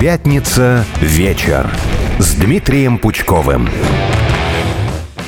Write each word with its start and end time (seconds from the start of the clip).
Пятница 0.00 0.84
вечер 1.00 1.68
с 2.20 2.36
Дмитрием 2.36 2.98
Пучковым. 2.98 3.68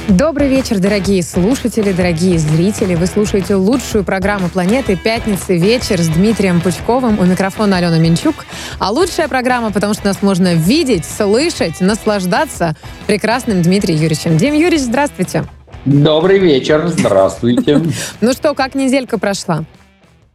Добрый 0.06 0.46
вечер, 0.46 0.78
дорогие 0.78 1.24
слушатели, 1.24 1.90
дорогие 1.90 2.38
зрители. 2.38 2.94
Вы 2.94 3.06
слушаете 3.06 3.56
лучшую 3.56 4.04
программу 4.04 4.48
планеты 4.48 4.94
«Пятница 4.94 5.54
вечер» 5.54 6.00
с 6.00 6.06
Дмитрием 6.06 6.60
Пучковым. 6.60 7.18
У 7.18 7.24
микрофона 7.24 7.78
Алена 7.78 7.98
Минчук. 7.98 8.36
А 8.78 8.92
лучшая 8.92 9.26
программа, 9.26 9.72
потому 9.72 9.92
что 9.92 10.06
нас 10.06 10.22
можно 10.22 10.54
видеть, 10.54 11.04
слышать, 11.04 11.80
наслаждаться 11.80 12.76
прекрасным 13.08 13.62
Дмитрием 13.62 13.98
Юрьевичем. 13.98 14.36
Дим 14.36 14.54
Юрьевич, 14.54 14.82
здравствуйте. 14.82 15.46
Добрый 15.84 16.38
вечер, 16.38 16.86
здравствуйте. 16.86 17.82
Ну 18.20 18.32
что, 18.34 18.54
как 18.54 18.76
неделька 18.76 19.18
прошла? 19.18 19.64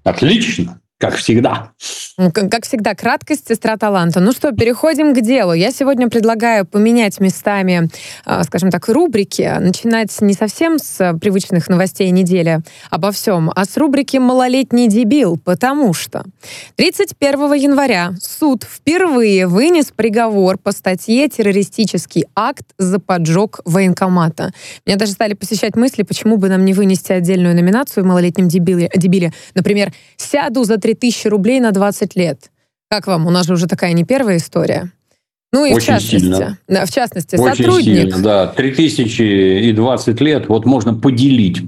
Отлично 0.04 0.78
как 0.98 1.16
всегда. 1.16 1.72
Как 2.34 2.64
всегда, 2.64 2.96
краткость, 2.96 3.50
сестра 3.50 3.76
таланта. 3.76 4.22
Ну 4.22 4.32
что, 4.32 4.54
переходим 4.54 5.14
к 5.14 5.20
делу. 5.20 5.52
Я 5.52 5.72
сегодня 5.72 6.08
предлагаю 6.08 6.66
поменять 6.66 7.20
местами, 7.20 7.90
а, 8.24 8.46
скажем 8.46 8.72
так, 8.72 8.88
рубрики, 8.88 9.58
начинать 9.60 10.16
не 10.22 10.34
совсем 10.34 10.80
с 10.80 11.18
привычных 11.20 11.68
новостей 11.68 12.10
недели 12.12 12.62
обо 12.90 13.12
всем, 13.12 13.52
а 13.54 13.66
с 13.66 13.76
рубрики 13.76 14.16
«Малолетний 14.16 14.88
дебил», 14.88 15.38
потому 15.38 15.94
что 15.94 16.24
31 16.78 17.54
января 17.56 18.14
суд 18.22 18.64
впервые 18.64 19.48
вынес 19.48 19.92
приговор 19.94 20.58
по 20.58 20.72
статье 20.72 21.28
«Террористический 21.28 22.24
акт 22.34 22.66
за 22.78 23.00
поджог 23.00 23.60
военкомата». 23.66 24.54
Меня 24.86 24.96
даже 24.96 25.12
стали 25.12 25.34
посещать 25.34 25.76
мысли, 25.76 26.04
почему 26.04 26.38
бы 26.38 26.48
нам 26.48 26.64
не 26.64 26.74
вынести 26.74 27.12
отдельную 27.12 27.54
номинацию 27.54 28.06
в 28.06 28.08
«Малолетнем 28.08 28.48
дебиле». 28.48 28.90
дебиле. 28.96 29.34
Например, 29.54 29.92
«Сяду 30.16 30.64
за 30.64 30.78
3000 30.86 31.30
рублей 31.30 31.60
на 31.60 31.72
20 31.72 32.16
лет. 32.16 32.52
Как 32.92 33.08
вам? 33.08 33.26
У 33.26 33.32
нас 33.32 33.48
же 33.48 33.54
уже 33.54 33.66
такая 33.66 33.94
не 33.94 34.04
первая 34.04 34.38
история. 34.38 34.92
Ну 35.56 35.64
и 35.64 35.72
Очень 35.72 35.80
в 35.80 35.86
частности, 35.86 36.20
сильно. 36.20 36.58
Да, 36.68 36.86
в 36.86 36.92
частности, 36.92 37.38
Очень 37.38 37.56
сотрудник. 37.56 38.14
Сильно, 38.14 38.18
да, 38.22 38.48
3020 38.48 40.20
лет, 40.20 40.50
вот 40.50 40.66
можно 40.66 40.94
поделить, 40.94 41.62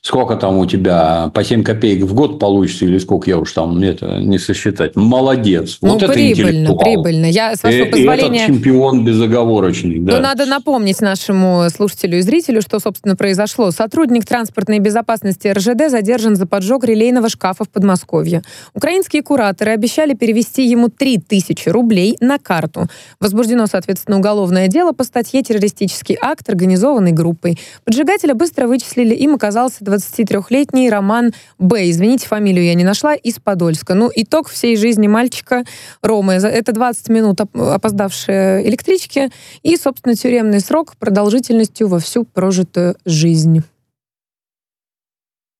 сколько 0.00 0.36
там 0.36 0.56
у 0.56 0.64
тебя, 0.64 1.30
по 1.34 1.44
7 1.44 1.62
копеек 1.62 2.04
в 2.04 2.14
год 2.14 2.38
получится, 2.38 2.86
или 2.86 2.96
сколько 2.96 3.28
я 3.28 3.36
уж 3.36 3.52
там, 3.52 3.82
это 3.82 4.16
не 4.20 4.38
сосчитать. 4.38 4.96
Молодец. 4.96 5.76
Ну, 5.82 5.90
вот 5.92 6.02
это 6.02 6.14
прибыльно, 6.14 6.48
интеллектуал. 6.48 6.78
прибыльно. 6.78 7.26
Я, 7.26 7.54
с 7.54 7.62
вашего 7.62 7.82
И- 7.82 7.86
и 7.86 7.90
позволения... 7.90 8.44
этот 8.44 8.54
чемпион 8.54 9.04
безоговорочный. 9.04 9.98
Да. 9.98 10.12
Ну, 10.14 10.20
надо 10.20 10.46
напомнить 10.46 11.02
нашему 11.02 11.66
слушателю 11.68 12.16
и 12.16 12.22
зрителю, 12.22 12.62
что, 12.62 12.80
собственно, 12.80 13.14
произошло. 13.14 13.72
Сотрудник 13.72 14.24
транспортной 14.24 14.78
безопасности 14.78 15.48
РЖД 15.48 15.90
задержан 15.90 16.36
за 16.36 16.46
поджог 16.46 16.84
релейного 16.84 17.28
шкафа 17.28 17.64
в 17.64 17.68
Подмосковье. 17.68 18.42
Украинские 18.72 19.22
кураторы 19.22 19.72
обещали 19.72 20.14
перевести 20.14 20.66
ему 20.66 20.88
3000 20.88 21.68
рублей 21.68 22.16
на 22.20 22.38
карту. 22.38 22.88
Возбуждено, 23.34 23.66
соответственно, 23.66 24.18
уголовное 24.18 24.68
дело 24.68 24.92
по 24.92 25.02
статье 25.02 25.42
«Террористический 25.42 26.16
акт, 26.20 26.48
организованный 26.48 27.10
группой». 27.10 27.58
Поджигателя 27.82 28.32
быстро 28.32 28.68
вычислили. 28.68 29.12
Им 29.12 29.34
оказался 29.34 29.82
23-летний 29.82 30.88
Роман 30.88 31.32
Б. 31.58 31.90
Извините, 31.90 32.28
фамилию 32.28 32.64
я 32.64 32.74
не 32.74 32.84
нашла, 32.84 33.16
из 33.16 33.40
Подольска. 33.40 33.94
Ну, 33.94 34.08
итог 34.14 34.48
всей 34.48 34.76
жизни 34.76 35.08
мальчика 35.08 35.64
Ромы. 36.00 36.34
Это 36.34 36.70
20 36.70 37.08
минут 37.08 37.40
оп- 37.40 37.56
опоздавшие 37.56 38.68
электрички 38.68 39.32
и, 39.64 39.76
собственно, 39.76 40.14
тюремный 40.14 40.60
срок 40.60 40.94
продолжительностью 40.96 41.88
во 41.88 41.98
всю 41.98 42.22
прожитую 42.24 42.94
жизнь. 43.04 43.64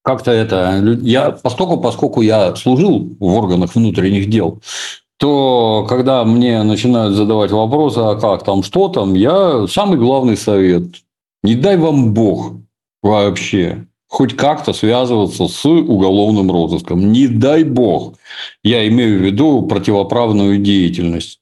как-то 0.05 0.30
это... 0.30 0.80
Я, 1.02 1.33
поскольку, 1.33 1.80
поскольку 1.80 2.20
я 2.20 2.55
служил 2.55 3.17
в 3.19 3.25
органах 3.25 3.75
внутренних 3.75 4.30
дел, 4.30 4.61
то 5.19 5.87
когда 5.89 6.25
мне 6.25 6.62
начинают 6.62 7.15
задавать 7.15 7.51
вопросы, 7.51 7.98
а 7.98 8.17
как 8.17 8.45
там, 8.45 8.63
что 8.63 8.89
там, 8.89 9.14
я 9.14 9.67
самый 9.69 9.98
главный 9.98 10.36
совет. 10.36 10.85
Не 11.42 11.55
дай 11.55 11.77
вам 11.77 12.14
Бог 12.14 12.52
вообще 13.02 13.86
хоть 14.08 14.36
как-то 14.36 14.73
связываться 14.73 15.48
с 15.48 15.64
уголовным 15.67 16.51
розыском. 16.51 17.13
Не 17.13 17.27
дай 17.27 17.64
Бог. 17.64 18.14
Я 18.63 18.86
имею 18.89 19.19
в 19.19 19.23
виду 19.23 19.63
противоправную 19.63 20.58
деятельность. 20.58 21.41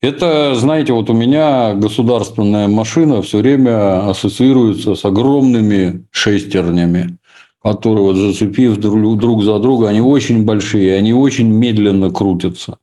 Это, 0.00 0.54
знаете, 0.54 0.92
вот 0.92 1.10
у 1.10 1.12
меня 1.12 1.74
государственная 1.74 2.68
машина 2.68 3.22
все 3.22 3.38
время 3.38 4.08
ассоциируется 4.08 4.94
с 4.94 5.04
огромными 5.04 6.06
шестернями 6.10 7.18
которые 7.62 8.02
вот 8.02 8.16
зацепив 8.16 8.76
друг, 8.76 9.18
друг 9.18 9.42
за 9.42 9.58
друга, 9.58 9.88
они 9.88 10.00
очень 10.00 10.44
большие, 10.44 10.96
они 10.96 11.12
очень 11.12 11.48
медленно 11.48 12.10
крутятся. 12.10 12.78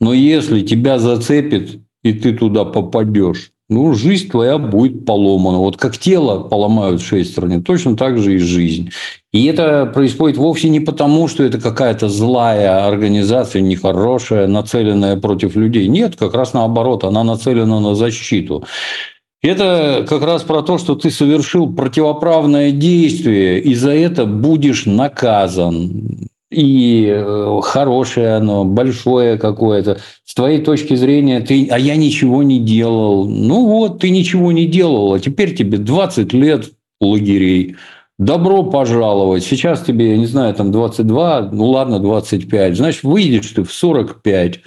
Но 0.00 0.12
если 0.12 0.62
тебя 0.62 0.98
зацепит, 0.98 1.80
и 2.02 2.12
ты 2.12 2.34
туда 2.34 2.64
попадешь, 2.64 3.50
ну, 3.70 3.94
жизнь 3.94 4.28
твоя 4.28 4.58
будет 4.58 5.06
поломана. 5.06 5.58
Вот 5.58 5.78
как 5.78 5.96
тело 5.96 6.40
поломают 6.40 7.00
шестерни, 7.00 7.62
точно 7.62 7.96
так 7.96 8.18
же 8.18 8.34
и 8.34 8.38
жизнь. 8.38 8.90
И 9.32 9.46
это 9.46 9.86
происходит 9.86 10.36
вовсе 10.36 10.68
не 10.68 10.80
потому, 10.80 11.28
что 11.28 11.42
это 11.44 11.58
какая-то 11.58 12.10
злая 12.10 12.86
организация, 12.86 13.62
нехорошая, 13.62 14.46
нацеленная 14.48 15.16
против 15.16 15.56
людей. 15.56 15.88
Нет, 15.88 16.16
как 16.16 16.34
раз 16.34 16.52
наоборот, 16.52 17.04
она 17.04 17.24
нацелена 17.24 17.80
на 17.80 17.94
защиту. 17.94 18.64
Это 19.42 20.06
как 20.08 20.22
раз 20.22 20.42
про 20.42 20.62
то, 20.62 20.78
что 20.78 20.94
ты 20.94 21.10
совершил 21.10 21.72
противоправное 21.72 22.70
действие, 22.70 23.60
и 23.60 23.74
за 23.74 23.92
это 23.92 24.26
будешь 24.26 24.84
наказан. 24.84 26.28
И 26.54 27.06
э, 27.08 27.60
хорошее 27.62 28.36
оно, 28.36 28.64
большое 28.64 29.38
какое-то. 29.38 29.98
С 30.24 30.34
твоей 30.34 30.62
точки 30.62 30.94
зрения, 30.94 31.40
ты, 31.40 31.66
а 31.70 31.78
я 31.78 31.96
ничего 31.96 32.42
не 32.42 32.60
делал. 32.60 33.28
Ну 33.28 33.66
вот, 33.66 34.00
ты 34.00 34.10
ничего 34.10 34.52
не 34.52 34.66
делал, 34.66 35.14
а 35.14 35.20
теперь 35.20 35.54
тебе 35.54 35.78
20 35.78 36.32
лет 36.32 36.70
лагерей. 37.00 37.76
Добро 38.18 38.62
пожаловать. 38.62 39.44
Сейчас 39.44 39.82
тебе, 39.82 40.12
я 40.12 40.16
не 40.16 40.26
знаю, 40.26 40.54
там 40.54 40.70
22, 40.70 41.50
ну 41.52 41.66
ладно, 41.66 41.98
25. 41.98 42.76
Значит, 42.76 43.02
выйдешь 43.02 43.50
ты 43.50 43.64
в 43.64 43.72
45 43.72 44.60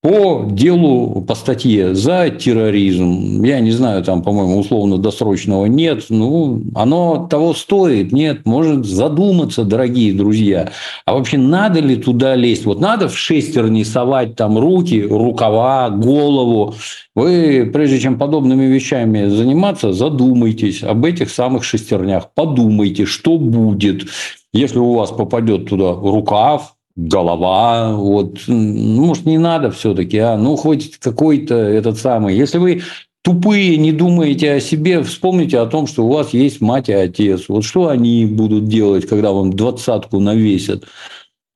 по 0.00 0.46
делу, 0.48 1.22
по 1.22 1.34
статье 1.34 1.94
за 1.94 2.30
терроризм. 2.30 3.42
Я 3.42 3.58
не 3.58 3.72
знаю, 3.72 4.04
там, 4.04 4.22
по-моему, 4.22 4.58
условно-досрочного 4.58 5.66
нет. 5.66 6.04
Ну, 6.08 6.62
оно 6.76 7.26
того 7.28 7.52
стоит, 7.52 8.12
нет. 8.12 8.46
Может 8.46 8.86
задуматься, 8.86 9.64
дорогие 9.64 10.12
друзья. 10.12 10.70
А 11.04 11.14
вообще 11.14 11.36
надо 11.36 11.80
ли 11.80 11.96
туда 11.96 12.36
лезть? 12.36 12.64
Вот 12.64 12.80
надо 12.80 13.08
в 13.08 13.18
шестерни 13.18 13.82
совать 13.82 14.36
там 14.36 14.56
руки, 14.56 15.02
рукава, 15.02 15.90
голову. 15.90 16.74
Вы, 17.16 17.68
прежде 17.72 17.98
чем 17.98 18.18
подобными 18.18 18.66
вещами 18.66 19.26
заниматься, 19.26 19.92
задумайтесь 19.92 20.84
об 20.84 21.04
этих 21.04 21.28
самых 21.28 21.64
шестернях. 21.64 22.30
Подумайте, 22.34 23.04
что 23.04 23.36
будет, 23.36 24.04
если 24.52 24.78
у 24.78 24.92
вас 24.92 25.10
попадет 25.10 25.68
туда 25.68 25.92
рукав, 25.92 26.74
голова, 26.98 27.92
вот, 27.94 28.40
ну, 28.48 29.06
может, 29.06 29.24
не 29.24 29.38
надо 29.38 29.70
все-таки, 29.70 30.18
а, 30.18 30.36
ну, 30.36 30.56
хоть 30.56 30.98
какой-то 30.98 31.54
этот 31.54 31.96
самый. 31.96 32.36
Если 32.36 32.58
вы 32.58 32.82
тупые, 33.22 33.76
не 33.76 33.92
думаете 33.92 34.52
о 34.54 34.60
себе, 34.60 35.02
вспомните 35.04 35.60
о 35.60 35.66
том, 35.66 35.86
что 35.86 36.04
у 36.04 36.12
вас 36.12 36.34
есть 36.34 36.60
мать 36.60 36.88
и 36.88 36.92
отец. 36.92 37.44
Вот 37.48 37.64
что 37.64 37.88
они 37.88 38.26
будут 38.26 38.66
делать, 38.66 39.06
когда 39.06 39.30
вам 39.32 39.52
двадцатку 39.52 40.18
навесят? 40.18 40.84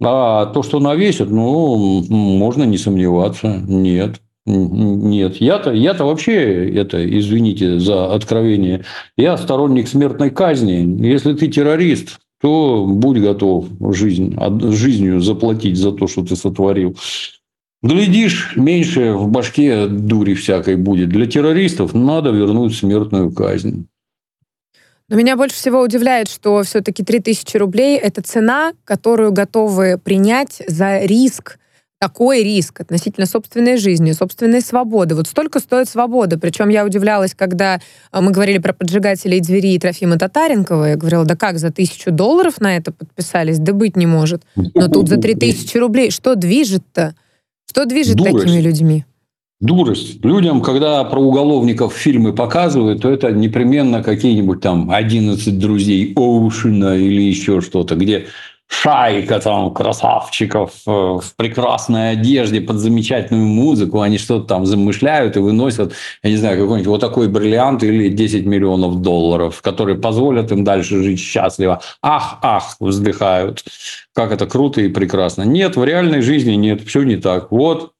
А 0.00 0.46
то, 0.46 0.62
что 0.62 0.78
навесят, 0.78 1.28
ну, 1.28 2.04
можно 2.08 2.62
не 2.62 2.78
сомневаться. 2.78 3.60
Нет. 3.66 4.20
Нет, 4.44 5.36
я-то, 5.36 5.72
я-то 5.72 6.04
вообще, 6.04 6.68
это, 6.74 6.98
извините 7.18 7.78
за 7.78 8.12
откровение, 8.12 8.84
я 9.16 9.36
сторонник 9.36 9.86
смертной 9.86 10.30
казни. 10.30 11.06
Если 11.06 11.34
ты 11.34 11.46
террорист, 11.46 12.18
то 12.42 12.84
будь 12.86 13.18
готов 13.18 13.66
жизнь, 13.94 14.36
жизнью 14.72 15.20
заплатить 15.20 15.76
за 15.76 15.92
то, 15.92 16.08
что 16.08 16.24
ты 16.24 16.34
сотворил. 16.34 16.96
Глядишь, 17.82 18.54
меньше 18.56 19.12
в 19.12 19.28
башке 19.28 19.86
дури 19.86 20.34
всякой 20.34 20.76
будет. 20.76 21.08
Для 21.08 21.26
террористов 21.26 21.94
надо 21.94 22.30
вернуть 22.30 22.76
смертную 22.76 23.32
казнь. 23.32 23.86
Но 25.08 25.16
меня 25.16 25.36
больше 25.36 25.54
всего 25.56 25.80
удивляет, 25.80 26.28
что 26.28 26.62
все-таки 26.64 27.04
3000 27.04 27.56
рублей— 27.58 27.96
это 28.02 28.22
цена, 28.22 28.72
которую 28.84 29.32
готовы 29.32 29.98
принять 29.98 30.62
за 30.66 31.00
риск, 31.00 31.58
такой 32.02 32.42
риск 32.42 32.80
относительно 32.80 33.26
собственной 33.26 33.76
жизни, 33.76 34.10
собственной 34.10 34.60
свободы. 34.60 35.14
Вот 35.14 35.28
столько 35.28 35.60
стоит 35.60 35.88
свобода. 35.88 36.36
Причем 36.36 36.68
я 36.68 36.84
удивлялась, 36.84 37.32
когда 37.32 37.80
а, 38.10 38.20
мы 38.20 38.32
говорили 38.32 38.58
про 38.58 38.72
поджигателей 38.72 39.38
двери 39.38 39.78
Трофима 39.78 40.18
Татаренкова. 40.18 40.86
Я 40.86 40.96
говорила, 40.96 41.24
да 41.24 41.36
как, 41.36 41.60
за 41.60 41.70
тысячу 41.70 42.10
долларов 42.10 42.60
на 42.60 42.76
это 42.76 42.90
подписались? 42.90 43.60
Да 43.60 43.72
быть 43.72 43.96
не 43.96 44.06
может. 44.06 44.42
Но 44.56 44.88
тут 44.88 45.08
за 45.08 45.16
3000 45.16 45.76
рублей. 45.78 46.10
Что 46.10 46.34
движет-то? 46.34 47.14
Что 47.70 47.84
движет 47.84 48.16
Дурость. 48.16 48.46
такими 48.46 48.60
людьми? 48.60 49.04
Дурость. 49.60 50.24
Людям, 50.24 50.60
когда 50.60 51.04
про 51.04 51.20
уголовников 51.20 51.94
фильмы 51.94 52.32
показывают, 52.32 53.02
то 53.02 53.10
это 53.10 53.30
непременно 53.30 54.02
какие-нибудь 54.02 54.60
там 54.60 54.90
11 54.90 55.56
друзей 55.56 56.14
Оушена 56.16 56.96
или 56.96 57.22
еще 57.22 57.60
что-то, 57.60 57.94
где 57.94 58.26
шайка 58.72 59.38
там 59.38 59.72
красавчиков 59.72 60.72
э, 60.86 60.90
в 60.90 61.24
прекрасной 61.36 62.12
одежде 62.12 62.60
под 62.60 62.78
замечательную 62.78 63.46
музыку, 63.46 64.00
они 64.00 64.18
что-то 64.18 64.46
там 64.46 64.66
замышляют 64.66 65.36
и 65.36 65.40
выносят, 65.40 65.92
я 66.22 66.30
не 66.30 66.36
знаю, 66.36 66.58
какой-нибудь 66.58 66.88
вот 66.88 67.00
такой 67.00 67.28
бриллиант 67.28 67.82
или 67.82 68.08
10 68.08 68.46
миллионов 68.46 69.02
долларов, 69.02 69.60
которые 69.60 69.98
позволят 69.98 70.50
им 70.52 70.64
дальше 70.64 71.02
жить 71.02 71.20
счастливо. 71.20 71.82
Ах, 72.02 72.38
ах, 72.42 72.76
вздыхают. 72.80 73.62
Как 74.14 74.32
это 74.32 74.46
круто 74.46 74.80
и 74.80 74.88
прекрасно. 74.88 75.42
Нет, 75.42 75.76
в 75.76 75.84
реальной 75.84 76.22
жизни 76.22 76.52
нет, 76.52 76.82
все 76.82 77.02
не 77.02 77.16
так. 77.16 77.52
Вот 77.52 77.92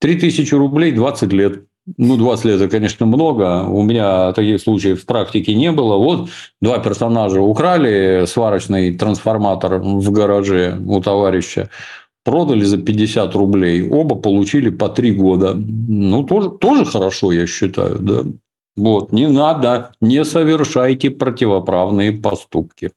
3000 0.00 0.54
рублей 0.54 0.92
20 0.92 1.32
лет. 1.32 1.64
Ну, 1.98 2.16
20 2.16 2.44
лет– 2.46 2.60
это, 2.60 2.70
конечно, 2.70 3.04
много. 3.04 3.64
У 3.64 3.82
меня 3.82 4.32
таких 4.32 4.60
случаев 4.60 5.02
в 5.02 5.06
практике 5.06 5.54
не 5.54 5.70
было. 5.70 5.96
Вот 5.96 6.30
два 6.62 6.78
персонажа 6.78 7.42
украли 7.42 8.24
сварочный 8.26 8.96
трансформатор 8.96 9.78
в 9.80 10.10
гараже 10.10 10.78
у 10.86 11.00
товарища, 11.02 11.68
продали 12.24 12.64
за 12.64 12.78
50 12.78 13.34
рублей. 13.34 13.86
Оба 13.88 14.16
получили 14.16 14.70
по 14.70 14.88
3 14.88 15.12
года. 15.12 15.54
Ну, 15.54 16.24
тоже, 16.24 16.50
тоже 16.50 16.86
хорошо, 16.86 17.32
я 17.32 17.46
считаю. 17.46 17.98
Да? 17.98 18.22
Вот. 18.76 19.12
Не 19.12 19.28
надо, 19.28 19.92
не 20.00 20.24
совершайте 20.24 21.10
противоправные 21.10 22.12
поступки. 22.12 22.92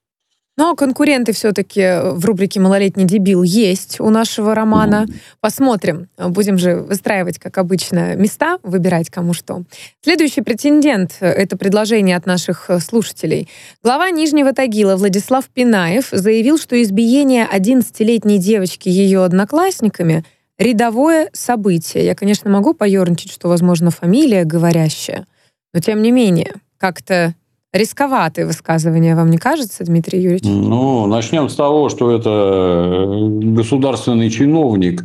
Но 0.58 0.76
конкуренты 0.76 1.34
все-таки 1.34 2.02
в 2.16 2.26
рубрике 2.26 2.60
«Малолетний 2.60 3.06
дебил» 3.06 3.44
есть 3.44 4.00
у 4.00 4.10
нашего 4.10 4.56
романа. 4.56 5.06
Посмотрим. 5.40 6.10
Будем 6.18 6.58
же 6.58 6.78
выстраивать, 6.78 7.38
как 7.38 7.60
обычно, 7.60 8.16
места, 8.16 8.58
выбирать 8.64 9.12
кому 9.12 9.34
что. 9.34 9.64
Следующий 10.04 10.42
претендент— 10.42 11.18
это 11.20 11.58
предложение 11.58 12.18
от 12.18 12.26
наших 12.26 12.72
слушателей. 12.84 13.48
Глава 13.84 14.10
Нижнего 14.10 14.52
Тагила 14.52 14.96
Владислав 14.96 15.46
Пинаев 15.46 16.08
заявил, 16.12 16.58
что 16.58 16.82
избиение 16.82 17.48
11-летней 17.54 18.40
девочки 18.40 18.90
ее 18.90 19.24
одноклассниками— 19.24 20.26
рядовое 20.58 21.30
событие. 21.34 22.04
Я, 22.04 22.16
конечно, 22.16 22.50
могу 22.50 22.74
поерничать, 22.74 23.32
что, 23.32 23.48
возможно, 23.48 23.92
фамилия 23.92 24.44
говорящая, 24.44 25.28
но 25.72 25.82
тем 25.82 26.02
не 26.02 26.10
менее, 26.10 26.56
как-то 26.80 27.36
рисковатые 27.74 28.46
высказывания, 28.46 29.16
вам 29.16 29.30
не 29.30 29.38
кажется, 29.38 29.84
Дмитрий 29.84 30.22
Юрьевич? 30.22 30.44
Ну, 30.46 31.06
начнем 31.08 31.50
с 31.50 31.56
того, 31.56 31.90
что 31.90 32.12
это 32.12 32.30
э, 32.30 33.28
государственный 33.54 34.30
чиновник, 34.30 35.04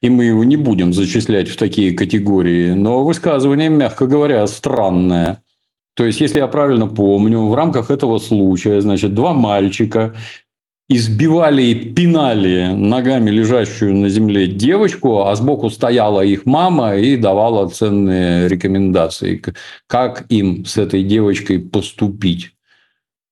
и 0.00 0.10
мы 0.10 0.24
его 0.24 0.44
не 0.44 0.56
будем 0.56 0.92
зачислять 0.92 1.48
в 1.48 1.56
такие 1.56 1.92
категории. 1.92 2.72
Но 2.72 3.04
высказывание, 3.04 3.68
мягко 3.68 4.06
говоря, 4.06 4.46
странное. 4.46 5.42
То 5.94 6.04
есть, 6.04 6.20
если 6.20 6.38
я 6.38 6.48
правильно 6.48 6.86
помню, 6.86 7.46
в 7.46 7.54
рамках 7.54 7.90
этого 7.90 8.18
случая, 8.18 8.80
значит, 8.80 9.14
два 9.14 9.32
мальчика 9.32 10.14
избивали 10.96 11.62
и 11.62 11.74
пинали 11.74 12.72
ногами 12.74 13.30
лежащую 13.30 13.96
на 13.96 14.08
земле 14.08 14.46
девочку, 14.46 15.24
а 15.24 15.34
сбоку 15.34 15.70
стояла 15.70 16.20
их 16.22 16.46
мама 16.46 16.96
и 16.96 17.16
давала 17.16 17.68
ценные 17.68 18.48
рекомендации, 18.48 19.42
как 19.86 20.24
им 20.28 20.64
с 20.64 20.76
этой 20.76 21.02
девочкой 21.02 21.58
поступить. 21.60 22.50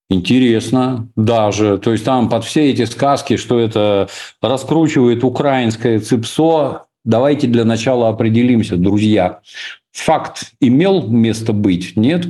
Интересно 0.09 1.09
даже. 1.15 1.79
То 1.79 1.93
есть 1.93 2.05
там 2.05 2.29
под 2.29 2.45
все 2.45 2.71
эти 2.71 2.85
сказки, 2.85 3.37
что 3.37 3.61
это 3.61 4.09
раскручивает 4.43 5.23
украинское 5.23 6.01
ЦИПСО, 6.01 6.87
давайте 7.05 7.47
для 7.47 7.65
начала 7.65 8.09
определимся, 8.09 8.77
друзья. 8.77 9.41
Факт 9.93 10.53
имел 10.61 11.07
место 11.07 11.53
быть? 11.53 11.97
Нет? 11.97 12.27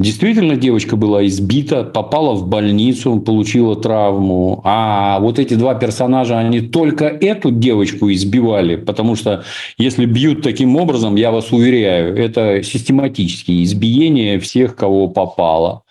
Действительно, 0.00 0.56
девочка 0.56 0.96
была 0.96 1.26
избита, 1.26 1.84
попала 1.84 2.32
в 2.32 2.48
больницу, 2.48 3.20
получила 3.20 3.76
травму. 3.76 4.62
А 4.64 5.20
вот 5.20 5.38
эти 5.38 5.52
два 5.52 5.74
персонажа, 5.74 6.38
они 6.38 6.62
только 6.62 7.04
эту 7.04 7.50
девочку 7.50 8.10
избивали, 8.10 8.76
потому 8.76 9.14
что 9.14 9.44
если 9.76 10.06
бьют 10.06 10.40
таким 10.40 10.76
образом, 10.76 11.16
я 11.16 11.30
вас 11.30 11.52
уверяю, 11.52 12.16
это 12.16 12.62
систематические 12.62 13.62
избиения 13.62 14.40
всех, 14.40 14.74
кого 14.74 15.06
попало. 15.08 15.82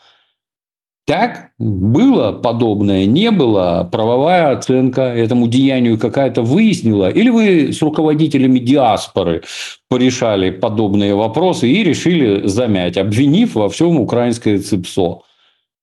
Так 1.10 1.50
было 1.58 2.34
подобное, 2.34 3.08
не 3.08 3.32
было, 3.32 3.90
правовая 3.92 4.52
оценка 4.52 5.02
этому 5.02 5.48
деянию 5.48 5.98
какая-то 5.98 6.44
выяснила, 6.44 7.10
или 7.10 7.32
вы 7.32 7.74
с 7.74 7.82
руководителями 7.82 8.60
диаспоры 8.60 9.42
порешали 9.90 10.52
подобные 10.52 11.16
вопросы 11.16 11.68
и 11.68 11.84
решили 11.84 12.46
замять, 12.46 12.96
обвинив 12.96 13.56
во 13.56 13.70
всем 13.70 14.00
украинское 14.00 14.60
ЦИПСО. 14.60 15.22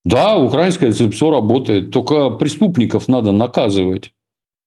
Да, 0.05 0.38
украинское 0.38 0.93
ЦИПСО 0.93 1.32
работает, 1.32 1.90
только 1.90 2.31
преступников 2.31 3.08
надо 3.08 3.32
наказывать. 3.32 4.12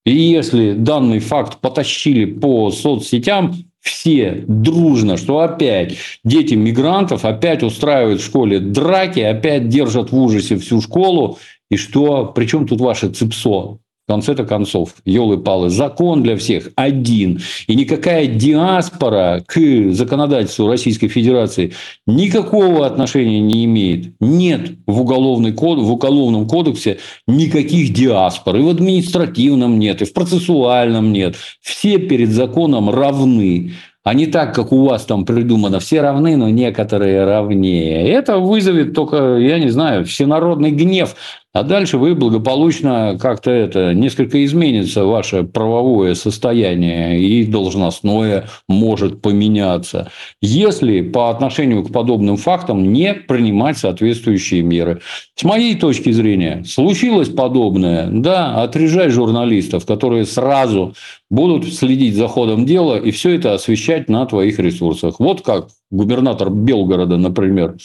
И 0.06 0.14
если 0.14 0.74
данный 0.74 1.20
факт 1.20 1.60
потащили 1.62 2.26
по 2.26 2.70
соцсетям, 2.70 3.56
все 3.82 4.44
дружно, 4.48 5.18
что 5.18 5.40
опять 5.40 5.98
дети 6.24 6.54
мигрантов 6.54 7.26
опять 7.26 7.64
устраивают 7.64 8.22
в 8.22 8.26
школе 8.26 8.60
драки, 8.60 9.20
опять 9.20 9.70
держат 9.70 10.12
в 10.12 10.18
ужасе 10.18 10.58
всю 10.58 10.82
школу. 10.82 11.40
И 11.70 11.78
что, 11.78 12.26
причем 12.26 12.68
тут 12.68 12.82
ваше 12.82 13.10
ЦИПСО? 13.10 13.80
Конце-то 14.10 14.44
концов, 14.44 14.96
елы-палы, 15.06 15.70
закон 15.70 16.24
для 16.24 16.36
всех 16.36 16.70
один. 16.76 17.42
И 17.68 17.76
никакая 17.76 18.26
диаспора 18.26 19.44
к 19.46 19.60
законодательству 19.92 20.68
Российской 20.68 21.10
Федерации 21.10 21.74
никакого 22.08 22.88
отношения 22.88 23.40
не 23.40 23.66
имеет. 23.66 24.16
Нет 24.20 24.72
в, 24.88 25.02
уголовный 25.02 25.52
код, 25.52 25.78
в 25.78 25.92
Уголовном 25.92 26.48
кодексе 26.48 26.98
никаких 27.28 27.94
диаспор. 27.94 28.56
И 28.56 28.64
в 28.64 28.70
административном 28.70 29.78
нет, 29.78 30.02
и 30.02 30.06
в 30.06 30.14
процессуальном 30.14 31.14
нет. 31.14 31.36
Все 31.62 32.00
перед 32.00 32.32
законом 32.32 32.90
равны 32.90 33.74
а 34.10 34.14
не 34.16 34.26
так, 34.26 34.56
как 34.56 34.72
у 34.72 34.86
вас 34.86 35.06
там 35.06 35.24
придумано. 35.24 35.80
Все 35.80 36.02
равны, 36.02 36.36
но 36.36 36.50
некоторые 36.50 37.26
равнее. 37.26 38.08
Это 38.08 38.40
вызовет 38.40 38.96
только, 38.96 39.36
я 39.38 39.60
не 39.60 39.70
знаю, 39.70 40.04
всенародный 40.06 40.72
гнев 40.72 41.16
а 41.52 41.64
дальше 41.64 41.98
вы 41.98 42.14
благополучно 42.14 43.18
как-то 43.20 43.50
это 43.50 43.94
несколько 43.94 44.46
изменится 44.46 45.06
ваше 45.06 45.44
правовое 45.44 46.14
состояние 46.14 47.20
и 47.22 47.44
должностное 47.46 48.48
может 48.68 49.22
поменяться, 49.22 50.12
если 50.42 51.02
по 51.02 51.32
отношению 51.32 51.84
к 51.84 51.92
подобным 51.92 52.38
фактам 52.38 52.94
не 52.94 53.14
принимать 53.16 53.80
соответствующие 53.80 54.62
меры. 54.62 55.02
С 55.36 55.44
моей 55.44 55.76
точки 55.76 56.12
зрения, 56.12 56.64
случилось 56.66 57.30
подобное, 57.30 58.08
да, 58.12 58.62
отрежай 58.62 59.10
журналистов, 59.10 59.86
которые 59.86 60.26
сразу 60.26 60.94
будут 61.32 61.74
следить 61.74 62.16
за 62.16 62.28
ходом 62.28 62.66
дела 62.66 62.98
и 62.98 63.12
все 63.12 63.36
это 63.36 63.56
освещать 63.56 64.08
на 64.08 64.26
твоих 64.26 64.60
ресурсах. 64.60 65.20
Вот 65.20 65.42
как 65.42 65.70
губернатор 65.90 66.50
Белгорода, 66.50 67.18
например, 67.18 67.76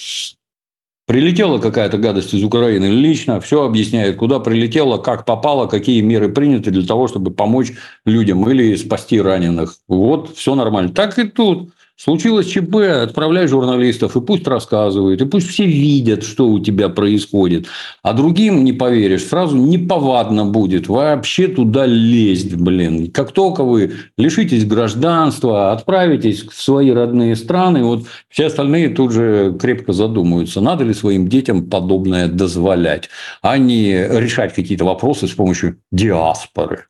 Прилетела 1.07 1.59
какая-то 1.59 1.99
гадость 1.99 2.33
из 2.33 2.43
Украины 2.43 2.87
лично, 2.87 3.39
все 3.39 3.65
объясняет, 3.65 4.17
куда 4.17 4.41
прилетела, 4.41 4.97
как 4.97 5.27
попала, 5.27 5.67
какие 5.67 6.01
меры 6.01 6.31
приняты 6.31 6.71
для 6.71 6.87
того, 6.87 7.09
чтобы 7.09 7.31
помочь 7.31 7.73
людям 8.07 8.49
или 8.49 8.75
спасти 8.77 9.21
раненых. 9.21 9.77
Вот, 9.87 10.35
все 10.35 10.55
нормально. 10.55 10.95
Так 10.95 11.19
и 11.19 11.25
тут. 11.25 11.71
Случилось 12.05 12.49
ЧП, 12.49 12.75
отправляй 13.05 13.49
журналистов, 13.49 14.15
и 14.15 14.21
пусть 14.21 14.47
рассказывают, 14.47 15.23
и 15.23 15.25
пусть 15.25 15.49
все 15.49 15.65
видят, 15.65 16.23
что 16.23 16.47
у 16.49 16.59
тебя 16.59 16.91
происходит. 16.91 17.65
А 18.03 18.13
другим 18.13 18.63
не 18.63 18.75
поверишь, 18.75 19.25
сразу 19.25 19.57
неповадно 19.57 20.45
будет 20.45 20.87
вообще 20.87 21.49
туда 21.49 21.87
лезть, 21.87 22.57
блин. 22.57 23.11
Как 23.11 23.33
только 23.33 23.65
вы 23.65 23.95
лишитесь 24.19 24.67
гражданства, 24.67 25.73
отправитесь 25.73 26.43
в 26.43 26.53
свои 26.53 26.91
родные 26.91 27.37
страны, 27.37 27.83
вот 27.83 28.05
все 28.29 28.49
остальные 28.49 28.91
тут 28.91 29.13
же 29.13 29.57
крепко 29.59 29.95
задумаются, 29.95 30.61
надо 30.61 30.85
ли 30.85 30.93
своим 30.93 31.27
детям 31.27 31.71
подобное 31.71 32.29
дозволять, 32.29 33.09
а 33.41 33.57
не 33.57 33.95
решать 33.95 34.55
какие-то 34.55 34.85
вопросы 34.85 35.27
с 35.27 35.33
помощью 35.33 35.79
диаспоры. 35.91 36.85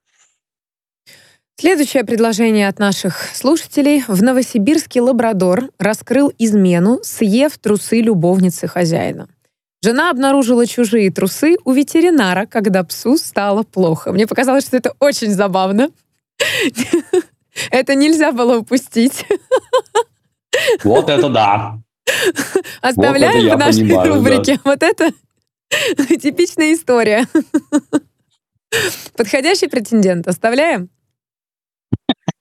Следующее 1.56 2.04
предложение 2.04 2.66
от 2.66 2.80
наших 2.80 3.30
слушателей. 3.34 4.02
В 4.08 4.22
Новосибирске 4.22 5.00
лабрадор 5.00 5.70
раскрыл 5.78 6.32
измену, 6.36 6.98
съев 7.04 7.56
трусы 7.58 8.00
любовницы 8.00 8.66
хозяина. 8.66 9.28
Жена 9.80 10.10
обнаружила 10.10 10.66
чужие 10.66 11.12
трусы 11.12 11.56
у 11.64 11.72
ветеринара, 11.72 12.46
когда 12.46 12.82
псу 12.82 13.16
стало 13.16 13.62
плохо. 13.62 14.12
Мне 14.12 14.26
показалось, 14.26 14.66
что 14.66 14.76
это 14.76 14.94
очень 14.98 15.30
забавно. 15.30 15.90
Это 17.70 17.94
нельзя 17.94 18.32
было 18.32 18.58
упустить. 18.58 19.24
Вот 20.84 21.08
это 21.08 21.28
да. 21.28 21.80
Оставляем 22.80 23.48
вот 23.48 23.56
в 23.56 23.58
нашей 23.58 23.80
понимаю, 23.80 24.14
рубрике. 24.14 24.54
Да. 24.54 24.60
Вот 24.64 24.82
это 24.84 25.10
типичная 26.20 26.74
история. 26.74 27.26
Подходящий 29.16 29.66
претендент. 29.66 30.28
Оставляем? 30.28 30.90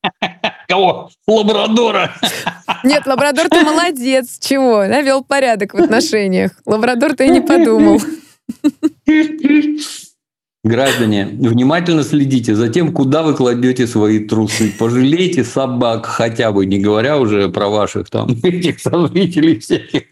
Кого? 0.68 1.10
Лабрадора. 1.28 2.14
Нет, 2.84 3.06
лабрадор 3.06 3.50
ты 3.50 3.62
молодец. 3.64 4.38
Чего? 4.40 4.86
Навел 4.86 5.24
порядок 5.24 5.74
в 5.74 5.78
отношениях. 5.78 6.52
Лабрадор 6.66 7.16
ты 7.16 7.28
и 7.28 7.30
не 7.30 7.42
подумал. 7.42 8.02
Граждане, 10.66 11.26
внимательно 11.26 12.04
следите 12.04 12.56
за 12.56 12.70
тем, 12.70 12.94
куда 12.94 13.22
вы 13.22 13.34
кладете 13.36 13.86
свои 13.86 14.20
трусы. 14.20 14.74
Пожалейте 14.80 15.44
собак 15.44 16.06
хотя 16.06 16.54
бы, 16.54 16.66
не 16.66 16.80
говоря 16.80 17.18
уже 17.18 17.50
про 17.50 17.68
ваших 17.68 18.10
там 18.10 18.30
этих 18.44 18.80
сожителей 18.80 19.60
всяких. 19.60 20.04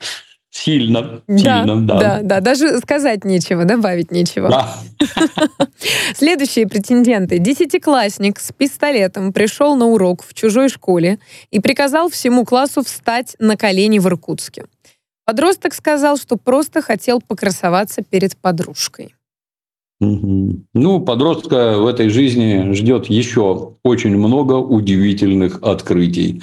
Сильно, 0.53 1.21
да, 1.29 1.37
сильно, 1.37 1.87
да. 1.87 1.99
Да, 1.99 2.19
да, 2.21 2.39
даже 2.41 2.77
сказать 2.79 3.23
нечего, 3.23 3.63
добавить 3.63 4.11
нечего. 4.11 4.49
Да. 4.49 4.77
Следующие 6.13 6.67
претенденты. 6.67 7.39
Десятиклассник 7.39 8.37
с 8.37 8.51
пистолетом 8.51 9.31
пришел 9.31 9.77
на 9.77 9.85
урок 9.85 10.23
в 10.23 10.33
чужой 10.33 10.67
школе 10.67 11.19
и 11.51 11.61
приказал 11.61 12.09
всему 12.09 12.43
классу 12.43 12.83
встать 12.83 13.37
на 13.39 13.55
колени 13.55 13.99
в 13.99 14.07
Иркутске. 14.07 14.65
Подросток 15.25 15.73
сказал, 15.73 16.17
что 16.17 16.35
просто 16.35 16.81
хотел 16.81 17.21
покрасоваться 17.21 18.01
перед 18.03 18.35
подружкой. 18.35 19.15
Ну, 20.01 20.99
подростка 20.99 21.77
в 21.77 21.87
этой 21.87 22.09
жизни 22.09 22.73
ждет 22.73 23.05
еще 23.05 23.75
очень 23.83 24.17
много 24.17 24.55
удивительных 24.55 25.61
открытий. 25.61 26.41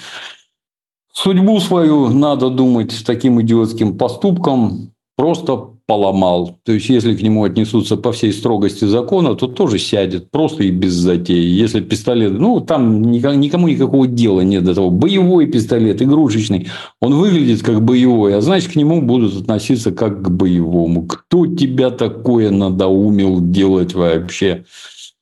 Судьбу 1.21 1.59
свою, 1.59 2.11
надо 2.11 2.49
думать, 2.49 2.93
с 2.93 3.03
таким 3.03 3.43
идиотским 3.43 3.99
поступком 3.99 4.93
просто 5.17 5.71
поломал. 5.89 6.59
То 6.65 6.71
есть, 6.71 6.89
если 6.91 7.17
к 7.17 7.23
нему 7.23 7.43
отнесутся 7.43 7.97
по 7.97 8.13
всей 8.13 8.33
строгости 8.33 8.85
закона, 8.85 9.35
то 9.35 9.49
тоже 9.49 9.81
сядет 9.81 10.31
просто 10.31 10.63
и 10.63 10.71
без 10.71 10.93
затеи. 10.93 11.43
Если 11.43 11.81
пистолет, 11.81 12.39
ну, 12.39 12.61
там 12.61 13.03
никому 13.03 13.67
никакого 13.67 14.07
дела 14.07 14.43
нет 14.43 14.63
до 14.63 14.77
того. 14.77 14.91
Боевой 14.91 15.47
пистолет, 15.47 16.01
игрушечный, 16.01 16.69
он 17.01 17.15
выглядит 17.15 17.65
как 17.65 17.83
боевой, 17.83 18.37
а 18.37 18.41
значит, 18.41 18.71
к 18.71 18.77
нему 18.77 19.03
будут 19.03 19.35
относиться 19.35 19.91
как 19.91 20.23
к 20.23 20.31
боевому. 20.31 21.05
Кто 21.05 21.49
тебя 21.49 21.91
такое 21.91 22.53
надоумил 22.53 23.41
делать 23.41 23.93
вообще? 23.93 24.67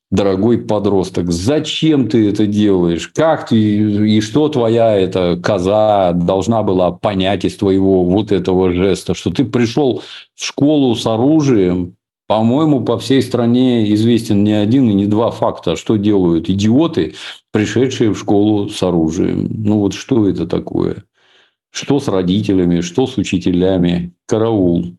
Дорогой 0.09 0.59
подросток, 0.59 1.31
зачем 1.31 2.07
ты 2.07 2.29
это 2.29 2.47
делаешь? 2.47 3.07
Как 3.09 3.49
ты 3.49 3.57
и 3.57 4.21
что 4.21 4.47
твоя 4.49 4.95
эта 4.95 5.37
коза 5.41 6.13
должна 6.13 6.63
была 6.63 6.91
понять 6.91 7.45
из 7.45 7.57
твоего 7.57 8.03
вот 8.03 8.31
этого 8.31 8.71
жеста, 8.71 9.13
что 9.13 9.31
ты 9.31 9.43
пришел 9.43 10.01
в 10.35 10.45
школу 10.45 10.95
с 10.95 11.05
оружием, 11.05 11.97
по-моему, 12.27 12.83
по 12.83 12.99
всей 12.99 13.21
стране 13.21 13.93
известен 13.93 14.43
не 14.43 14.51
один 14.51 14.89
и 14.89 14.93
не 14.93 15.07
два 15.07 15.31
факта, 15.31 15.77
что 15.77 15.95
делают 15.95 16.49
идиоты, 16.49 17.15
пришедшие 17.51 18.13
в 18.13 18.19
школу 18.19 18.67
с 18.67 18.83
оружием. 18.83 19.49
Ну 19.49 19.79
вот 19.79 19.93
что 19.93 20.27
это 20.27 20.45
такое? 20.45 21.05
Что 21.71 21.99
с 22.01 22.07
родителями, 22.09 22.81
что 22.81 23.07
с 23.07 23.17
учителями? 23.17 24.13
Караул. 24.25 24.97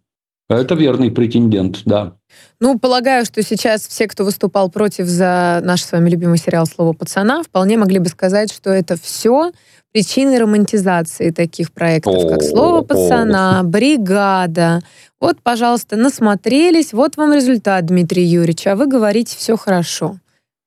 Это 0.49 0.75
верный 0.75 1.11
претендент, 1.11 1.83
да. 1.85 2.15
Ну, 2.61 2.79
полагаю, 2.79 3.27
что 3.27 3.43
сейчас 3.43 3.87
все, 3.87 4.09
кто 4.09 4.25
выступал 4.25 4.71
против 4.71 5.07
за 5.07 5.61
наш 5.63 5.83
с 5.83 5.93
вами 5.93 6.09
любимый 6.09 6.39
сериал 6.39 6.67
«Слово 6.67 6.95
пацана», 6.95 7.43
вполне 7.43 7.77
могли 7.77 7.99
бы 7.99 8.09
сказать, 8.09 8.53
что 8.53 8.71
это 8.71 8.97
все 8.97 9.53
причины 9.93 10.39
романтизации 10.39 11.31
таких 11.31 11.73
проектов, 11.73 12.29
как 12.29 12.43
«Слово 12.43 12.83
пацана», 12.83 13.63
«Бригада». 13.63 14.81
Вот, 15.21 15.39
пожалуйста, 15.43 15.97
насмотрелись, 15.97 16.93
вот 16.93 17.17
вам 17.17 17.35
результат, 17.35 17.87
Дмитрий 17.87 18.25
Юрьевич, 18.25 18.67
а 18.67 18.77
вы 18.77 18.87
говорите, 18.87 19.37
все 19.37 19.57
хорошо. 19.57 20.19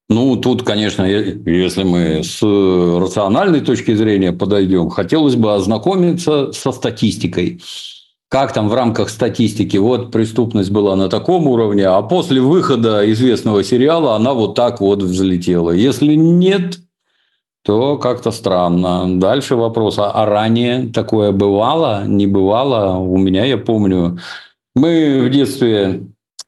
Ну, 0.09 0.35
тут, 0.35 0.63
конечно, 0.63 1.03
если 1.03 1.83
мы 1.83 2.21
с 2.23 2.41
рациональной 2.41 3.61
точки 3.61 3.95
зрения 3.95 4.33
подойдем, 4.33 4.89
хотелось 4.89 5.35
бы 5.35 5.55
ознакомиться 5.55 6.51
со 6.51 6.71
статистикой 6.71 7.61
как 8.31 8.53
там 8.53 8.69
в 8.69 8.73
рамках 8.73 9.09
статистики, 9.09 9.75
вот 9.75 10.09
преступность 10.09 10.71
была 10.71 10.95
на 10.95 11.09
таком 11.09 11.47
уровне, 11.47 11.85
а 11.85 12.01
после 12.01 12.39
выхода 12.39 13.11
известного 13.11 13.61
сериала 13.61 14.15
она 14.15 14.33
вот 14.33 14.55
так 14.55 14.79
вот 14.79 15.03
взлетела. 15.03 15.71
Если 15.71 16.15
нет, 16.15 16.79
то 17.65 17.97
как-то 17.97 18.31
странно. 18.31 19.19
Дальше 19.19 19.57
вопрос, 19.57 19.99
а, 19.99 20.11
а 20.11 20.25
ранее 20.25 20.87
такое 20.93 21.33
бывало, 21.33 22.05
не 22.07 22.25
бывало? 22.25 22.99
У 22.99 23.17
меня, 23.17 23.43
я 23.43 23.57
помню, 23.57 24.19
мы 24.75 25.23
в 25.25 25.29
детстве, 25.29 26.03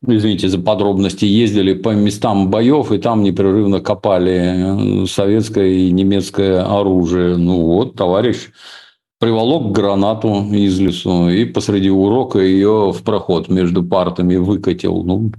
извините 0.07 0.47
за 0.47 0.59
подробности, 0.59 1.25
ездили 1.25 1.73
по 1.73 1.89
местам 1.89 2.49
боев, 2.49 2.93
и 2.93 2.97
там 2.97 3.23
непрерывно 3.23 3.81
копали 3.81 5.05
советское 5.05 5.73
и 5.73 5.91
немецкое 5.91 6.63
оружие. 6.63 7.35
Ну 7.35 7.65
вот, 7.65 7.95
товарищ 7.95 8.51
приволок 9.23 9.71
гранату 9.71 10.49
из 10.51 10.77
лесу 10.81 11.29
и 11.29 11.45
посреди 11.45 11.89
урока 11.89 12.39
ее 12.39 12.91
в 12.91 13.03
проход 13.03 13.47
между 13.47 13.81
партами 13.81 14.35
выкатил. 14.35 15.05
Ну, 15.05 15.31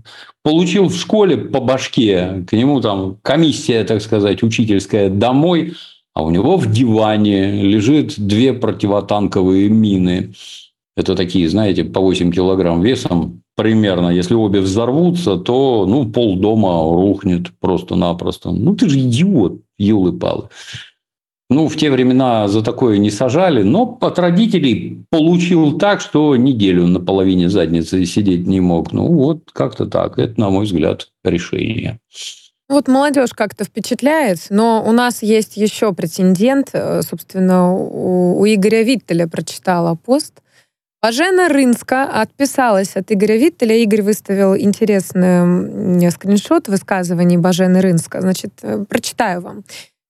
получил 0.42 0.88
в 0.88 0.96
школе 0.96 1.36
по 1.36 1.60
башке, 1.60 2.46
к 2.48 2.54
нему 2.54 2.80
там 2.80 3.18
комиссия, 3.20 3.84
так 3.84 4.00
сказать, 4.00 4.42
учительская 4.42 5.10
домой, 5.10 5.74
а 6.14 6.24
у 6.24 6.30
него 6.30 6.56
в 6.56 6.72
диване 6.72 7.60
лежит 7.60 8.14
две 8.16 8.54
противотанковые 8.54 9.68
мины. 9.68 10.32
Это 10.96 11.14
такие, 11.14 11.46
знаете, 11.50 11.84
по 11.84 12.00
8 12.00 12.32
килограмм 12.32 12.80
весом 12.80 13.42
примерно. 13.54 14.08
Если 14.08 14.32
обе 14.32 14.60
взорвутся, 14.60 15.36
то 15.36 15.84
ну, 15.86 16.10
пол 16.10 16.38
дома 16.38 16.80
рухнет 16.90 17.50
просто-напросто. 17.60 18.50
Ну, 18.50 18.74
ты 18.74 18.88
же 18.88 18.98
идиот, 19.00 19.60
елы-палы. 19.76 20.48
Ну, 21.50 21.68
в 21.68 21.76
те 21.76 21.90
времена 21.90 22.48
за 22.48 22.62
такое 22.62 22.98
не 22.98 23.10
сажали, 23.10 23.62
но 23.62 23.98
от 24.00 24.18
родителей 24.18 25.04
получил 25.10 25.78
так, 25.78 26.00
что 26.00 26.36
неделю 26.36 26.86
на 26.86 27.00
половине 27.00 27.50
задницы 27.50 28.04
сидеть 28.06 28.46
не 28.46 28.60
мог. 28.60 28.92
Ну, 28.92 29.06
вот 29.08 29.50
как-то 29.52 29.86
так. 29.86 30.18
Это, 30.18 30.40
на 30.40 30.48
мой 30.48 30.64
взгляд, 30.64 31.08
решение. 31.22 32.00
Вот 32.68 32.88
молодежь 32.88 33.34
как-то 33.34 33.64
впечатляет, 33.64 34.46
но 34.48 34.82
у 34.86 34.92
нас 34.92 35.22
есть 35.22 35.58
еще 35.58 35.92
претендент. 35.92 36.70
Э, 36.72 37.02
собственно, 37.02 37.74
у, 37.74 38.40
у 38.40 38.46
Игоря 38.46 38.82
Виттеля 38.82 39.28
прочитала 39.28 39.96
пост. 39.96 40.40
Бажена 41.02 41.48
Рынска 41.48 42.04
отписалась 42.04 42.96
от 42.96 43.12
Игоря 43.12 43.36
Виттеля. 43.36 43.76
Игорь 43.76 44.00
выставил 44.00 44.56
интересный 44.56 46.10
скриншот 46.10 46.68
высказываний 46.68 47.36
Бажены 47.36 47.82
Рынска. 47.82 48.22
Значит, 48.22 48.52
э, 48.62 48.82
прочитаю 48.88 49.42
вам. 49.42 49.64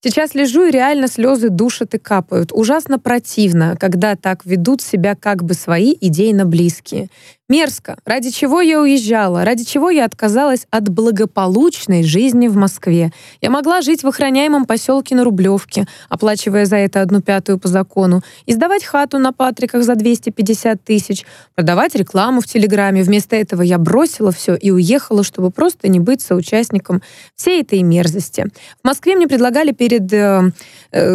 Сейчас 0.05 0.35
лежу, 0.35 0.67
и 0.67 0.71
реально 0.71 1.09
слезы 1.09 1.49
душат 1.49 1.95
и 1.95 1.99
капают. 1.99 2.51
Ужасно 2.53 2.99
противно, 2.99 3.75
когда 3.81 4.17
так 4.17 4.45
ведут 4.45 4.83
себя 4.83 5.15
как 5.15 5.43
бы 5.43 5.55
свои 5.55 5.95
идейно 5.99 6.45
близкие. 6.45 7.09
Мерзко. 7.51 7.99
Ради 8.07 8.31
чего 8.31 8.63
я 8.63 8.81
уезжала? 8.81 9.45
Ради 9.45 9.65
чего 9.65 9.91
я 9.91 10.07
отказалась 10.07 10.67
от 10.71 10.89
благополучной 10.89 12.03
жизни 12.03 12.49
в 12.49 12.57
Москве? 12.57 13.13
Я 13.43 13.51
могла 13.51 13.83
жить 13.83 14.03
в 14.03 14.07
охраняемом 14.09 14.65
поселке 14.65 15.15
на 15.15 15.25
Рублевке, 15.25 15.85
оплачивая 16.09 16.65
за 16.65 16.77
это 16.77 17.03
одну 17.03 17.21
пятую 17.21 17.59
по 17.59 17.69
закону, 17.69 18.23
и 18.47 18.55
сдавать 18.55 18.83
хату 18.83 19.19
на 19.19 19.35
Патриках 19.35 19.85
за 19.85 19.95
250 19.95 20.83
тысяч, 20.83 21.27
продавать 21.55 21.95
рекламу 21.95 22.41
в 22.41 22.47
Телеграме. 22.47 23.03
Вместо 23.03 23.37
этого 23.37 23.61
я 23.61 23.77
бросила 23.77 24.33
все 24.33 24.55
и 24.55 24.71
уехала, 24.71 25.23
чтобы 25.23 25.51
просто 25.51 25.89
не 25.89 26.01
быть 26.01 26.23
соучастником 26.23 27.03
всей 27.37 27.61
этой 27.61 27.83
мерзости. 27.83 28.47
В 28.83 28.87
Москве 28.87 29.17
мне 29.17 29.29
предлагали 29.29 29.73
перед, 29.73 30.11
э, 30.15 30.51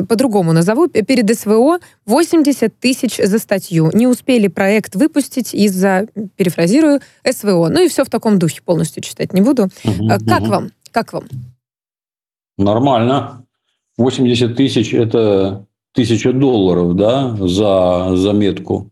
по-другому 0.07 0.53
назову, 0.53 0.87
перед 0.87 1.37
СВО 1.37 1.79
80 2.05 2.79
тысяч 2.79 3.17
за 3.17 3.39
статью. 3.39 3.89
Не 3.93 4.07
успели 4.07 4.47
проект 4.47 4.95
выпустить 4.95 5.53
из-за 5.53 6.07
перефразирую, 6.35 7.01
СВО. 7.29 7.69
Ну 7.69 7.85
и 7.85 7.87
все 7.87 8.03
в 8.03 8.09
таком 8.09 8.39
духе, 8.39 8.61
полностью 8.63 9.01
читать 9.03 9.33
не 9.33 9.41
буду. 9.41 9.69
Угу, 9.83 10.09
как 10.27 10.41
угу. 10.41 10.49
вам? 10.49 10.71
Как 10.91 11.13
вам? 11.13 11.23
Нормально. 12.57 13.45
80 13.97 14.55
тысяч– 14.55 14.93
это 14.93 15.65
тысяча 15.93 16.33
долларов, 16.33 16.95
да, 16.95 17.35
за 17.47 18.15
заметку. 18.15 18.89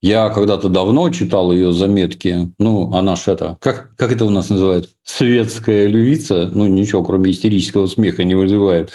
Я 0.00 0.28
когда-то 0.30 0.68
давно 0.68 1.10
читал 1.10 1.52
ее 1.52 1.72
заметки. 1.72 2.52
Ну, 2.58 2.92
она 2.92 3.16
ж 3.16 3.28
это... 3.28 3.56
Как, 3.60 3.94
как 3.96 4.12
это 4.12 4.24
у 4.24 4.30
нас 4.30 4.48
называют? 4.48 4.90
Светская 5.08 5.86
львица. 5.86 6.50
Ну, 6.54 6.66
ничего, 6.66 7.02
кроме 7.02 7.30
истерического 7.30 7.86
смеха 7.86 8.24
не 8.24 8.34
вызывает. 8.34 8.90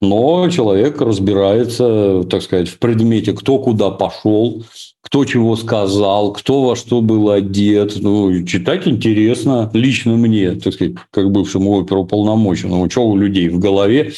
Но 0.00 0.48
человек 0.48 1.00
разбирается, 1.00 2.22
так 2.30 2.42
сказать, 2.42 2.68
в 2.68 2.78
предмете, 2.78 3.32
кто 3.34 3.58
куда 3.58 3.90
пошел, 3.90 4.64
кто 5.02 5.24
чего 5.26 5.56
сказал, 5.56 6.32
кто 6.32 6.62
во 6.62 6.74
что 6.74 7.02
был 7.02 7.30
одет. 7.30 7.96
Ну, 8.00 8.44
читать 8.44 8.88
интересно 8.88 9.70
лично 9.74 10.16
мне, 10.16 10.52
так 10.52 10.72
сказать, 10.72 10.94
как 11.10 11.30
бывшему 11.30 11.80
оперуполномоченному. 11.80 12.88
Что 12.88 13.06
у 13.06 13.16
людей 13.16 13.50
в 13.50 13.58
голове, 13.58 14.12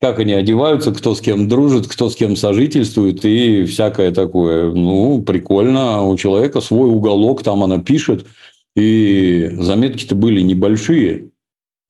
как 0.00 0.20
они 0.20 0.32
одеваются, 0.32 0.92
кто 0.92 1.14
с 1.14 1.20
кем 1.20 1.48
дружит, 1.48 1.86
кто 1.86 2.08
с 2.08 2.16
кем 2.16 2.34
сожительствует 2.34 3.24
и 3.26 3.64
всякое 3.66 4.10
такое. 4.10 4.72
Ну, 4.72 5.22
прикольно. 5.22 6.02
У 6.06 6.16
человека 6.16 6.62
свой 6.62 6.88
уголок, 6.88 7.42
там 7.42 7.62
она 7.62 7.78
пишет. 7.78 8.24
И 8.76 9.50
заметки-то 9.58 10.14
были 10.14 10.40
небольшие. 10.40 11.30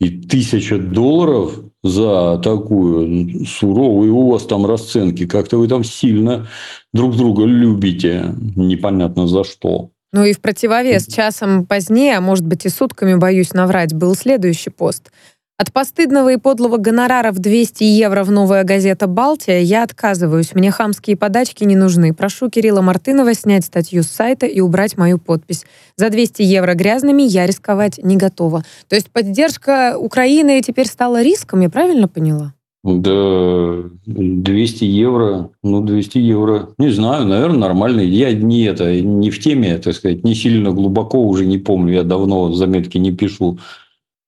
И 0.01 0.11
тысяча 0.11 0.79
долларов 0.79 1.61
за 1.83 2.41
такую 2.43 3.47
суровую 3.47 4.15
у 4.15 4.31
вас 4.31 4.45
там 4.45 4.67
расценки. 4.67 5.27
Как-то 5.27 5.59
вы 5.59 5.69
там 5.69 5.85
сильно 5.85 6.49
друг 6.93 7.17
друга 7.17 7.45
любите. 7.45 8.35
Непонятно 8.57 9.27
за 9.29 9.45
что. 9.45 9.91
Ну 10.15 10.25
и 10.25 10.33
в 10.33 10.41
противовес 10.41 11.09
часом 11.09 11.67
позднее, 11.67 12.19
а 12.19 12.21
может 12.21 12.47
быть 12.47 12.65
и 12.67 12.69
сутками, 12.69 13.17
боюсь 13.17 13.53
наврать, 13.53 13.93
был 13.93 14.15
следующий 14.15 14.71
пост. 14.71 15.11
От 15.57 15.73
постыдного 15.73 16.33
и 16.33 16.37
подлого 16.37 16.79
гонорара 16.79 17.31
в 17.31 17.39
200 17.39 17.85
евро 17.85 18.25
в 18.25 18.33
«Новая 18.33 18.65
газета 18.65 19.07
Балтия» 19.07 19.61
я 19.61 19.85
отказываюсь. 19.85 20.53
Мне 20.53 20.73
хамские 20.73 21.17
подачки 21.17 21.63
не 21.63 21.77
нужны. 21.77 22.13
Прошу 22.13 22.51
Кирилла 22.51 22.81
Мартынова 22.81 23.35
снять 23.35 23.65
статью 23.65 24.03
с 24.03 24.09
сайта 24.09 24.47
и 24.47 24.59
убрать 24.59 24.99
мою 24.99 25.19
подпись. 25.19 25.65
За 25.97 26.11
200 26.11 26.43
евро 26.43 26.75
грязными 26.75 27.23
я 27.23 27.47
рисковать 27.47 28.01
не 28.03 28.17
готова. 28.17 28.65
То 28.89 28.97
есть 28.97 29.11
поддержка 29.11 29.97
Украины 29.97 30.61
теперь 30.61 30.89
стала 30.89 31.23
риском, 31.23 31.61
я 31.61 31.71
правильно 31.71 32.09
поняла? 32.09 32.53
Да, 32.83 33.85
200 34.07 34.85
евро, 34.85 35.51
ну, 35.63 35.83
200 35.83 36.19
евро, 36.19 36.71
не 36.79 36.91
знаю, 36.91 37.27
наверное, 37.27 37.61
нормально. 37.61 38.01
Я 38.01 38.33
не 38.33 38.65
это, 38.65 39.01
не 39.01 39.31
в 39.31 39.39
теме, 39.39 39.79
так 39.79 39.95
сказать, 39.95 40.25
не 40.25 40.35
сильно 40.35 40.73
глубоко 40.73 41.23
уже 41.23 41.47
не 41.47 41.59
помню, 41.59 41.95
я 41.95 42.03
давно 42.03 42.53
заметки 42.53 42.99
не 42.99 43.13
пишу. 43.13 43.61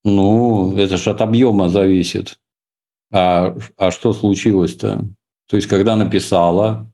Ну, 0.07 0.77
это 0.77 0.99
же 0.99 1.11
от 1.11 1.21
объема 1.21 1.69
зависит. 1.69 2.39
А, 3.13 3.57
а 3.77 3.91
что 3.91 4.13
случилось-то? 4.13 5.05
То 5.51 5.57
есть, 5.57 5.67
когда 5.67 5.97
написала, 5.97 6.89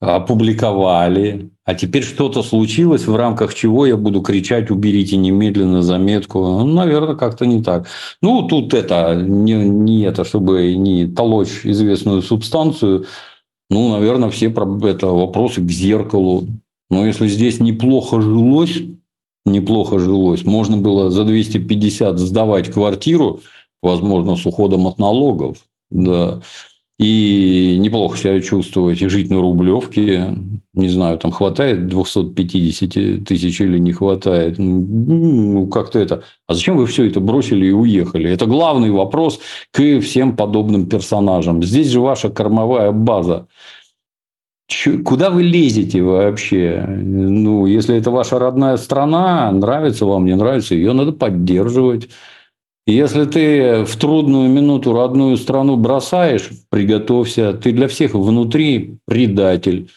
опубликовали, 0.00 1.50
а 1.66 1.74
теперь 1.74 2.04
что-то 2.04 2.42
случилось, 2.42 3.06
в 3.06 3.14
рамках 3.14 3.54
чего 3.54 3.84
я 3.84 3.98
буду 3.98 4.22
кричать, 4.22 4.70
уберите 4.70 5.18
немедленно 5.18 5.82
заметку. 5.82 6.38
Ну, 6.38 6.64
наверное, 6.64 7.16
как-то 7.16 7.44
не 7.44 7.62
так. 7.62 7.86
Ну, 8.22 8.48
тут 8.48 8.72
это, 8.72 9.14
не, 9.14 9.52
не 9.52 10.04
это, 10.04 10.24
чтобы 10.24 10.74
не 10.74 11.06
толочь 11.06 11.66
известную 11.66 12.22
субстанцию, 12.22 13.04
ну, 13.68 13.90
наверное, 13.90 14.30
все 14.30 14.46
это 14.46 15.06
вопросы 15.08 15.60
к 15.60 15.70
зеркалу. 15.70 16.46
Но 16.88 17.04
если 17.04 17.28
здесь 17.28 17.60
неплохо 17.60 18.22
жилось, 18.22 18.80
неплохо 19.46 19.98
жилось. 19.98 20.44
Можно 20.44 20.76
было 20.76 21.10
за 21.10 21.24
250 21.24 22.18
сдавать 22.18 22.70
квартиру, 22.70 23.40
возможно, 23.82 24.36
с 24.36 24.44
уходом 24.44 24.86
от 24.86 24.98
налогов. 24.98 25.56
Да. 25.90 26.42
И 26.98 27.76
неплохо 27.78 28.16
себя 28.16 28.40
чувствовать 28.40 29.02
и 29.02 29.08
жить 29.08 29.30
на 29.30 29.40
Рублевке. 29.40 30.34
Не 30.72 30.88
знаю, 30.88 31.18
там 31.18 31.30
хватает 31.30 31.88
250 31.88 33.24
тысяч 33.24 33.60
или 33.60 33.78
не 33.78 33.92
хватает. 33.92 34.58
Ну, 34.58 35.66
как-то 35.68 35.98
это... 35.98 36.22
А 36.46 36.54
зачем 36.54 36.78
вы 36.78 36.86
все 36.86 37.04
это 37.04 37.20
бросили 37.20 37.66
и 37.66 37.72
уехали? 37.72 38.30
Это 38.30 38.46
главный 38.46 38.90
вопрос 38.90 39.40
к 39.72 40.00
всем 40.00 40.36
подобным 40.36 40.86
персонажам. 40.86 41.62
Здесь 41.62 41.88
же 41.88 42.00
ваша 42.00 42.30
кормовая 42.30 42.92
база. 42.92 43.46
Куда 45.04 45.30
вы 45.30 45.44
лезете 45.44 46.02
вообще? 46.02 46.84
Ну, 46.88 47.66
если 47.66 47.96
это 47.96 48.10
ваша 48.10 48.40
родная 48.40 48.76
страна, 48.78 49.52
нравится 49.52 50.06
вам, 50.06 50.24
не 50.24 50.34
нравится, 50.34 50.74
ее 50.74 50.92
надо 50.92 51.12
поддерживать. 51.12 52.08
если 52.86 53.24
ты 53.26 53.84
в 53.84 53.96
трудную 53.96 54.48
минуту 54.50 54.92
родную 54.92 55.36
страну 55.36 55.76
бросаешь, 55.76 56.50
приготовься, 56.70 57.52
ты 57.52 57.72
для 57.72 57.86
всех 57.86 58.14
внутри 58.14 58.98
предатель. 59.06 59.88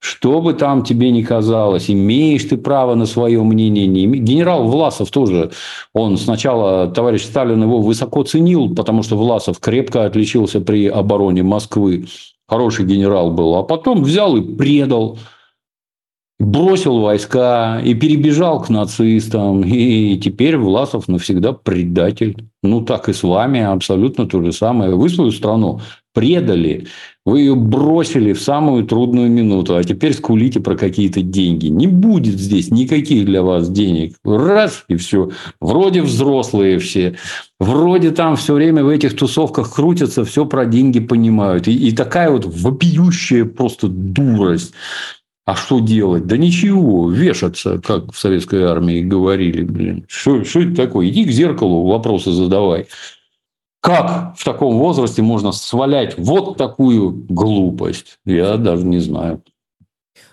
Что 0.00 0.40
бы 0.42 0.52
там 0.54 0.84
тебе 0.84 1.10
ни 1.10 1.22
казалось, 1.22 1.90
имеешь 1.90 2.44
ты 2.44 2.58
право 2.58 2.94
на 2.94 3.06
свое 3.06 3.42
мнение, 3.42 3.86
не 3.86 4.04
имеешь. 4.04 4.24
Генерал 4.24 4.68
Власов 4.68 5.10
тоже, 5.10 5.50
он 5.94 6.18
сначала, 6.18 6.88
товарищ 6.88 7.24
Сталин 7.24 7.62
его 7.62 7.80
высоко 7.80 8.22
ценил, 8.22 8.74
потому 8.74 9.02
что 9.02 9.16
Власов 9.16 9.60
крепко 9.60 10.04
отличился 10.04 10.60
при 10.60 10.88
обороне 10.88 11.42
Москвы 11.42 12.06
хороший 12.54 12.84
генерал 12.84 13.32
был, 13.32 13.56
а 13.56 13.64
потом 13.64 14.04
взял 14.04 14.36
и 14.36 14.40
предал, 14.40 15.18
бросил 16.44 17.00
войска 17.00 17.80
и 17.84 17.94
перебежал 17.94 18.62
к 18.62 18.68
нацистам. 18.68 19.62
И 19.64 20.18
теперь 20.18 20.56
Власов 20.56 21.08
навсегда 21.08 21.52
предатель. 21.52 22.36
Ну, 22.62 22.82
так 22.82 23.08
и 23.08 23.12
с 23.12 23.22
вами 23.22 23.60
абсолютно 23.60 24.26
то 24.26 24.42
же 24.42 24.52
самое. 24.52 24.94
Вы 24.94 25.08
свою 25.08 25.30
страну 25.30 25.80
предали, 26.14 26.86
вы 27.26 27.40
ее 27.40 27.54
бросили 27.54 28.32
в 28.32 28.40
самую 28.40 28.84
трудную 28.84 29.30
минуту, 29.30 29.76
а 29.76 29.82
теперь 29.82 30.14
скулите 30.14 30.60
про 30.60 30.76
какие-то 30.76 31.22
деньги. 31.22 31.66
Не 31.66 31.86
будет 31.86 32.38
здесь 32.38 32.70
никаких 32.70 33.24
для 33.24 33.42
вас 33.42 33.68
денег. 33.68 34.14
Раз 34.24 34.84
и 34.88 34.96
все. 34.96 35.30
Вроде 35.60 36.02
взрослые 36.02 36.78
все. 36.78 37.16
Вроде 37.58 38.10
там 38.10 38.36
все 38.36 38.54
время 38.54 38.84
в 38.84 38.88
этих 38.88 39.16
тусовках 39.16 39.74
крутятся, 39.74 40.24
все 40.24 40.44
про 40.44 40.66
деньги 40.66 41.00
понимают. 41.00 41.66
И, 41.66 41.72
и 41.72 41.92
такая 41.92 42.30
вот 42.30 42.44
вопиющая 42.44 43.44
просто 43.44 43.88
дурость. 43.88 44.74
А 45.46 45.56
что 45.56 45.78
делать? 45.80 46.26
Да 46.26 46.38
ничего, 46.38 47.10
вешаться, 47.10 47.78
как 47.78 48.12
в 48.12 48.18
советской 48.18 48.64
армии 48.64 49.02
говорили. 49.02 49.62
Блин. 49.62 50.06
Что, 50.08 50.42
что 50.44 50.60
это 50.60 50.74
такое? 50.74 51.08
Иди 51.08 51.24
к 51.24 51.30
зеркалу, 51.30 51.86
вопросы 51.86 52.32
задавай. 52.32 52.86
Как 53.80 54.34
в 54.38 54.44
таком 54.44 54.78
возрасте 54.78 55.20
можно 55.20 55.52
свалять 55.52 56.14
вот 56.16 56.56
такую 56.56 57.10
глупость? 57.28 58.18
Я 58.24 58.56
даже 58.56 58.86
не 58.86 59.00
знаю. 59.00 59.42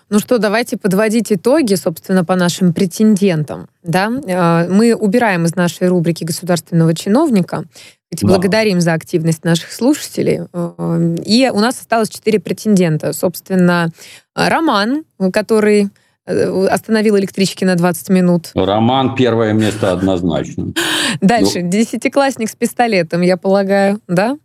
Ну 0.08 0.18
что, 0.18 0.38
давайте 0.38 0.78
подводить 0.78 1.32
итоги, 1.32 1.74
собственно, 1.74 2.24
по 2.24 2.34
нашим 2.34 2.72
претендентам. 2.72 3.68
Да? 3.82 4.10
Э, 4.26 4.68
мы 4.70 4.94
убираем 4.94 5.44
из 5.44 5.54
нашей 5.54 5.88
рубрики 5.88 6.24
государственного 6.24 6.94
чиновника. 6.94 7.64
Ведь 8.12 8.20
да. 8.20 8.28
благодарим 8.28 8.80
за 8.80 8.92
активность 8.92 9.44
наших 9.44 9.72
слушателей. 9.72 10.42
Э, 10.52 11.16
и 11.24 11.50
у 11.52 11.58
нас 11.58 11.80
осталось 11.80 12.10
четыре 12.10 12.38
претендента. 12.38 13.12
Собственно, 13.12 13.90
Роман, 14.36 15.02
который 15.32 15.90
Э, 16.24 16.66
остановил 16.66 17.18
электрички 17.18 17.64
на 17.64 17.74
20 17.74 18.08
минут. 18.10 18.52
Роман 18.54 19.16
первое 19.16 19.52
место 19.52 19.92
однозначно. 19.92 20.72
Дальше. 21.20 21.62
Ну, 21.62 21.70
Десятиклассник 21.70 22.48
с 22.48 22.54
пистолетом, 22.54 23.22
я 23.22 23.36
полагаю, 23.36 24.00
да? 24.06 24.38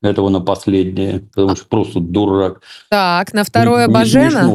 Этого 0.00 0.28
на 0.28 0.40
последнее, 0.40 1.20
потому 1.20 1.56
что 1.56 1.66
просто 1.66 2.00
дурак. 2.00 2.62
Так, 2.88 3.32
на 3.32 3.44
второе 3.44 3.88
Бажена? 3.88 4.48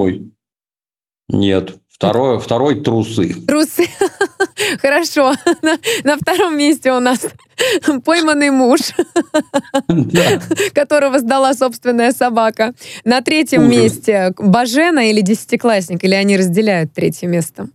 Нет, 1.30 1.76
Второе, 1.94 2.40
второй 2.40 2.82
трусы. 2.82 3.34
Трусы. 3.48 3.86
Хорошо. 4.82 5.34
На, 5.62 5.78
на 6.04 6.18
втором 6.18 6.58
месте 6.58 6.92
у 6.92 7.00
нас 7.00 7.20
пойманный 8.06 8.50
муж, 8.50 8.80
которого 10.74 11.20
сдала 11.20 11.54
собственная 11.54 12.12
собака. 12.12 12.74
На 13.06 13.22
третьем 13.22 13.70
месте 13.70 14.34
Бажена 14.38 15.06
или 15.06 15.22
десятиклассник, 15.22 16.04
или 16.04 16.16
они 16.16 16.36
разделяют 16.36 16.94
третье 16.94 17.28
место? 17.28 17.70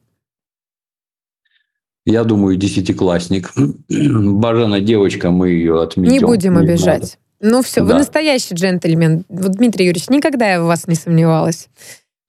Я 2.05 2.25
думаю, 2.25 2.57
десятиклассник. 2.57 3.53
Бажена 3.89 4.81
девочка, 4.81 5.31
мы 5.31 5.51
ее 5.51 5.81
отметим. 5.83 6.13
Не 6.13 6.21
будем 6.21 6.59
обижать. 6.59 7.19
Ну 7.41 7.63
все, 7.63 7.81
да. 7.81 7.87
вы 7.87 7.95
настоящий 7.95 8.55
джентльмен. 8.55 9.25
Вот, 9.29 9.53
Дмитрий 9.53 9.87
Юрьевич, 9.87 10.09
никогда 10.09 10.51
я 10.51 10.61
в 10.61 10.67
вас 10.67 10.89
не 10.89 10.97
сомневалась. 10.97 11.69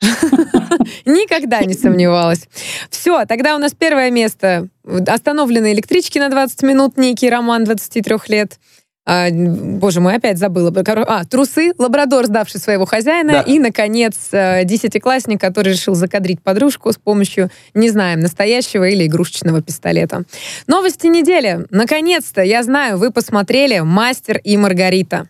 Никогда 1.06 1.62
не 1.62 1.74
сомневалась. 1.74 2.48
Все, 2.90 3.26
тогда 3.26 3.56
у 3.56 3.60
нас 3.60 3.74
первое 3.74 4.12
место. 4.12 4.68
Остановлены 5.08 5.74
электрички 5.74 6.20
на 6.20 6.30
20 6.30 6.64
минут, 6.64 6.98
некий 6.98 7.30
роман 7.30 7.64
23 7.66 8.16
лет. 8.28 8.60
А, 9.06 9.30
боже 9.32 10.02
мой, 10.02 10.16
опять 10.16 10.38
забыла. 10.38 10.72
А, 11.08 11.26
трусы, 11.26 11.74
лабрадор, 11.80 12.28
сдавший 12.28 12.60
своего 12.60 12.86
хозяина, 12.86 13.32
да. 13.34 13.42
и, 13.42 13.58
наконец, 13.58 14.16
э, 14.32 14.64
десятиклассник, 14.66 15.42
который 15.42 15.74
решил 15.74 15.96
закадрить 15.96 16.44
подружку 16.44 16.92
с 16.94 16.98
помощью, 16.98 17.50
не 17.74 17.90
знаем, 17.90 18.20
настоящего 18.20 18.88
или 18.88 19.08
игрушечного 19.08 19.64
пистолета. 19.64 20.26
Новости 20.68 21.08
недели. 21.08 21.66
Наконец-то, 21.72 22.44
я 22.44 22.62
знаю, 22.62 23.00
вы 23.00 23.12
посмотрели 23.12 23.80
«Мастер 23.80 24.40
и 24.44 24.56
Маргарита». 24.58 25.28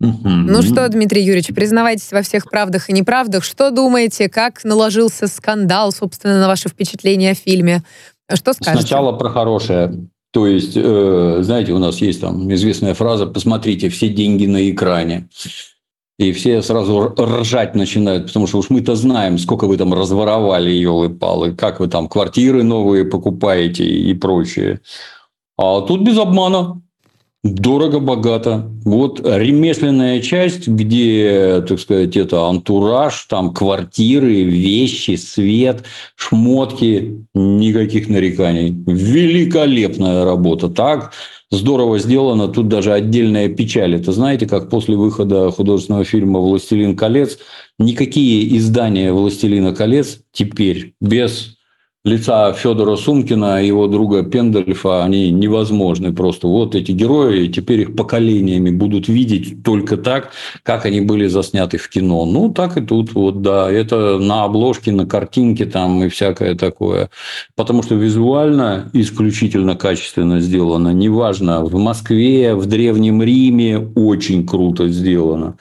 Ну 0.00 0.62
что, 0.62 0.88
Дмитрий 0.88 1.22
Юрьевич, 1.22 1.48
признавайтесь 1.48 2.12
во 2.12 2.22
всех 2.22 2.48
правдах 2.48 2.88
и 2.88 2.92
неправдах. 2.92 3.44
Что 3.44 3.70
думаете, 3.70 4.28
как 4.28 4.62
наложился 4.64 5.26
скандал, 5.26 5.90
собственно, 5.92 6.40
на 6.40 6.46
ваше 6.46 6.68
впечатление 6.68 7.32
о 7.32 7.34
фильме? 7.34 7.82
Что 8.32 8.52
скажете? 8.52 8.86
Сначала 8.86 9.12
про 9.12 9.30
хорошее. 9.30 10.08
То 10.30 10.46
есть, 10.46 10.76
э, 10.76 11.38
знаете, 11.40 11.72
у 11.72 11.78
нас 11.78 11.98
есть 11.98 12.20
там 12.20 12.52
известная 12.52 12.94
фраза 12.94 13.26
«посмотрите, 13.26 13.88
все 13.88 14.08
деньги 14.08 14.46
на 14.46 14.70
экране». 14.70 15.28
И 16.18 16.32
все 16.32 16.62
сразу 16.62 17.14
ржать 17.16 17.76
начинают, 17.76 18.26
потому 18.26 18.48
что 18.48 18.58
уж 18.58 18.70
мы-то 18.70 18.96
знаем, 18.96 19.38
сколько 19.38 19.68
вы 19.68 19.76
там 19.76 19.94
разворовали, 19.94 20.70
елы-палы, 20.70 21.54
как 21.54 21.78
вы 21.78 21.86
там 21.86 22.08
квартиры 22.08 22.64
новые 22.64 23.04
покупаете 23.04 23.84
и 23.84 24.12
прочее. 24.14 24.80
А 25.56 25.80
тут 25.80 26.02
без 26.02 26.18
обмана. 26.18 26.82
Дорого-богато. 27.44 28.68
Вот 28.84 29.20
ремесленная 29.24 30.20
часть, 30.20 30.66
где, 30.66 31.64
так 31.68 31.78
сказать, 31.78 32.16
это 32.16 32.46
антураж, 32.48 33.26
там 33.28 33.54
квартиры, 33.54 34.42
вещи, 34.42 35.14
свет, 35.14 35.84
шмотки, 36.16 37.24
никаких 37.34 38.08
нареканий. 38.08 38.70
Великолепная 38.86 40.24
работа. 40.24 40.68
Так 40.68 41.12
здорово 41.52 42.00
сделано. 42.00 42.48
Тут 42.48 42.66
даже 42.66 42.92
отдельная 42.92 43.48
печаль. 43.48 43.94
Это 43.94 44.10
знаете, 44.10 44.46
как 44.46 44.68
после 44.68 44.96
выхода 44.96 45.52
художественного 45.52 46.04
фильма 46.04 46.40
«Властелин 46.40 46.96
колец» 46.96 47.38
никакие 47.78 48.56
издания 48.56 49.12
«Властелина 49.12 49.72
колец» 49.72 50.18
теперь 50.32 50.94
без 51.00 51.57
лица 52.04 52.52
Федора 52.52 52.96
Сумкина 52.96 53.62
и 53.62 53.66
его 53.66 53.86
друга 53.86 54.22
Пендельфа, 54.22 55.04
они 55.04 55.30
невозможны 55.30 56.12
просто. 56.12 56.46
Вот 56.46 56.74
эти 56.74 56.92
герои, 56.92 57.48
теперь 57.48 57.80
их 57.80 57.96
поколениями 57.96 58.70
будут 58.70 59.08
видеть 59.08 59.62
только 59.62 59.96
так, 59.96 60.32
как 60.62 60.86
они 60.86 61.00
были 61.00 61.26
засняты 61.26 61.78
в 61.78 61.88
кино. 61.88 62.24
Ну, 62.24 62.50
так 62.50 62.76
и 62.76 62.80
тут, 62.80 63.12
вот, 63.14 63.42
да, 63.42 63.70
это 63.70 64.18
на 64.18 64.44
обложке, 64.44 64.92
на 64.92 65.06
картинке 65.06 65.66
там 65.66 66.04
и 66.04 66.08
всякое 66.08 66.54
такое. 66.54 67.10
Потому 67.56 67.82
что 67.82 67.94
визуально 67.94 68.90
исключительно 68.92 69.76
качественно 69.76 70.40
сделано. 70.40 70.92
Неважно, 70.92 71.64
в 71.64 71.76
Москве, 71.78 72.54
в 72.54 72.66
Древнем 72.66 73.22
Риме 73.22 73.78
очень 73.94 74.46
круто 74.46 74.88
сделано. 74.88 75.56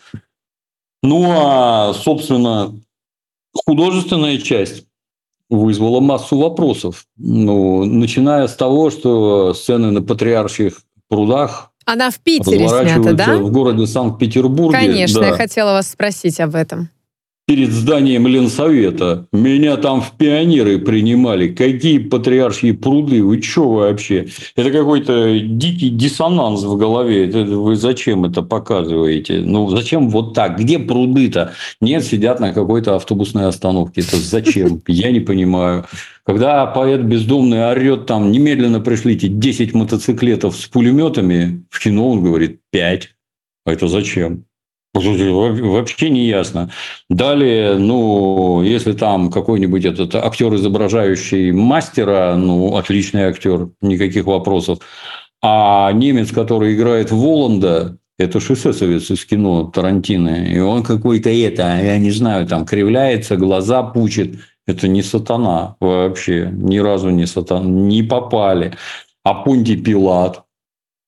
Ну, 1.03 1.25
а, 1.29 1.93
собственно, 1.93 2.73
художественная 3.65 4.37
часть 4.37 4.87
вызвало 5.49 5.99
массу 5.99 6.37
вопросов. 6.37 7.05
Ну, 7.17 7.85
начиная 7.85 8.47
с 8.47 8.55
того, 8.55 8.89
что 8.89 9.53
сцены 9.53 9.91
на 9.91 10.01
патриарших 10.01 10.81
прудах 11.07 11.71
она 11.85 12.11
в 12.11 12.19
Питере 12.19 12.67
снята, 12.67 13.13
да? 13.13 13.37
В 13.37 13.49
городе 13.49 13.87
Санкт-Петербурге. 13.87 14.77
Конечно, 14.77 15.21
да. 15.21 15.27
я 15.27 15.33
хотела 15.37 15.71
вас 15.71 15.89
спросить 15.89 16.37
об 16.41 16.53
этом 16.53 16.89
перед 17.47 17.71
зданием 17.71 18.27
Ленсовета. 18.27 19.25
Меня 19.31 19.77
там 19.77 20.01
в 20.01 20.11
пионеры 20.17 20.79
принимали. 20.79 21.47
Какие 21.47 21.99
патриаршие 21.99 22.73
пруды? 22.73 23.23
Вы 23.23 23.41
что 23.41 23.71
вообще? 23.71 24.27
Это 24.57 24.69
какой-то 24.69 25.39
дикий 25.39 25.89
диссонанс 25.89 26.63
в 26.63 26.75
голове. 26.75 27.29
Это, 27.29 27.45
вы 27.45 27.77
зачем 27.77 28.25
это 28.25 28.41
показываете? 28.41 29.39
Ну, 29.39 29.69
зачем 29.69 30.09
вот 30.09 30.33
так? 30.33 30.59
Где 30.59 30.77
пруды-то? 30.77 31.53
Нет, 31.79 32.03
сидят 32.03 32.41
на 32.41 32.51
какой-то 32.51 32.97
автобусной 32.97 33.45
остановке. 33.45 34.01
Это 34.01 34.17
зачем? 34.17 34.81
Я 34.87 35.11
не 35.11 35.21
понимаю. 35.21 35.85
Когда 36.25 36.65
поэт 36.65 37.01
бездомный 37.03 37.65
орет 37.65 38.07
там, 38.07 38.29
немедленно 38.29 38.81
пришлите 38.81 39.29
10 39.29 39.73
мотоциклетов 39.73 40.57
с 40.57 40.67
пулеметами, 40.67 41.63
в 41.69 41.81
кино 41.81 42.09
он 42.09 42.21
говорит 42.21 42.59
5. 42.71 43.09
А 43.65 43.71
это 43.71 43.87
зачем? 43.87 44.46
Вообще 44.99 46.09
не 46.09 46.25
ясно. 46.27 46.71
Далее, 47.09 47.77
ну, 47.77 48.61
если 48.63 48.93
там 48.93 49.31
какой-нибудь 49.31 49.85
этот 49.85 50.15
актер, 50.15 50.53
изображающий 50.55 51.51
мастера, 51.51 52.35
ну, 52.37 52.75
отличный 52.75 53.23
актер, 53.23 53.69
никаких 53.81 54.25
вопросов. 54.25 54.79
А 55.41 55.91
немец, 55.91 56.31
который 56.31 56.75
играет 56.75 57.11
Воланда, 57.11 57.97
это 58.19 58.39
же 58.39 58.53
эсэсовец 58.53 59.11
из 59.11 59.25
кино 59.25 59.65
Тарантино. 59.65 60.45
И 60.45 60.59
он 60.59 60.83
какой-то 60.83 61.29
это, 61.29 61.79
я 61.81 61.97
не 61.99 62.11
знаю, 62.11 62.47
там 62.47 62.65
кривляется, 62.65 63.37
глаза 63.37 63.83
пучит. 63.83 64.39
Это 64.65 64.87
не 64.87 65.03
сатана 65.03 65.75
вообще. 65.79 66.49
Ни 66.51 66.79
разу 66.79 67.09
не 67.09 67.25
сатана. 67.25 67.65
Не 67.67 68.03
попали. 68.03 68.73
А 69.23 69.33
Понтий 69.35 69.77
Пилат. 69.77 70.43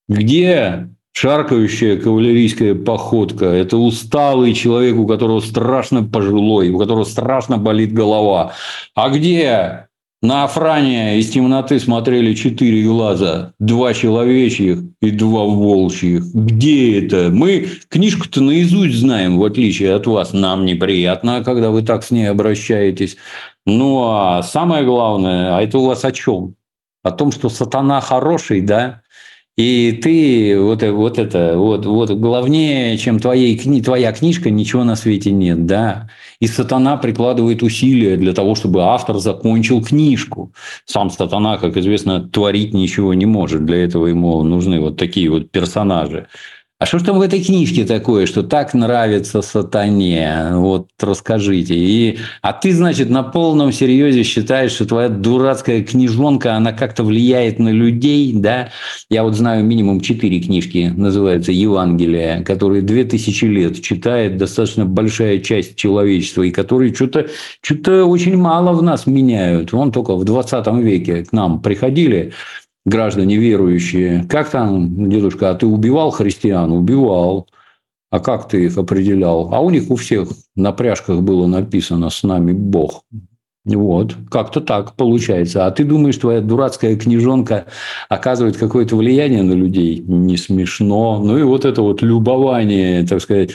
Где 0.08 0.90
шаркающая 1.20 1.98
кавалерийская 1.98 2.76
походка. 2.76 3.46
Это 3.48 3.76
усталый 3.76 4.54
человек, 4.54 4.96
у 4.96 5.06
которого 5.06 5.42
страшно 5.42 6.02
пожилой, 6.02 6.70
у 6.70 6.80
которого 6.80 7.04
страшно 7.04 7.58
болит 7.58 7.94
голова. 7.94 8.54
А 8.96 9.10
где 9.10 9.88
на 10.22 10.46
Афране 10.46 11.20
из 11.20 11.30
темноты 11.30 11.78
смотрели 11.82 12.34
четыре 12.36 12.84
глаза, 12.84 13.52
два 13.60 13.94
человечьих 13.94 14.80
и 15.02 15.12
два 15.12 15.44
волчьих. 15.44 16.24
Где 16.34 17.06
это? 17.06 17.30
Мы 17.34 17.68
книжку-то 17.90 18.42
наизусть 18.42 18.96
знаем, 18.96 19.40
в 19.40 19.44
отличие 19.44 19.96
от 19.96 20.08
вас. 20.08 20.32
Нам 20.32 20.66
неприятно, 20.66 21.44
когда 21.44 21.70
вы 21.70 21.82
так 21.82 22.06
с 22.06 22.12
ней 22.12 22.30
обращаетесь. 22.30 23.18
Ну, 23.66 24.06
а 24.06 24.42
самое 24.42 24.86
главное, 24.86 25.58
а 25.58 25.62
это 25.62 25.80
у 25.80 25.86
вас 25.86 26.06
о 26.06 26.14
чем? 26.14 26.56
О 27.04 27.12
том, 27.12 27.34
что 27.34 27.50
сатана 27.50 28.00
хороший, 28.00 28.62
да? 28.62 29.02
И 29.60 29.92
ты 30.02 30.58
вот, 30.58 30.84
вот 30.84 31.20
это, 31.20 31.58
вот, 31.58 31.86
вот 31.86 32.12
главнее, 32.12 32.98
чем 32.98 33.20
твоей, 33.20 33.60
твоя 33.82 34.14
книжка, 34.14 34.50
ничего 34.50 34.86
на 34.86 34.96
свете 34.96 35.32
нет, 35.32 35.66
да. 35.66 36.08
И 36.40 36.48
сатана 36.48 36.96
прикладывает 36.96 37.62
усилия 37.62 38.16
для 38.16 38.32
того, 38.32 38.56
чтобы 38.56 38.84
автор 38.84 39.18
закончил 39.18 39.84
книжку. 39.84 40.54
Сам 40.86 41.10
сатана, 41.10 41.58
как 41.58 41.76
известно, 41.76 42.22
творить 42.22 42.74
ничего 42.74 43.14
не 43.14 43.26
может. 43.26 43.66
Для 43.66 43.84
этого 43.84 44.08
ему 44.08 44.42
нужны 44.44 44.80
вот 44.80 44.96
такие 44.96 45.30
вот 45.30 45.52
персонажи. 45.52 46.28
А 46.82 46.86
что 46.86 46.98
ж 46.98 47.04
там 47.04 47.18
в 47.18 47.22
этой 47.22 47.44
книжке 47.44 47.84
такое, 47.84 48.26
что 48.26 48.42
так 48.42 48.74
нравится 48.74 49.42
сатане? 49.42 50.52
Вот 50.54 50.88
расскажите. 50.98 51.76
И, 51.76 52.20
а 52.42 52.54
ты, 52.54 52.72
значит, 52.72 53.10
на 53.10 53.22
полном 53.22 53.74
серьезе 53.74 54.24
считаешь, 54.24 54.72
что 54.72 54.86
твоя 54.86 55.10
дурацкая 55.10 55.84
книжонка, 55.84 56.56
она 56.56 56.72
как-то 56.72 57.04
влияет 57.04 57.60
на 57.60 57.68
людей, 57.68 58.32
да? 58.34 58.70
Я 59.10 59.24
вот 59.24 59.36
знаю 59.36 59.66
минимум 59.66 60.00
четыре 60.00 60.40
книжки, 60.40 60.94
называются 60.96 61.52
Евангелия, 61.52 62.44
которые 62.44 62.82
две 62.82 63.04
тысячи 63.04 63.44
лет 63.44 63.82
читает 63.82 64.38
достаточно 64.38 64.86
большая 64.86 65.40
часть 65.40 65.76
человечества, 65.76 66.44
и 66.44 66.52
которые 66.52 66.96
что-то 66.96 67.28
что 67.62 68.06
очень 68.06 68.38
мало 68.38 68.72
в 68.72 68.82
нас 68.82 69.06
меняют. 69.06 69.74
Вон 69.74 69.92
только 69.92 70.16
в 70.16 70.24
20 70.24 70.66
веке 70.82 71.26
к 71.26 71.34
нам 71.34 71.62
приходили 71.62 72.32
граждане 72.90 73.38
верующие. 73.38 74.26
Как 74.30 74.50
там, 74.50 75.10
дедушка, 75.10 75.52
а 75.52 75.56
ты 75.56 75.66
убивал 75.66 76.12
христиан? 76.12 76.72
Убивал. 76.72 77.48
А 78.12 78.20
как 78.20 78.48
ты 78.48 78.66
их 78.66 78.78
определял? 78.78 79.54
А 79.54 79.62
у 79.62 79.70
них 79.70 79.90
у 79.92 79.96
всех 79.96 80.30
на 80.56 80.72
пряжках 80.72 81.22
было 81.22 81.46
написано 81.48 82.10
«С 82.10 82.24
нами 82.24 82.54
Бог». 82.54 83.04
Вот, 83.66 84.16
как-то 84.32 84.62
так 84.62 84.96
получается. 84.96 85.66
А 85.66 85.72
ты 85.72 85.84
думаешь, 85.84 86.18
твоя 86.18 86.42
дурацкая 86.42 86.96
книжонка 86.96 87.66
оказывает 88.08 88.58
какое-то 88.58 88.96
влияние 88.96 89.44
на 89.44 89.54
людей? 89.54 90.00
Не 90.00 90.38
смешно. 90.38 91.22
Ну 91.24 91.38
и 91.38 91.44
вот 91.44 91.66
это 91.66 91.82
вот 91.82 92.02
любование, 92.02 93.06
так 93.06 93.22
сказать, 93.22 93.52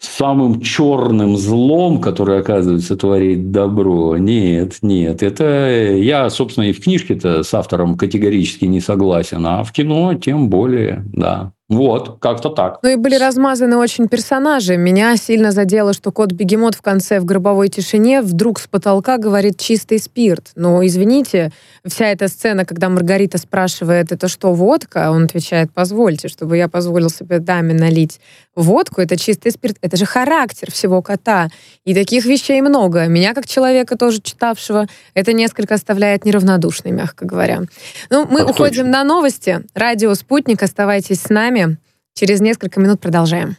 самым 0.00 0.60
черным 0.62 1.36
злом, 1.36 2.00
который, 2.00 2.40
оказывается, 2.40 2.96
творит 2.96 3.52
добро. 3.52 4.16
Нет, 4.16 4.78
нет. 4.82 5.22
Это 5.22 5.94
я, 5.94 6.30
собственно, 6.30 6.64
и 6.64 6.72
в 6.72 6.80
книжке-то 6.80 7.42
с 7.42 7.52
автором 7.52 7.96
категорически 7.96 8.64
не 8.64 8.80
согласен, 8.80 9.44
а 9.46 9.62
в 9.62 9.72
кино 9.72 10.14
тем 10.14 10.48
более, 10.48 11.04
да. 11.12 11.52
Вот, 11.70 12.18
как-то 12.18 12.48
так. 12.48 12.80
Ну 12.82 12.88
и 12.88 12.96
были 12.96 13.14
размазаны 13.14 13.76
очень 13.76 14.08
персонажи. 14.08 14.76
Меня 14.76 15.16
сильно 15.16 15.52
задело, 15.52 15.92
что 15.92 16.10
кот-бегемот 16.10 16.74
в 16.74 16.82
конце 16.82 17.20
в 17.20 17.24
гробовой 17.24 17.68
тишине 17.68 18.22
вдруг 18.22 18.58
с 18.58 18.66
потолка 18.66 19.18
говорит 19.18 19.56
чистый 19.56 20.00
спирт. 20.00 20.50
Но, 20.56 20.84
извините, 20.84 21.52
вся 21.86 22.08
эта 22.08 22.26
сцена, 22.26 22.64
когда 22.64 22.88
Маргарита 22.88 23.38
спрашивает, 23.38 24.10
это 24.10 24.26
что, 24.26 24.52
водка? 24.52 25.12
Он 25.12 25.26
отвечает, 25.26 25.70
позвольте, 25.72 26.26
чтобы 26.26 26.56
я 26.56 26.68
позволил 26.68 27.08
себе 27.08 27.38
даме 27.38 27.72
налить 27.72 28.20
водку, 28.54 29.00
это 29.00 29.16
чистый 29.16 29.50
спирт. 29.50 29.76
Это 29.80 29.96
же 29.96 30.06
характер 30.06 30.70
всего 30.70 31.02
кота. 31.02 31.48
И 31.84 31.94
таких 31.94 32.24
вещей 32.24 32.60
много. 32.60 33.06
Меня, 33.06 33.34
как 33.34 33.46
человека, 33.46 33.96
тоже 33.96 34.20
читавшего, 34.20 34.86
это 35.14 35.32
несколько 35.32 35.74
оставляет 35.74 36.24
неравнодушной, 36.24 36.92
мягко 36.92 37.24
говоря. 37.24 37.62
Ну, 38.10 38.26
мы 38.26 38.40
так 38.40 38.50
уходим 38.50 38.84
точно. 38.84 38.90
на 38.90 39.04
новости. 39.04 39.60
Радио 39.74 40.14
«Спутник», 40.14 40.62
оставайтесь 40.62 41.22
с 41.22 41.28
нами. 41.28 41.78
Через 42.14 42.40
несколько 42.40 42.80
минут 42.80 43.00
продолжаем. 43.00 43.56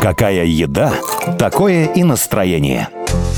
Какая 0.00 0.44
еда, 0.44 0.92
такое 1.38 1.86
и 1.86 2.02
настроение. 2.04 2.88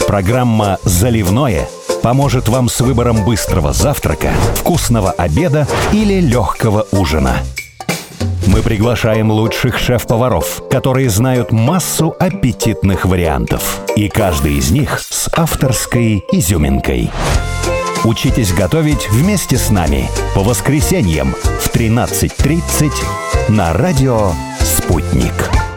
Программа 0.06 0.78
«Заливное» 0.84 1.68
поможет 2.02 2.48
вам 2.48 2.68
с 2.68 2.80
выбором 2.80 3.24
быстрого 3.24 3.72
завтрака, 3.72 4.30
вкусного 4.56 5.10
обеда 5.10 5.66
или 5.92 6.20
легкого 6.20 6.86
ужина– 6.92 7.38
мы 8.50 8.62
приглашаем 8.62 9.30
лучших 9.30 9.78
шеф-поваров, 9.78 10.64
которые 10.68 11.08
знают 11.08 11.52
массу 11.52 12.16
аппетитных 12.18 13.04
вариантов. 13.04 13.80
И 13.94 14.08
каждый 14.08 14.54
из 14.54 14.72
них 14.72 14.98
с 14.98 15.30
авторской 15.32 16.24
изюминкой. 16.32 17.10
Учитесь 18.02 18.52
готовить 18.52 19.08
вместе 19.10 19.56
с 19.56 19.70
нами 19.70 20.10
по 20.34 20.40
воскресеньям 20.40 21.36
в 21.60 21.72
13.30 21.72 22.90
на 23.50 23.72
радио 23.72 24.32
«Спутник». 24.58 25.69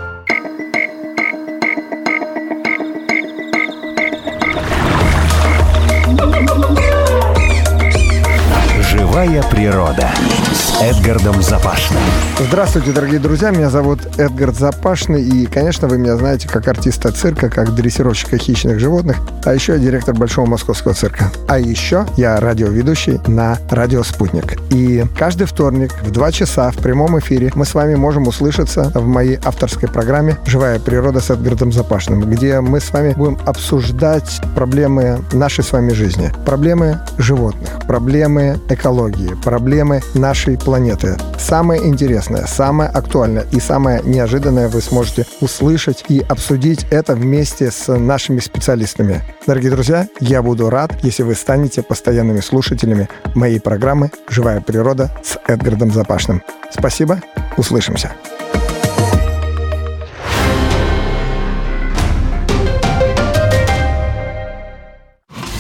Живая 9.24 9.44
природа. 9.44 10.10
с 10.54 10.82
Эдгардом 10.82 11.42
Запашным. 11.42 12.02
Здравствуйте, 12.40 12.92
дорогие 12.92 13.20
друзья, 13.20 13.52
меня 13.52 13.70
зовут 13.70 14.00
Эдгард 14.18 14.56
Запашный, 14.56 15.24
и, 15.24 15.46
конечно, 15.46 15.88
вы 15.88 15.98
меня 15.98 16.18
знаете 16.18 16.48
как 16.48 16.68
артиста 16.68 17.12
цирка, 17.12 17.50
как 17.50 17.74
дрессировщика 17.74 18.38
хищных 18.38 18.80
животных, 18.80 19.18
а 19.46 19.54
еще 19.54 19.74
я 19.74 19.80
директор 19.80 20.14
Большого 20.14 20.46
Московского 20.46 20.94
цирка. 20.94 21.32
А 21.48 21.60
еще 21.60 22.06
я 22.18 22.40
радиоведущий 22.40 23.20
на 23.28 23.58
радио 23.70 24.04
«Спутник». 24.04 24.58
И 24.72 25.06
каждый 25.18 25.48
вторник 25.48 25.94
в 26.04 26.12
2 26.12 26.32
часа 26.32 26.72
в 26.72 26.78
прямом 26.78 27.18
эфире 27.20 27.52
мы 27.56 27.66
с 27.66 27.74
вами 27.74 27.96
можем 27.96 28.28
услышаться 28.28 28.92
в 28.94 29.06
моей 29.06 29.40
авторской 29.44 29.90
программе 29.90 30.38
«Живая 30.46 30.80
природа» 30.80 31.20
с 31.20 31.30
Эдгардом 31.30 31.72
Запашным, 31.72 32.22
где 32.22 32.60
мы 32.62 32.80
с 32.80 32.92
вами 32.92 33.14
будем 33.14 33.38
обсуждать 33.46 34.42
проблемы 34.56 35.20
нашей 35.32 35.64
с 35.64 35.72
вами 35.72 35.94
жизни, 35.94 36.32
проблемы 36.46 37.00
животных, 37.18 37.70
проблемы 37.88 38.60
экологии, 38.70 39.13
проблемы 39.44 40.02
нашей 40.14 40.58
планеты. 40.58 41.18
Самое 41.38 41.86
интересное, 41.86 42.46
самое 42.46 42.90
актуальное 42.90 43.46
и 43.52 43.60
самое 43.60 44.02
неожиданное 44.04 44.68
вы 44.70 44.82
сможете 44.82 45.26
услышать 45.42 46.06
и 46.10 46.20
обсудить 46.22 46.86
это 46.92 47.16
вместе 47.16 47.72
с 47.72 47.92
нашими 47.94 48.40
специалистами. 48.40 49.22
Дорогие 49.46 49.72
друзья, 49.72 50.08
я 50.20 50.42
буду 50.42 50.70
рад, 50.70 50.92
если 51.04 51.24
вы 51.24 51.36
станете 51.36 51.84
постоянными 51.84 52.40
слушателями 52.40 53.10
моей 53.36 53.60
программы 53.60 54.12
«Живая 54.30 54.62
природа» 54.62 55.12
с 55.24 55.38
Эдгардом 55.48 55.92
Запашным. 55.92 56.42
Спасибо, 56.72 57.22
услышимся. 57.58 58.12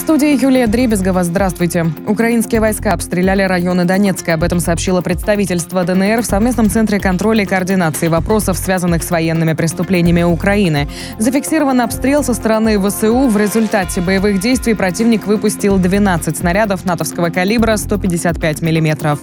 студии 0.00 0.42
Юлия 0.42 0.66
Дребезгова. 0.66 1.22
Здравствуйте. 1.24 1.86
Украинские 2.06 2.62
войска 2.62 2.92
обстреляли 2.92 3.42
районы 3.42 3.84
Донецка. 3.84 4.34
Об 4.34 4.42
этом 4.42 4.58
сообщило 4.58 5.02
представительство 5.02 5.84
ДНР 5.84 6.22
в 6.22 6.24
совместном 6.24 6.70
центре 6.70 6.98
контроля 6.98 7.44
и 7.44 7.46
координации 7.46 8.08
вопросов, 8.08 8.56
связанных 8.56 9.02
с 9.02 9.10
военными 9.10 9.52
преступлениями 9.52 10.22
Украины. 10.22 10.88
Зафиксирован 11.18 11.82
обстрел 11.82 12.24
со 12.24 12.32
стороны 12.32 12.80
ВСУ. 12.80 13.28
В 13.28 13.36
результате 13.36 14.00
боевых 14.00 14.40
действий 14.40 14.72
противник 14.74 15.26
выпустил 15.26 15.78
12 15.78 16.34
снарядов 16.34 16.86
натовского 16.86 17.28
калибра 17.28 17.76
155 17.76 18.62
миллиметров. 18.62 19.20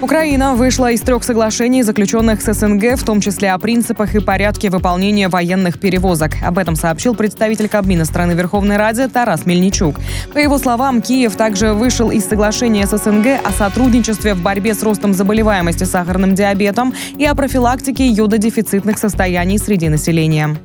Украина 0.00 0.54
вышла 0.54 0.90
из 0.90 1.00
трех 1.00 1.24
соглашений, 1.24 1.82
заключенных 1.82 2.42
с 2.42 2.52
СНГ, 2.52 2.96
в 2.98 3.04
том 3.04 3.20
числе 3.20 3.52
о 3.52 3.58
принципах 3.58 4.14
и 4.14 4.20
порядке 4.20 4.68
выполнения 4.68 5.28
военных 5.28 5.80
перевозок. 5.80 6.32
Об 6.44 6.58
этом 6.58 6.76
сообщил 6.76 7.14
представитель 7.14 7.68
Кабмина 7.68 8.04
страны 8.04 8.32
Верховной 8.32 8.76
Ради 8.76 9.08
Тарас 9.08 9.46
Мельничук. 9.46 9.96
По 10.32 10.38
его 10.38 10.58
словам, 10.58 11.00
Киев 11.00 11.36
также 11.36 11.72
вышел 11.72 12.10
из 12.10 12.26
соглашения 12.26 12.86
с 12.86 12.96
СНГ 12.96 13.40
о 13.44 13.52
сотрудничестве 13.52 14.34
в 14.34 14.42
борьбе 14.42 14.74
с 14.74 14.82
ростом 14.82 15.14
заболеваемости 15.14 15.84
сахарным 15.84 16.34
диабетом 16.34 16.92
и 17.16 17.24
о 17.24 17.34
профилактике 17.34 18.06
йододефицитных 18.06 18.98
состояний 18.98 19.58
среди 19.58 19.88
населения. 19.88 20.56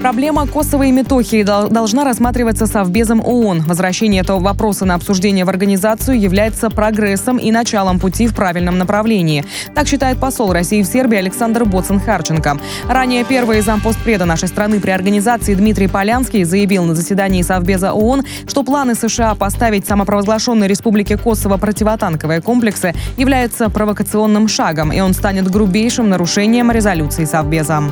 Проблема 0.00 0.46
Косово 0.46 0.84
и 0.84 0.92
Метохии 0.92 1.42
должна 1.42 2.04
рассматриваться 2.04 2.66
Совбезом 2.66 3.20
ООН. 3.20 3.64
Возвращение 3.66 4.22
этого 4.22 4.40
вопроса 4.40 4.86
на 4.86 4.94
обсуждение 4.94 5.44
в 5.44 5.50
организацию 5.50 6.18
является 6.18 6.70
прогрессом 6.70 7.36
и 7.36 7.52
началом 7.52 8.00
пути 8.00 8.26
в 8.26 8.34
правильном 8.34 8.78
направлении. 8.78 9.44
Так 9.74 9.86
считает 9.86 10.18
посол 10.18 10.54
России 10.54 10.82
в 10.82 10.86
Сербии 10.86 11.18
Александр 11.18 11.64
Боцин-Харченко. 11.64 12.58
Ранее 12.88 13.24
первый 13.24 13.60
зампостпреда 13.60 14.24
нашей 14.24 14.48
страны 14.48 14.80
при 14.80 14.90
организации 14.90 15.54
Дмитрий 15.54 15.86
Полянский 15.86 16.44
заявил 16.44 16.84
на 16.84 16.94
заседании 16.94 17.42
Совбеза 17.42 17.92
ООН, 17.92 18.24
что 18.48 18.62
планы 18.62 18.94
США 18.94 19.34
поставить 19.34 19.86
самопровозглашенной 19.86 20.66
Республике 20.66 21.18
Косово 21.18 21.58
противотанковые 21.58 22.40
комплексы 22.40 22.94
являются 23.18 23.68
провокационным 23.68 24.48
шагом, 24.48 24.92
и 24.92 25.00
он 25.00 25.12
станет 25.12 25.50
грубейшим 25.50 26.08
нарушением 26.08 26.70
резолюции 26.70 27.26
Совбеза. 27.26 27.82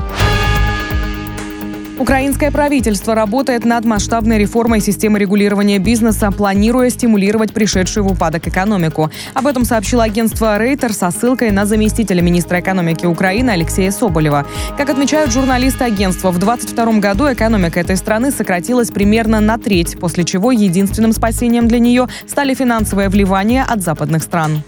Украинское 1.99 2.53
правительство 2.53 3.17
работает 3.17 3.65
над 3.65 3.85
масштабной 3.85 4.39
реформой 4.39 4.81
системы 4.81 5.19
регулирования 5.19 5.81
бизнеса, 5.81 6.31
планируя 6.31 6.91
стимулировать 6.91 7.53
пришедшую 7.53 8.05
в 8.05 8.13
упадок 8.13 8.47
экономику. 8.47 9.11
Об 9.35 9.49
этом 9.49 9.65
сообщило 9.65 10.05
агентство 10.05 10.59
Рейтер 10.59 10.93
со 10.93 11.11
ссылкой 11.11 11.51
на 11.51 11.67
заместителя 11.67 12.23
министра 12.23 12.61
экономики 12.61 13.05
Украины 13.05 13.51
Алексея 13.51 13.91
Соболева. 13.91 14.47
Как 14.77 14.91
отмечают 14.91 15.33
журналисты 15.33 15.85
агентства, 15.85 16.31
в 16.31 16.39
2022 16.39 17.01
году 17.01 17.33
экономика 17.33 17.81
этой 17.81 17.97
страны 17.97 18.31
сократилась 18.31 18.93
примерно 18.93 19.41
на 19.41 19.59
треть, 19.59 19.99
после 19.99 20.23
чего 20.23 20.53
единственным 20.53 21.13
спасением 21.13 21.67
для 21.67 21.81
нее 21.81 22.07
стали 22.29 22.55
финансовые 22.55 23.09
вливания 23.09 23.65
от 23.69 23.83
западных 23.83 24.23
стран. 24.23 24.63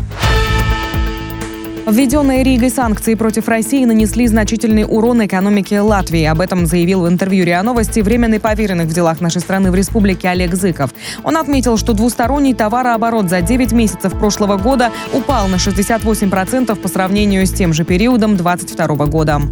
Введенные 1.90 2.44
Ригой 2.44 2.70
санкции 2.70 3.14
против 3.14 3.48
России 3.48 3.84
нанесли 3.84 4.28
значительный 4.28 4.84
урон 4.84 5.26
экономике 5.26 5.80
Латвии. 5.80 6.22
Об 6.22 6.40
этом 6.40 6.64
заявил 6.66 7.00
в 7.00 7.08
интервью 7.08 7.44
РИА 7.44 7.64
Новости 7.64 7.98
временный 7.98 8.38
поверенный 8.38 8.84
в 8.84 8.94
делах 8.94 9.20
нашей 9.20 9.40
страны 9.40 9.72
в 9.72 9.74
республике 9.74 10.28
Олег 10.28 10.54
Зыков. 10.54 10.90
Он 11.24 11.36
отметил, 11.36 11.76
что 11.76 11.92
двусторонний 11.92 12.54
товарооборот 12.54 13.28
за 13.28 13.40
9 13.40 13.72
месяцев 13.72 14.16
прошлого 14.16 14.56
года 14.56 14.92
упал 15.12 15.48
на 15.48 15.56
68% 15.56 16.76
по 16.76 16.88
сравнению 16.88 17.44
с 17.44 17.50
тем 17.50 17.72
же 17.72 17.84
периодом 17.84 18.36
2022 18.36 19.06
года. 19.06 19.42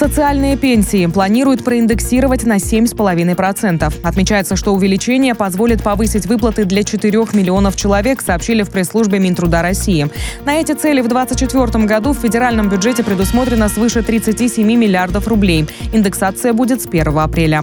Социальные 0.00 0.56
пенсии 0.56 1.04
планируют 1.04 1.62
проиндексировать 1.62 2.44
на 2.44 2.56
7,5%. 2.56 3.92
Отмечается, 4.02 4.56
что 4.56 4.72
увеличение 4.72 5.34
позволит 5.34 5.82
повысить 5.82 6.24
выплаты 6.24 6.64
для 6.64 6.84
4 6.84 7.18
миллионов 7.34 7.76
человек, 7.76 8.22
сообщили 8.22 8.62
в 8.62 8.70
пресс-службе 8.70 9.18
Минтруда 9.18 9.60
России. 9.60 10.08
На 10.46 10.54
эти 10.54 10.72
цели 10.72 11.02
в 11.02 11.08
2024 11.08 11.84
году 11.84 12.14
в 12.14 12.18
федеральном 12.18 12.70
бюджете 12.70 13.04
предусмотрено 13.04 13.68
свыше 13.68 14.02
37 14.02 14.66
миллиардов 14.66 15.28
рублей. 15.28 15.66
Индексация 15.92 16.54
будет 16.54 16.80
с 16.80 16.86
1 16.86 17.18
апреля. 17.18 17.62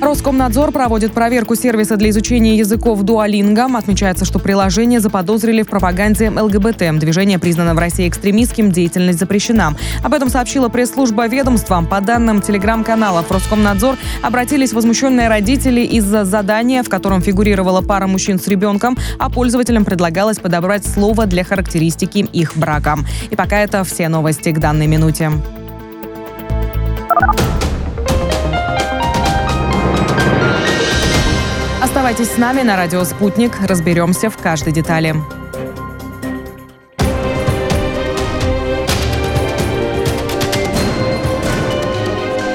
Роскомнадзор 0.00 0.72
проводит 0.72 1.12
проверку 1.12 1.54
сервиса 1.54 1.96
для 1.96 2.08
изучения 2.08 2.56
языков 2.56 3.02
Duolingo. 3.02 3.76
Отмечается, 3.76 4.24
что 4.24 4.38
приложение 4.38 4.98
заподозрили 4.98 5.62
в 5.62 5.68
пропаганде 5.68 6.30
ЛГБТ. 6.30 6.98
Движение 6.98 7.38
признано 7.38 7.74
в 7.74 7.78
России 7.78 8.08
экстремистским, 8.08 8.72
деятельность 8.72 9.18
запрещена. 9.18 9.76
Об 10.02 10.14
этом 10.14 10.30
сообщила 10.30 10.70
пресс-служба 10.70 11.26
ведомства. 11.26 11.84
По 11.88 12.00
данным 12.00 12.40
телеграм-каналов 12.40 13.30
Роскомнадзор 13.30 13.98
обратились 14.22 14.72
возмущенные 14.72 15.28
родители 15.28 15.82
из-за 15.82 16.24
задания, 16.24 16.82
в 16.82 16.88
котором 16.88 17.20
фигурировала 17.20 17.82
пара 17.82 18.06
мужчин 18.06 18.40
с 18.40 18.48
ребенком, 18.48 18.96
а 19.18 19.28
пользователям 19.28 19.84
предлагалось 19.84 20.38
подобрать 20.38 20.86
слово 20.86 21.26
для 21.26 21.44
характеристики 21.44 22.18
их 22.32 22.56
брака. 22.56 22.98
И 23.30 23.36
пока 23.36 23.58
это 23.58 23.84
все 23.84 24.08
новости 24.08 24.50
к 24.50 24.58
данной 24.58 24.86
минуте. 24.86 25.30
Оставайтесь 32.10 32.34
с 32.34 32.38
нами 32.38 32.62
на 32.62 32.74
радио 32.74 33.04
«Спутник». 33.04 33.52
Разберемся 33.60 34.30
в 34.30 34.36
каждой 34.36 34.72
детали. 34.72 35.14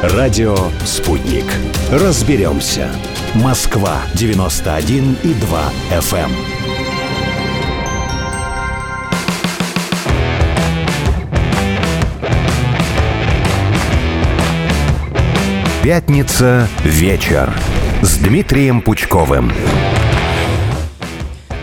Радио 0.03 0.57
«Спутник». 0.83 1.45
Разберемся. 1.89 2.89
Москва, 3.35 4.01
91 4.15 5.19
и 5.23 5.33
2 5.33 5.71
FM. 6.01 6.54
Пятница. 15.85 16.67
Вечер 16.83 17.53
с 18.01 18.17
Дмитрием 18.17 18.81
Пучковым. 18.81 19.53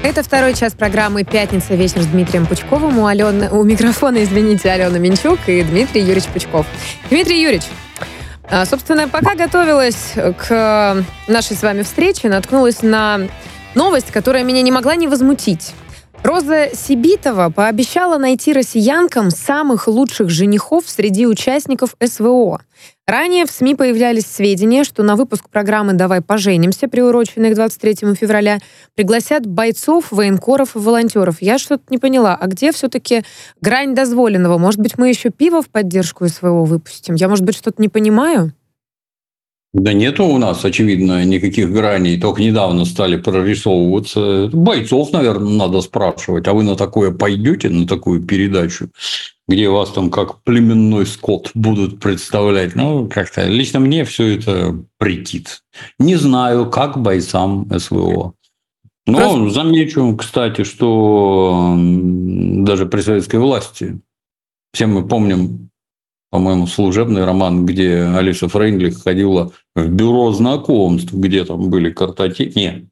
Это 0.04 0.22
второй 0.22 0.54
час 0.54 0.74
программы 0.74 1.24
«Пятница. 1.24 1.74
Вечер» 1.74 2.02
с 2.02 2.06
Дмитрием 2.06 2.46
Пучковым. 2.46 3.00
У, 3.00 3.06
Алены, 3.06 3.50
у 3.50 3.64
микрофона, 3.64 4.22
извините, 4.22 4.70
Алена 4.70 4.96
Минчук 4.98 5.40
и 5.48 5.64
Дмитрий 5.64 6.02
Юрьевич 6.02 6.26
Пучков. 6.26 6.66
Дмитрий 7.10 7.42
Юрьевич, 7.42 7.64
а, 8.48 8.64
собственно, 8.64 9.08
пока 9.08 9.34
готовилась 9.34 10.12
к 10.14 11.04
нашей 11.26 11.56
с 11.56 11.62
вами 11.64 11.82
встрече, 11.82 12.28
наткнулась 12.28 12.82
на 12.82 13.22
новость, 13.74 14.12
которая 14.12 14.44
меня 14.44 14.62
не 14.62 14.70
могла 14.70 14.94
не 14.94 15.08
возмутить. 15.08 15.74
Роза 16.24 16.68
Сибитова 16.72 17.50
пообещала 17.50 18.16
найти 18.16 18.52
россиянкам 18.52 19.30
самых 19.30 19.88
лучших 19.88 20.30
женихов 20.30 20.84
среди 20.86 21.26
участников 21.26 21.96
СВО. 22.00 22.60
Ранее 23.08 23.44
в 23.44 23.50
СМИ 23.50 23.74
появлялись 23.74 24.26
сведения, 24.26 24.84
что 24.84 25.02
на 25.02 25.16
выпуск 25.16 25.50
программы 25.50 25.94
«Давай 25.94 26.20
поженимся», 26.20 26.86
приуроченной 26.86 27.50
к 27.50 27.54
23 27.56 28.14
февраля, 28.14 28.60
пригласят 28.94 29.46
бойцов, 29.46 30.12
военкоров 30.12 30.76
и 30.76 30.78
волонтеров. 30.78 31.38
Я 31.40 31.58
что-то 31.58 31.82
не 31.90 31.98
поняла, 31.98 32.38
а 32.40 32.46
где 32.46 32.70
все-таки 32.70 33.24
грань 33.60 33.96
дозволенного? 33.96 34.58
Может 34.58 34.78
быть, 34.78 34.98
мы 34.98 35.08
еще 35.08 35.30
пиво 35.30 35.60
в 35.60 35.68
поддержку 35.70 36.28
СВО 36.28 36.64
выпустим? 36.64 37.16
Я, 37.16 37.28
может 37.28 37.44
быть, 37.44 37.56
что-то 37.56 37.82
не 37.82 37.88
понимаю? 37.88 38.52
Да 39.74 39.94
нету 39.94 40.26
у 40.26 40.36
нас, 40.36 40.64
очевидно, 40.66 41.24
никаких 41.24 41.72
граней. 41.72 42.20
Только 42.20 42.42
недавно 42.42 42.84
стали 42.84 43.16
прорисовываться. 43.16 44.50
Бойцов, 44.52 45.12
наверное, 45.12 45.52
надо 45.52 45.80
спрашивать. 45.80 46.46
А 46.46 46.52
вы 46.52 46.62
на 46.62 46.76
такое 46.76 47.10
пойдете, 47.10 47.70
на 47.70 47.86
такую 47.86 48.22
передачу, 48.22 48.90
где 49.48 49.70
вас 49.70 49.90
там 49.90 50.10
как 50.10 50.42
племенной 50.42 51.06
скот 51.06 51.52
будут 51.54 52.00
представлять? 52.00 52.74
Ну, 52.74 53.08
как-то 53.08 53.46
лично 53.46 53.80
мне 53.80 54.04
все 54.04 54.36
это 54.36 54.78
претит. 54.98 55.62
Не 55.98 56.16
знаю, 56.16 56.68
как 56.68 57.00
бойцам 57.00 57.66
СВО. 57.78 58.34
Но 59.06 59.18
Просто... 59.18 59.50
замечу, 59.50 60.16
кстати, 60.16 60.64
что 60.64 61.74
даже 61.76 62.86
при 62.86 63.00
советской 63.00 63.36
власти, 63.36 63.98
все 64.72 64.86
мы 64.86 65.08
помним 65.08 65.70
по-моему, 66.32 66.66
служебный 66.66 67.26
роман, 67.26 67.66
где 67.66 68.04
Алиса 68.04 68.48
Фрейндлих 68.48 69.02
ходила 69.02 69.52
в 69.74 69.86
бюро 69.86 70.32
знакомств, 70.32 71.12
где 71.12 71.44
там 71.44 71.68
были 71.68 71.90
картотеки. 71.90 72.58
Нет, 72.58 72.84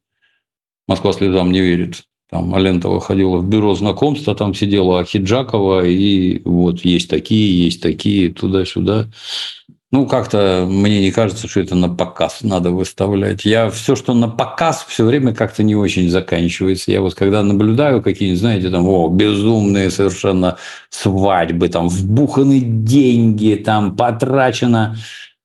Москва 0.87 1.11
следам 1.11 1.51
не 1.51 1.59
верит. 1.59 2.03
Там 2.29 2.53
Алентова 2.53 3.01
ходила 3.01 3.37
в 3.37 3.49
бюро 3.49 3.73
знакомств, 3.73 4.29
а 4.29 4.35
там 4.35 4.53
сидела 4.53 4.99
Ахиджакова, 4.99 5.83
и 5.83 6.43
вот 6.45 6.85
есть 6.85 7.09
такие, 7.09 7.65
есть 7.65 7.81
такие, 7.81 8.31
туда-сюда. 8.31 9.09
Ну, 9.93 10.07
как-то 10.07 10.65
мне 10.69 11.01
не 11.01 11.11
кажется, 11.11 11.49
что 11.49 11.59
это 11.59 11.75
на 11.75 11.89
показ 11.89 12.43
надо 12.43 12.71
выставлять. 12.71 13.43
Я 13.43 13.69
все, 13.69 13.97
что 13.97 14.13
на 14.13 14.29
показ, 14.29 14.85
все 14.87 15.03
время 15.03 15.35
как-то 15.35 15.63
не 15.63 15.75
очень 15.75 16.09
заканчивается. 16.09 16.91
Я 16.91 17.01
вот 17.01 17.13
когда 17.13 17.43
наблюдаю 17.43 18.01
какие-нибудь, 18.01 18.39
знаете, 18.39 18.69
там, 18.69 18.87
о, 18.87 19.09
безумные 19.09 19.91
совершенно 19.91 20.57
свадьбы, 20.89 21.67
там, 21.67 21.89
вбуханы 21.89 22.61
деньги, 22.61 23.55
там, 23.55 23.97
потрачено. 23.97 24.95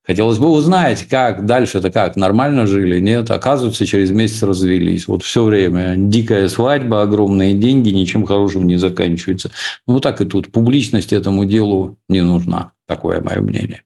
Хотелось 0.05 0.39
бы 0.39 0.49
узнать, 0.49 1.09
как 1.09 1.47
дальше-то 1.47 1.91
как, 1.91 2.15
нормально 2.15 2.69
жили, 2.69 3.01
нет? 3.01 3.29
Оказывается, 3.33 3.85
через 3.85 4.13
месяц 4.13 4.45
развелись. 4.45 5.09
Вот 5.09 5.25
все 5.25 5.43
время 5.43 5.95
дикая 5.97 6.49
свадьба, 6.49 7.03
огромные 7.03 7.55
деньги, 7.55 7.89
ничем 7.89 8.25
хорошим 8.25 8.69
не 8.69 8.77
заканчивается. 8.77 9.51
Ну, 9.89 9.99
так 9.99 10.21
и 10.21 10.25
тут. 10.25 10.53
Публичность 10.53 11.13
этому 11.13 11.45
делу 11.45 11.99
не 12.09 12.21
нужна. 12.21 12.71
Такое 12.87 13.21
мое 13.21 13.41
мнение. 13.41 13.83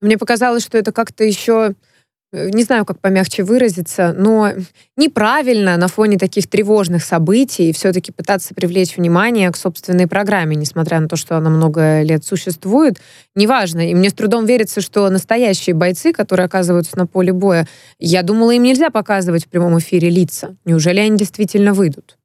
Мне 0.00 0.16
показалось, 0.16 0.64
что 0.64 0.78
это 0.78 0.92
как-то 0.92 1.24
еще 1.24 1.74
э, 2.32 2.50
не 2.50 2.62
знаю, 2.62 2.84
как 2.84 3.00
помягче 3.00 3.42
выразиться, 3.42 4.14
но 4.16 4.52
неправильно 4.96 5.76
на 5.76 5.88
фоне 5.88 6.18
таких 6.18 6.48
тревожных 6.48 7.02
событий 7.02 7.72
все-таки 7.72 8.12
пытаться 8.12 8.54
привлечь 8.54 8.96
внимание 8.96 9.50
к 9.50 9.56
собственной 9.56 10.06
программе, 10.06 10.54
несмотря 10.54 11.00
на 11.00 11.08
то, 11.08 11.16
что 11.16 11.36
она 11.36 11.50
много 11.50 12.02
лет 12.02 12.24
существует. 12.24 13.00
Неважно. 13.34 13.90
И 13.90 13.94
мне 13.94 14.10
с 14.10 14.14
трудом 14.14 14.46
верится, 14.46 14.80
что 14.80 15.08
настоящие 15.10 15.74
бойцы, 15.74 16.12
которые 16.12 16.46
оказываются 16.46 16.96
на 16.96 17.06
поле 17.06 17.32
боя, 17.32 17.66
я 17.98 18.22
думала, 18.22 18.52
им 18.52 18.62
нельзя 18.62 18.90
показывать 18.90 19.46
в 19.46 19.48
прямом 19.48 19.78
эфире 19.78 20.10
лица. 20.10 20.56
Неужели 20.64 21.00
они 21.00 21.16
действительно 21.16 21.74
выйдут? 21.74 22.18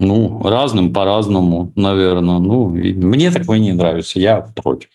Ну, 0.00 0.42
разным 0.42 0.92
по-разному, 0.92 1.72
наверное. 1.76 2.38
Ну, 2.38 2.68
мне 2.68 3.30
такое 3.30 3.58
не 3.58 3.72
нравится. 3.72 4.18
Я 4.18 4.40
против. 4.40 4.90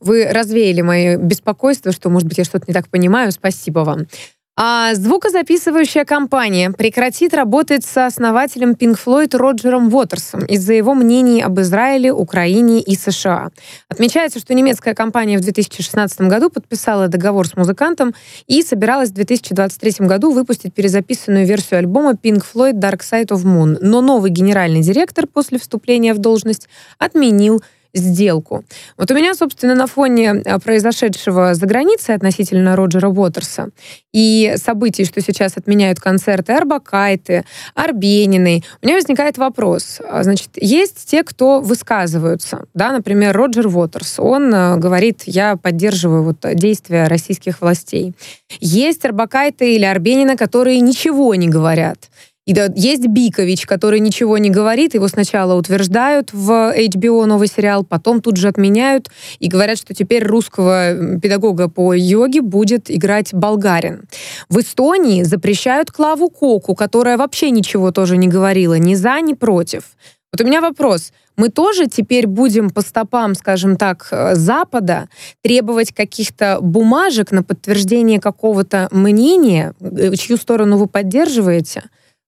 Вы 0.00 0.26
развеяли 0.26 0.80
мое 0.80 1.16
беспокойство, 1.16 1.92
что, 1.92 2.10
может 2.10 2.28
быть, 2.28 2.38
я 2.38 2.44
что-то 2.44 2.64
не 2.68 2.74
так 2.74 2.88
понимаю. 2.88 3.32
Спасибо 3.32 3.80
вам. 3.80 4.06
А 4.54 4.94
звукозаписывающая 4.94 6.04
компания 6.04 6.70
прекратит 6.70 7.32
работать 7.32 7.86
со 7.86 8.04
основателем 8.04 8.72
Pink 8.72 8.98
Floyd 9.02 9.34
Роджером 9.34 9.92
Уотерсом 9.92 10.44
из-за 10.44 10.74
его 10.74 10.92
мнений 10.92 11.40
об 11.40 11.58
Израиле, 11.60 12.12
Украине 12.12 12.82
и 12.82 12.94
США. 12.94 13.48
Отмечается, 13.88 14.40
что 14.40 14.52
немецкая 14.52 14.94
компания 14.94 15.38
в 15.38 15.40
2016 15.40 16.20
году 16.22 16.50
подписала 16.50 17.08
договор 17.08 17.48
с 17.48 17.56
музыкантом 17.56 18.14
и 18.46 18.60
собиралась 18.62 19.08
в 19.08 19.14
2023 19.14 20.06
году 20.06 20.32
выпустить 20.32 20.74
перезаписанную 20.74 21.46
версию 21.46 21.78
альбома 21.78 22.12
Pink 22.12 22.44
Floyd 22.44 22.74
Dark 22.74 23.00
Side 23.00 23.28
of 23.28 23.44
Moon. 23.46 23.78
Но 23.80 24.02
новый 24.02 24.30
генеральный 24.30 24.82
директор 24.82 25.26
после 25.26 25.58
вступления 25.58 26.12
в 26.12 26.18
должность 26.18 26.68
отменил 26.98 27.62
сделку. 27.94 28.64
Вот 28.96 29.10
у 29.10 29.14
меня, 29.14 29.34
собственно, 29.34 29.74
на 29.74 29.86
фоне 29.86 30.42
э, 30.44 30.58
произошедшего 30.58 31.54
за 31.54 31.66
границей 31.66 32.14
относительно 32.14 32.76
Роджера 32.76 33.08
Уотерса 33.08 33.68
и 34.12 34.54
событий, 34.56 35.04
что 35.04 35.20
сейчас 35.20 35.56
отменяют 35.56 36.00
концерты 36.00 36.52
Арбакайты, 36.52 37.44
Арбениной, 37.74 38.64
у 38.80 38.86
меня 38.86 38.96
возникает 38.96 39.38
вопрос. 39.38 40.00
А, 40.08 40.22
значит, 40.22 40.50
есть 40.56 41.08
те, 41.10 41.22
кто 41.22 41.60
высказываются, 41.60 42.64
да, 42.74 42.92
например, 42.92 43.36
Роджер 43.36 43.66
Уотерс, 43.66 44.18
он 44.18 44.54
э, 44.54 44.76
говорит, 44.76 45.22
я 45.26 45.56
поддерживаю 45.56 46.22
вот 46.22 46.38
действия 46.54 47.08
российских 47.08 47.60
властей. 47.60 48.14
Есть 48.60 49.04
Арбакайты 49.04 49.74
или 49.74 49.84
Арбенина, 49.84 50.36
которые 50.36 50.80
ничего 50.80 51.34
не 51.34 51.48
говорят. 51.48 52.10
И 52.44 52.54
да, 52.54 52.68
есть 52.74 53.06
Бикович, 53.06 53.66
который 53.66 54.00
ничего 54.00 54.36
не 54.36 54.50
говорит, 54.50 54.94
его 54.94 55.06
сначала 55.06 55.54
утверждают 55.54 56.32
в 56.32 56.74
HBO 56.76 57.24
новый 57.24 57.46
сериал, 57.46 57.84
потом 57.84 58.20
тут 58.20 58.36
же 58.36 58.48
отменяют 58.48 59.10
и 59.38 59.46
говорят, 59.46 59.78
что 59.78 59.94
теперь 59.94 60.24
русского 60.24 61.18
педагога 61.20 61.68
по 61.68 61.94
йоге 61.94 62.40
будет 62.42 62.90
играть 62.90 63.32
болгарин. 63.32 64.08
В 64.48 64.58
Эстонии 64.58 65.22
запрещают 65.22 65.92
Клаву 65.92 66.30
Коку, 66.30 66.74
которая 66.74 67.16
вообще 67.16 67.50
ничего 67.50 67.92
тоже 67.92 68.16
не 68.16 68.26
говорила, 68.26 68.74
ни 68.74 68.94
за, 68.94 69.20
ни 69.20 69.34
против. 69.34 69.96
Вот 70.32 70.40
у 70.40 70.44
меня 70.44 70.60
вопрос. 70.60 71.12
Мы 71.36 71.48
тоже 71.48 71.86
теперь 71.86 72.26
будем 72.26 72.70
по 72.70 72.80
стопам, 72.80 73.34
скажем 73.34 73.76
так, 73.76 74.08
э, 74.10 74.34
Запада 74.34 75.08
требовать 75.42 75.92
каких-то 75.92 76.58
бумажек 76.60 77.32
на 77.32 77.42
подтверждение 77.42 78.18
какого-то 78.18 78.88
мнения, 78.90 79.74
э, 79.80 80.14
чью 80.16 80.36
сторону 80.36 80.76
вы 80.78 80.88
поддерживаете? 80.88 81.84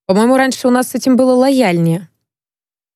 По-моему, 0.06 0.36
раньше 0.36 0.68
у 0.68 0.70
нас 0.70 0.90
с 0.90 0.94
этим 0.94 1.16
было 1.16 1.32
лояльнее. 1.34 2.08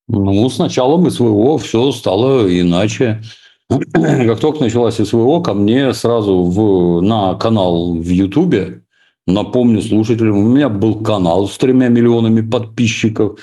Ну, 0.09 0.49
с 0.49 0.59
началом 0.59 1.11
СВО 1.11 1.59
все 1.59 1.93
стало 1.93 2.49
иначе. 2.49 3.23
Как 3.69 4.41
только 4.41 4.61
началась 4.61 4.97
СВО, 4.97 5.41
ко 5.41 5.55
мне 5.55 5.93
сразу 5.93 6.45
в, 6.45 7.01
на 7.03 7.35
канал 7.35 7.95
в 7.95 8.09
Ютубе, 8.09 8.83
напомню 9.27 9.83
слушателям, 9.83 10.39
у 10.39 10.49
меня 10.49 10.69
был 10.69 11.03
канал 11.03 11.49
с 11.49 11.59
тремя 11.59 11.89
миллионами 11.89 12.41
подписчиков. 12.41 13.39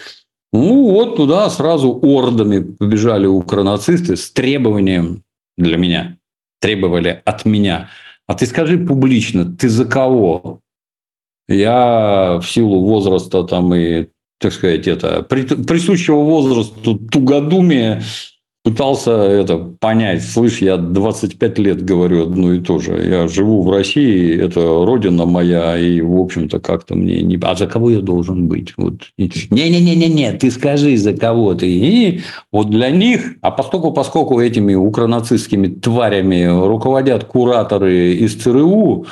Ну, 0.51 0.91
вот 0.91 1.17
туда 1.17 1.49
сразу 1.49 1.99
ордами 2.01 2.60
побежали 2.60 3.28
укронацисты 3.28 4.15
с 4.15 4.32
требованием 4.32 5.23
для 5.58 5.78
меня. 5.78 6.17
Требовали 6.60 7.21
от 7.25 7.45
меня. 7.45 7.89
А 8.28 8.34
ты 8.34 8.45
скажи 8.47 8.78
публично, 8.78 9.45
ты 9.45 9.69
за 9.69 9.86
кого? 9.86 10.62
Я 11.47 12.39
в 12.41 12.49
силу 12.49 12.81
возраста 12.86 13.43
там 13.43 13.73
и, 13.73 14.08
так 14.39 14.53
сказать, 14.53 14.88
это 14.88 15.21
присущего 15.23 16.17
возрасту 16.17 16.95
тугодумия 16.95 18.01
пытался 18.65 19.12
это 19.12 19.58
понять. 19.58 20.23
Слышь, 20.23 20.58
я 20.58 20.77
25 20.77 21.60
лет 21.60 21.86
говорю 21.86 22.23
одно 22.23 22.51
и 22.51 22.60
то 22.60 22.79
же. 22.79 22.93
Я 22.93 23.27
живу 23.27 23.62
в 23.62 23.69
России, 23.69 24.36
это 24.36 24.60
родина 24.60 25.25
моя, 25.25 25.77
и, 25.77 26.01
в 26.01 26.19
общем-то, 26.19 26.60
как-то 26.60 26.95
мне 26.95 27.21
не... 27.21 27.38
А 27.43 27.55
за 27.55 27.67
кого 27.67 27.91
я 27.91 28.01
должен 28.01 28.47
быть? 28.47 28.73
Вот. 28.75 28.95
Не-не-не-не-не, 29.17 30.34
ты 30.34 30.49
скажи, 30.49 30.97
за 30.97 31.13
кого 31.13 31.53
ты. 31.53 31.67
И 31.69 32.21
вот 32.51 32.71
для 32.71 32.89
них, 32.89 33.36
а 33.41 33.51
поскольку, 33.51 33.91
поскольку 33.91 34.39
этими 34.39 34.73
укронацистскими 34.73 35.67
тварями 35.67 36.45
руководят 36.45 37.25
кураторы 37.25 38.13
из 38.13 38.34
ЦРУ, 38.34 39.05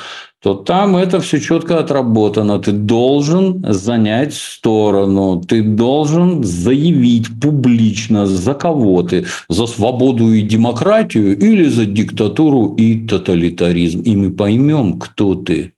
то 0.44 0.52
там 0.52 0.94
это 0.94 1.20
все 1.20 1.40
четко 1.40 1.78
отработано. 1.78 2.58
Ты 2.58 2.72
должен 2.72 3.64
занять 3.66 4.34
сторону, 4.34 5.40
ты 5.40 5.62
должен 5.62 6.44
заявить 6.44 7.40
публично, 7.40 8.26
за 8.26 8.52
кого 8.52 9.02
ты, 9.02 9.24
за 9.48 9.66
свободу 9.66 10.34
и 10.34 10.42
демократию 10.42 11.34
или 11.38 11.64
за 11.64 11.86
диктатуру 11.86 12.74
и 12.74 13.06
тоталитаризм. 13.06 14.02
И 14.02 14.14
мы 14.14 14.32
поймем, 14.32 14.98
кто 14.98 15.34
ты. 15.34 15.72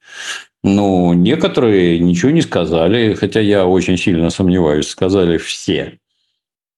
Но 0.64 1.14
некоторые 1.14 2.00
ничего 2.00 2.32
не 2.32 2.42
сказали, 2.42 3.14
хотя 3.14 3.38
я 3.38 3.68
очень 3.68 3.96
сильно 3.96 4.30
сомневаюсь, 4.30 4.88
сказали 4.88 5.38
все. 5.38 6.00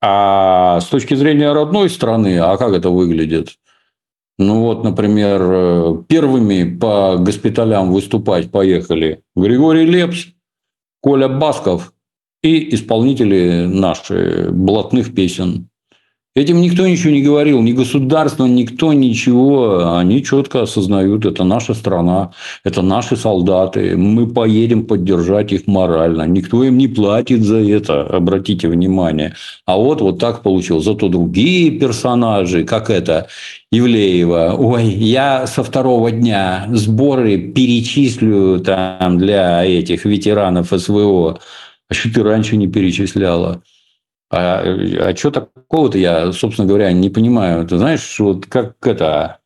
А 0.03 0.79
с 0.83 0.85
точки 0.89 1.15
зрения 1.15 1.55
родной 1.55 1.89
страны, 1.89 2.39
а 2.39 2.59
как 2.59 2.75
это 2.75 2.91
выглядит? 2.91 3.57
Ну 4.39 4.61
вот, 4.61 4.85
например, 4.85 5.41
э, 5.43 6.03
первыми 6.07 6.77
по 6.79 7.17
госпиталям 7.17 7.93
выступать 7.93 8.51
поехали 8.51 9.23
Григорий 9.35 9.85
Лепс, 9.85 10.27
Коля 11.03 11.29
Басков 11.29 11.93
и 12.43 12.75
исполнители 12.75 13.67
наши 13.67 14.49
блатных 14.53 15.13
песен. 15.15 15.69
Этим 16.39 16.61
никто 16.61 16.87
ничего 16.87 17.11
не 17.11 17.21
говорил, 17.21 17.61
ни 17.63 17.73
государство, 17.73 18.47
никто 18.47 18.93
ничего. 18.93 19.97
Они 19.99 20.23
четко 20.23 20.63
осознают, 20.63 21.27
это 21.27 21.43
наша 21.43 21.75
страна, 21.75 22.31
это 22.63 22.81
наши 22.81 23.17
солдаты. 23.17 23.97
Мы 23.97 24.29
поедем 24.29 24.87
поддержать 24.87 25.51
их 25.51 25.67
морально. 25.67 26.29
Никто 26.29 26.63
им 26.63 26.79
не 26.79 26.87
платит 26.87 27.43
за 27.43 27.59
это, 27.59 28.03
обратите 28.03 28.69
внимание. 28.69 29.35
А 29.67 29.77
вот 29.79 30.01
вот 30.01 30.21
так 30.21 30.43
получилось. 30.43 30.85
Зато 30.85 31.09
другие 31.09 31.73
персонажи, 31.73 32.63
как 32.63 32.89
это, 32.89 33.27
Ивлеева, 33.73 34.55
ой, 34.57 34.85
я 34.85 35.45
со 35.49 35.65
второго 35.65 36.13
дня 36.13 36.69
сборы 36.71 37.37
перечислю 37.39 38.61
там 38.61 39.19
для 39.19 39.65
этих 39.65 40.05
ветеранов 40.05 40.69
СВО. 40.69 41.41
А 41.91 41.95
что 41.95 42.15
ты 42.15 42.23
раньше 42.23 42.57
не 42.57 42.69
перечисляла? 42.69 43.61
А, 44.31 44.63
а 44.63 45.17
что 45.17 45.31
такого-то 45.31 45.99
я, 45.99 46.33
собственно 46.33 46.69
говоря, 46.69 46.93
не 46.93 47.11
понимаю. 47.11 47.67
Ты 47.67 47.79
знаешь, 47.79 48.19
вот 48.21 48.47
как 48.47 48.75
это... 48.87 49.39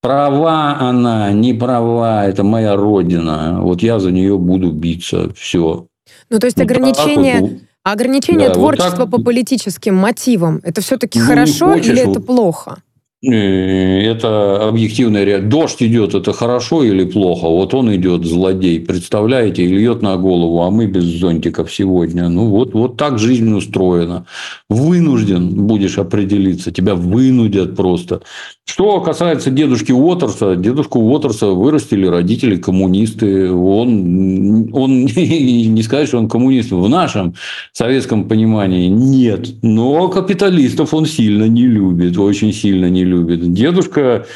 Права 0.00 0.78
она, 0.78 1.32
не 1.32 1.52
права, 1.54 2.24
это 2.24 2.44
моя 2.44 2.76
родина. 2.76 3.58
Вот 3.60 3.82
я 3.82 3.98
за 3.98 4.12
нее 4.12 4.38
буду 4.38 4.70
биться. 4.70 5.34
Все. 5.34 5.88
Ну, 6.30 6.38
то 6.38 6.46
есть 6.46 6.56
вот 6.56 6.64
ограничение... 6.64 7.40
Вот, 7.40 7.50
ограничение 7.82 8.48
да, 8.48 8.54
творчества 8.54 9.04
вот 9.04 9.10
так... 9.10 9.18
по 9.18 9.22
политическим 9.22 9.96
мотивам, 9.96 10.60
это 10.62 10.80
все-таки 10.80 11.18
ну, 11.18 11.26
хорошо 11.26 11.72
хочешь, 11.72 11.88
или 11.88 12.10
это 12.10 12.20
плохо? 12.20 12.78
Это 13.20 14.68
объективная 14.68 15.24
реальность. 15.24 15.50
Дождь 15.50 15.82
идет, 15.82 16.14
это 16.14 16.32
хорошо 16.32 16.84
или 16.84 17.04
плохо? 17.04 17.48
Вот 17.48 17.74
он 17.74 17.92
идет, 17.96 18.24
злодей, 18.24 18.78
представляете, 18.78 19.64
и 19.64 19.68
льет 19.68 20.02
на 20.02 20.16
голову, 20.16 20.62
а 20.62 20.70
мы 20.70 20.86
без 20.86 21.02
зонтиков 21.02 21.72
сегодня. 21.72 22.28
Ну, 22.28 22.46
вот, 22.46 22.74
вот 22.74 22.96
так 22.96 23.18
жизнь 23.18 23.52
устроена. 23.52 24.24
Вынужден 24.68 25.66
будешь 25.66 25.98
определиться, 25.98 26.70
тебя 26.70 26.94
вынудят 26.94 27.74
просто. 27.74 28.22
Что 28.68 29.00
касается 29.00 29.50
дедушки 29.50 29.92
Уотерса, 29.92 30.54
дедушку 30.54 31.00
Уотерса 31.00 31.46
вырастили 31.46 32.06
родители 32.06 32.56
коммунисты. 32.56 33.50
Он, 33.50 34.68
он 34.72 35.04
не 35.06 35.82
сказать, 35.82 36.06
что 36.06 36.18
он 36.18 36.28
коммунист 36.28 36.70
в 36.70 36.88
нашем 36.88 37.34
советском 37.72 38.28
понимании. 38.28 38.86
Нет. 38.86 39.48
Но 39.62 40.08
капиталистов 40.08 40.94
он 40.94 41.06
сильно 41.06 41.48
не 41.48 41.66
любит, 41.66 42.16
очень 42.18 42.52
сильно 42.52 42.88
не 42.90 43.04
любит. 43.04 43.07
Дедушка 43.16 44.26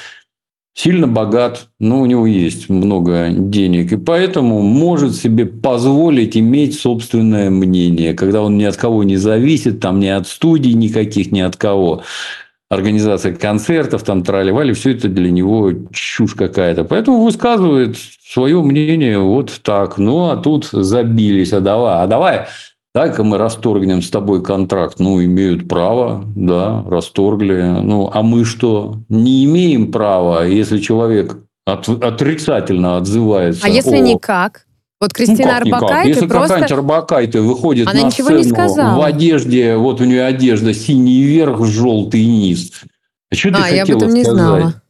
сильно 0.74 1.06
богат, 1.06 1.68
но 1.78 2.00
у 2.00 2.06
него 2.06 2.26
есть 2.26 2.68
много 2.68 3.28
денег, 3.30 3.92
и 3.92 3.96
поэтому 3.96 4.62
может 4.62 5.14
себе 5.14 5.46
позволить 5.46 6.36
иметь 6.36 6.78
собственное 6.78 7.50
мнение, 7.50 8.14
когда 8.14 8.42
он 8.42 8.56
ни 8.56 8.64
от 8.64 8.76
кого 8.76 9.04
не 9.04 9.16
зависит, 9.16 9.80
там 9.80 10.00
ни 10.00 10.06
от 10.06 10.26
студий 10.26 10.72
никаких, 10.72 11.30
ни 11.30 11.40
от 11.40 11.56
кого 11.56 12.02
организация 12.70 13.34
концертов, 13.34 14.02
там 14.02 14.22
тролливали, 14.22 14.72
все 14.72 14.92
это 14.92 15.08
для 15.08 15.30
него 15.30 15.72
чушь 15.92 16.34
какая-то. 16.34 16.84
Поэтому 16.84 17.22
высказывает 17.22 17.96
свое 18.24 18.62
мнение 18.62 19.18
вот 19.18 19.60
так. 19.62 19.98
Ну, 19.98 20.30
а 20.30 20.36
тут 20.38 20.70
забились, 20.72 21.52
а 21.52 21.60
давай, 21.60 22.02
а 22.02 22.06
давай, 22.06 22.46
так 22.94 23.18
мы 23.18 23.38
расторгнем 23.38 24.02
с 24.02 24.10
тобой 24.10 24.42
контракт. 24.42 24.98
Ну, 24.98 25.22
имеют 25.24 25.68
право, 25.68 26.24
да, 26.36 26.84
расторгли. 26.86 27.76
Ну, 27.82 28.10
а 28.12 28.22
мы 28.22 28.44
что? 28.44 28.96
Не 29.08 29.44
имеем 29.44 29.90
права, 29.90 30.44
если 30.44 30.78
человек 30.78 31.38
от, 31.64 31.88
отрицательно 31.88 32.96
отзывается. 32.96 33.64
А 33.64 33.68
если 33.68 33.96
о... 33.96 34.00
никак? 34.00 34.66
Вот 35.00 35.10
ну, 35.10 35.16
Кристина 35.16 35.58
ну, 35.64 35.74
Арбакайте 35.74 36.08
Если 36.10 36.26
просто... 36.28 36.48
какая-нибудь 36.48 36.72
Арбакайте 36.72 37.40
выходит 37.40 37.88
Она 37.88 38.02
на 38.02 38.06
ничего 38.06 38.28
сцену 38.28 38.38
не 38.38 38.44
сказала. 38.48 39.00
в 39.00 39.02
одежде, 39.02 39.76
вот 39.76 40.00
у 40.00 40.04
нее 40.04 40.24
одежда 40.24 40.72
синий 40.72 41.22
верх, 41.22 41.64
желтый 41.64 42.24
низ. 42.24 42.70
А 43.28 43.34
что 43.34 43.50
ты 43.50 43.56
а, 43.60 43.68
я 43.68 43.82
об 43.82 43.90
этом 43.90 44.14
не 44.14 44.22
знала. 44.22 44.81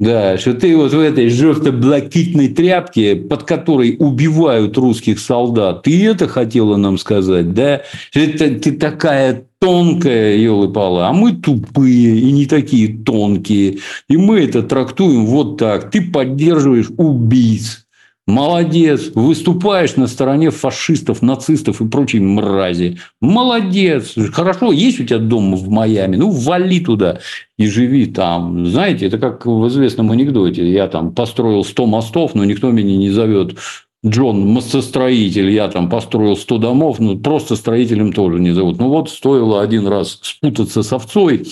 Да, 0.00 0.36
что 0.38 0.54
ты 0.54 0.76
вот 0.76 0.92
в 0.92 0.98
этой 0.98 1.28
желто-блакитной 1.28 2.48
тряпке, 2.48 3.14
под 3.14 3.44
которой 3.44 3.96
убивают 4.00 4.76
русских 4.76 5.20
солдат, 5.20 5.84
ты 5.84 6.04
это 6.06 6.26
хотела 6.26 6.76
нам 6.76 6.98
сказать, 6.98 7.54
да? 7.54 7.82
Это 8.12 8.58
ты 8.58 8.72
такая 8.72 9.46
тонкая, 9.60 10.36
елы-палы, 10.36 11.06
а 11.06 11.12
мы 11.12 11.32
тупые 11.32 12.18
и 12.18 12.32
не 12.32 12.46
такие 12.46 12.98
тонкие. 13.04 13.78
И 14.08 14.16
мы 14.16 14.40
это 14.40 14.64
трактуем 14.64 15.26
вот 15.26 15.58
так. 15.58 15.92
Ты 15.92 16.02
поддерживаешь 16.02 16.90
убийц. 16.98 17.83
Молодец, 18.26 19.10
выступаешь 19.14 19.96
на 19.96 20.06
стороне 20.06 20.50
фашистов, 20.50 21.20
нацистов 21.20 21.82
и 21.82 21.88
прочей 21.88 22.20
мрази. 22.20 22.98
Молодец, 23.20 24.14
хорошо, 24.32 24.72
есть 24.72 24.98
у 24.98 25.04
тебя 25.04 25.18
дом 25.18 25.54
в 25.54 25.68
Майами, 25.68 26.16
ну 26.16 26.30
вали 26.30 26.80
туда 26.80 27.20
и 27.58 27.66
живи 27.66 28.06
там. 28.06 28.66
Знаете, 28.66 29.06
это 29.06 29.18
как 29.18 29.44
в 29.44 29.68
известном 29.68 30.10
анекдоте. 30.10 30.66
Я 30.70 30.88
там 30.88 31.12
построил 31.12 31.64
100 31.64 31.86
мостов, 31.86 32.34
но 32.34 32.44
никто 32.44 32.70
меня 32.70 32.96
не 32.96 33.10
зовет 33.10 33.58
Джон, 34.06 34.46
мостостроитель, 34.46 35.50
я 35.50 35.68
там 35.68 35.88
построил 35.88 36.36
100 36.36 36.58
домов, 36.58 36.98
ну, 37.00 37.18
просто 37.18 37.56
строителем 37.56 38.12
тоже 38.12 38.38
не 38.38 38.50
зовут. 38.50 38.78
Ну, 38.78 38.88
вот 38.88 39.08
стоило 39.08 39.62
один 39.62 39.86
раз 39.86 40.18
спутаться 40.20 40.82
с 40.82 40.92
овцой, 40.92 41.46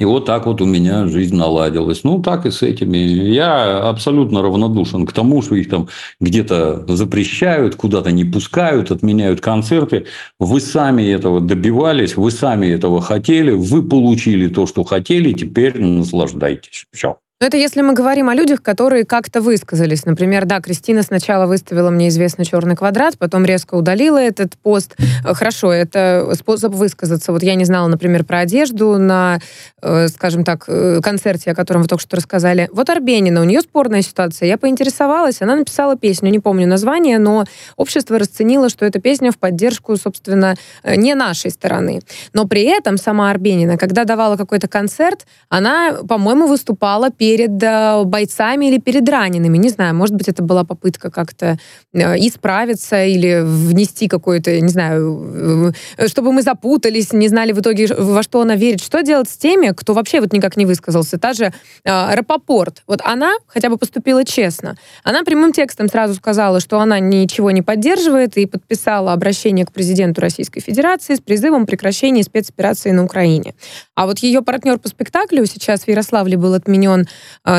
и 0.00 0.04
вот 0.06 0.24
так 0.24 0.46
вот 0.46 0.62
у 0.62 0.64
меня 0.64 1.06
жизнь 1.06 1.36
наладилась. 1.36 2.04
Ну, 2.04 2.22
так 2.22 2.46
и 2.46 2.50
с 2.50 2.62
этими. 2.62 2.96
Я 2.96 3.86
абсолютно 3.86 4.40
равнодушен 4.40 5.06
к 5.06 5.12
тому, 5.12 5.42
что 5.42 5.54
их 5.54 5.68
там 5.68 5.88
где-то 6.20 6.86
запрещают, 6.96 7.76
куда-то 7.76 8.10
не 8.10 8.24
пускают, 8.24 8.90
отменяют 8.90 9.42
концерты. 9.42 10.06
Вы 10.38 10.60
сами 10.60 11.02
этого 11.02 11.42
добивались, 11.42 12.16
вы 12.16 12.30
сами 12.30 12.68
этого 12.68 13.02
хотели, 13.02 13.50
вы 13.50 13.82
получили 13.82 14.48
то, 14.48 14.66
что 14.66 14.84
хотели, 14.84 15.32
теперь 15.34 15.78
наслаждайтесь. 15.78 16.86
Все. 16.92 17.18
Но 17.40 17.46
это 17.46 17.56
если 17.56 17.80
мы 17.80 17.94
говорим 17.94 18.28
о 18.28 18.34
людях, 18.34 18.60
которые 18.60 19.06
как-то 19.06 19.40
высказались. 19.40 20.04
Например, 20.04 20.44
да, 20.44 20.60
Кристина 20.60 21.02
сначала 21.02 21.46
выставила 21.46 21.88
мне 21.88 22.08
известный 22.08 22.44
черный 22.44 22.76
квадрат, 22.76 23.16
потом 23.16 23.46
резко 23.46 23.76
удалила 23.76 24.18
этот 24.18 24.58
пост. 24.58 24.94
Э, 25.24 25.32
хорошо, 25.32 25.72
это 25.72 26.30
способ 26.38 26.74
высказаться. 26.74 27.32
Вот 27.32 27.42
я 27.42 27.54
не 27.54 27.64
знала, 27.64 27.88
например, 27.88 28.24
про 28.24 28.40
одежду 28.40 28.98
на, 28.98 29.38
э, 29.80 30.08
скажем 30.08 30.44
так, 30.44 30.64
э, 30.68 31.00
концерте, 31.02 31.52
о 31.52 31.54
котором 31.54 31.80
вы 31.80 31.88
только 31.88 32.02
что 32.02 32.16
рассказали. 32.16 32.68
Вот 32.74 32.90
Арбенина, 32.90 33.40
у 33.40 33.44
нее 33.44 33.62
спорная 33.62 34.02
ситуация. 34.02 34.46
Я 34.46 34.58
поинтересовалась, 34.58 35.40
она 35.40 35.56
написала 35.56 35.96
песню, 35.96 36.30
не 36.30 36.40
помню 36.40 36.66
название, 36.66 37.18
но 37.18 37.46
общество 37.78 38.18
расценило, 38.18 38.68
что 38.68 38.84
эта 38.84 39.00
песня 39.00 39.32
в 39.32 39.38
поддержку, 39.38 39.96
собственно, 39.96 40.56
не 40.84 41.14
нашей 41.14 41.52
стороны. 41.52 42.02
Но 42.34 42.46
при 42.46 42.64
этом 42.64 42.98
сама 42.98 43.30
Арбенина, 43.30 43.78
когда 43.78 44.04
давала 44.04 44.36
какой-то 44.36 44.68
концерт, 44.68 45.24
она, 45.48 46.00
по-моему, 46.06 46.46
выступала 46.46 47.10
перед 47.10 47.29
перед 47.30 47.62
э, 47.62 48.02
бойцами 48.06 48.66
или 48.66 48.78
перед 48.78 49.08
ранеными. 49.08 49.56
Не 49.56 49.68
знаю, 49.68 49.94
может 49.94 50.16
быть, 50.16 50.26
это 50.26 50.42
была 50.42 50.64
попытка 50.64 51.12
как-то 51.12 51.58
э, 51.92 52.16
исправиться 52.26 53.04
или 53.04 53.42
внести 53.44 54.08
какое-то, 54.08 54.60
не 54.60 54.68
знаю, 54.68 55.72
э, 55.96 56.08
чтобы 56.08 56.32
мы 56.32 56.42
запутались, 56.42 57.12
не 57.12 57.28
знали 57.28 57.52
в 57.52 57.60
итоге, 57.60 57.86
во 57.86 58.24
что 58.24 58.40
она 58.40 58.56
верит. 58.56 58.80
Что 58.80 59.02
делать 59.02 59.28
с 59.28 59.36
теми, 59.36 59.72
кто 59.76 59.94
вообще 59.94 60.20
вот 60.20 60.32
никак 60.32 60.56
не 60.56 60.66
высказался? 60.66 61.18
Та 61.18 61.32
же 61.32 61.52
э, 61.84 62.14
Рапопорт. 62.14 62.82
Вот 62.88 63.00
она 63.04 63.30
хотя 63.46 63.68
бы 63.68 63.76
поступила 63.76 64.24
честно. 64.24 64.76
Она 65.04 65.22
прямым 65.22 65.52
текстом 65.52 65.88
сразу 65.88 66.14
сказала, 66.14 66.58
что 66.58 66.80
она 66.80 66.98
ничего 66.98 67.52
не 67.52 67.62
поддерживает 67.62 68.36
и 68.38 68.46
подписала 68.46 69.12
обращение 69.12 69.64
к 69.66 69.70
президенту 69.70 70.20
Российской 70.20 70.62
Федерации 70.62 71.14
с 71.14 71.20
призывом 71.20 71.66
прекращения 71.66 72.24
спецоперации 72.24 72.90
на 72.90 73.04
Украине. 73.04 73.54
А 73.94 74.06
вот 74.06 74.18
ее 74.18 74.42
партнер 74.42 74.80
по 74.80 74.88
спектаклю 74.88 75.46
сейчас 75.46 75.82
в 75.82 75.88
Ярославле 75.88 76.36
был 76.36 76.54
отменен 76.54 77.06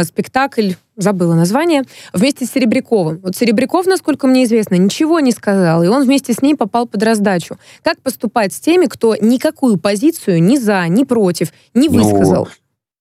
спектакль, 0.03 0.71
забыла 0.95 1.35
название, 1.35 1.83
вместе 2.13 2.45
с 2.45 2.51
Серебряковым. 2.51 3.19
Вот 3.23 3.35
Серебряков, 3.35 3.85
насколько 3.85 4.27
мне 4.27 4.43
известно, 4.43 4.75
ничего 4.75 5.19
не 5.19 5.31
сказал, 5.31 5.83
и 5.83 5.87
он 5.87 6.03
вместе 6.03 6.33
с 6.33 6.41
ней 6.41 6.55
попал 6.55 6.87
под 6.87 7.03
раздачу. 7.03 7.57
Как 7.83 8.01
поступать 8.01 8.53
с 8.53 8.59
теми, 8.59 8.85
кто 8.85 9.15
никакую 9.15 9.77
позицию 9.77 10.41
ни 10.43 10.57
за, 10.57 10.87
ни 10.87 11.03
против 11.03 11.51
не 11.73 11.89
ну, 11.89 11.95
высказал? 11.95 12.45
Ну, 12.45 12.51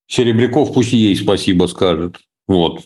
Серебряков 0.08 0.74
пусть 0.74 0.92
ей 0.92 1.14
спасибо 1.16 1.66
скажет. 1.66 2.16
Вот. 2.48 2.82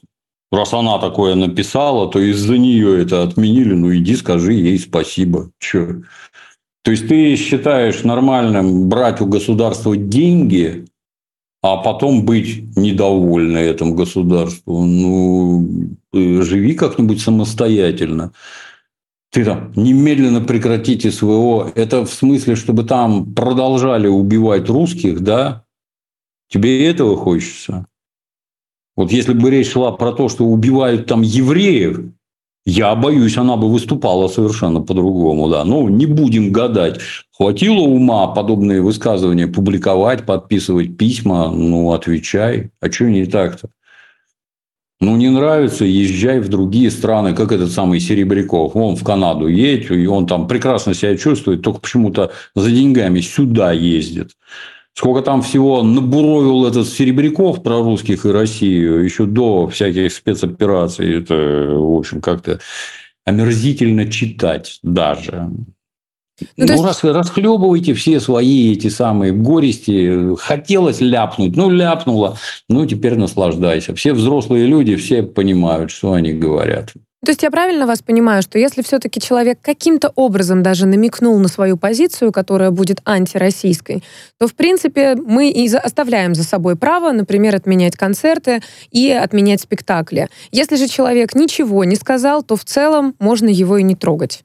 Раз 0.53 0.73
она 0.73 0.99
такое 0.99 1.35
написала, 1.35 2.09
то 2.11 2.21
из-за 2.21 2.59
нее 2.59 3.03
это 3.03 3.23
отменили. 3.23 3.73
Ну, 3.73 3.95
иди 3.95 4.15
скажи 4.15 4.53
ей 4.53 4.79
спасибо. 4.79 5.51
Че? 5.59 6.03
То 6.83 6.91
есть, 6.91 7.09
ты 7.09 7.35
считаешь 7.37 8.05
нормальным 8.05 8.89
брать 8.89 9.23
у 9.23 9.27
государства 9.27 9.97
деньги 9.97 10.85
а 11.65 11.79
потом 11.79 12.27
быть 12.27 12.77
недовольны 12.77 13.57
этому 13.57 13.95
государству. 13.95 14.85
Ну, 14.85 15.97
живи 16.13 16.75
как-нибудь 16.75 17.23
самостоятельно. 17.23 18.35
Ты 19.31 19.47
там 19.47 19.73
немедленно 19.75 20.43
прекратите 20.43 21.11
СВО. 21.11 21.73
Это 21.75 22.05
в 22.05 22.13
смысле, 22.13 22.57
чтобы 22.57 22.85
там 22.85 23.33
продолжали 23.33 24.09
убивать 24.09 24.69
русских, 24.69 25.23
да? 25.23 25.65
Тебе 26.51 26.87
этого 26.87 27.17
хочется? 27.17 27.87
Вот 28.95 29.11
если 29.11 29.33
бы 29.33 29.51
речь 29.51 29.71
шла 29.71 29.93
про 29.93 30.13
то, 30.13 30.29
что 30.29 30.45
убивают 30.45 31.07
там 31.07 31.23
евреев, 31.23 32.11
Я 32.67 32.95
боюсь, 32.95 33.37
она 33.37 33.57
бы 33.57 33.71
выступала 33.71 34.27
совершенно 34.27 34.81
по-другому, 34.81 35.51
да. 35.51 35.65
Ну, 35.65 35.89
не 35.89 36.07
будем 36.07 36.51
гадать. 36.51 36.99
Хватило 37.33 37.81
ума 37.81 38.29
подобные 38.29 38.81
высказывания 38.81 39.47
публиковать, 39.47 40.25
подписывать 40.25 40.97
письма? 40.97 41.51
Ну, 41.51 41.93
отвечай. 41.93 42.71
А 42.81 42.91
что 42.91 43.05
не 43.05 43.27
так-то? 43.27 43.69
Ну, 45.01 45.17
не 45.17 45.29
нравится, 45.29 45.85
езжай 45.85 46.41
в 46.41 46.49
другие 46.49 46.91
страны, 46.91 47.35
как 47.35 47.53
этот 47.53 47.71
самый 47.71 48.01
Серебряков. 48.01 48.75
Он 48.75 48.97
в 48.97 49.05
Канаду 49.05 49.49
едет, 49.49 49.91
и 49.91 50.07
он 50.07 50.27
там 50.27 50.49
прекрасно 50.49 50.95
себя 50.95 51.19
чувствует, 51.19 51.61
только 51.61 51.81
почему-то 51.81 52.33
за 52.55 52.71
деньгами 52.71 53.21
сюда 53.21 53.73
ездит. 53.73 54.31
Сколько 54.95 55.23
там 55.23 55.43
всего 55.43 55.83
набуровил 55.83 56.67
этот 56.67 56.87
Серебряков 56.89 57.65
про 57.65 57.83
русских 57.83 58.25
и 58.25 58.31
Россию 58.31 59.05
еще 59.05 59.27
до 59.27 59.67
всяких 59.67 60.13
спецопераций. 60.13 61.19
Это, 61.19 61.35
в 61.35 61.99
общем, 61.99 62.21
как-то 62.21 62.61
омерзительно 63.25 64.09
читать 64.11 64.79
даже. 64.83 65.51
Ну, 66.41 66.47
ну 66.57 66.73
есть... 66.73 66.85
рас, 66.85 67.05
расхлебывайте 67.05 67.95
все 67.95 68.21
свои 68.21 68.73
эти 68.73 68.89
самые 68.89 69.33
горести. 69.33 70.37
Хотелось 70.37 71.01
ляпнуть, 71.01 71.57
ну, 71.57 71.71
ляпнула, 71.71 72.39
ну, 72.69 72.87
теперь 72.87 73.17
наслаждайся. 73.17 73.95
Все 73.95 74.13
взрослые 74.13 74.67
люди, 74.67 74.95
все 74.97 75.23
понимают, 75.25 75.91
что 75.91 76.13
они 76.13 76.33
говорят. 76.33 76.93
То 77.25 77.31
есть 77.31 77.43
я 77.43 77.51
правильно 77.51 77.87
вас 77.87 78.03
понимаю, 78.03 78.43
что 78.43 78.59
если 78.59 78.83
все-таки 78.83 79.19
человек 79.19 79.59
каким-то 79.63 80.13
образом 80.15 80.63
даже 80.63 80.87
намекнул 80.87 81.39
на 81.39 81.49
свою 81.49 81.79
позицию, 81.79 82.33
которая 82.33 82.71
будет 82.71 83.01
антироссийской, 83.07 84.03
то, 84.39 84.47
в 84.47 84.55
принципе, 84.55 85.15
мы 85.15 85.51
и 85.51 85.67
оставляем 85.75 86.35
за 86.35 86.45
собой 86.45 86.77
право, 86.77 87.13
например, 87.13 87.55
отменять 87.55 87.97
концерты 87.97 88.61
и 88.91 89.11
отменять 89.11 89.63
спектакли. 89.63 90.29
Если 90.53 90.77
же 90.77 90.87
человек 90.87 91.35
ничего 91.35 91.85
не 91.85 91.97
сказал, 91.97 92.43
то 92.43 92.57
в 92.57 92.65
целом 92.65 93.15
можно 93.19 93.49
его 93.49 93.79
и 93.79 93.83
не 93.83 93.97
трогать. 93.97 94.45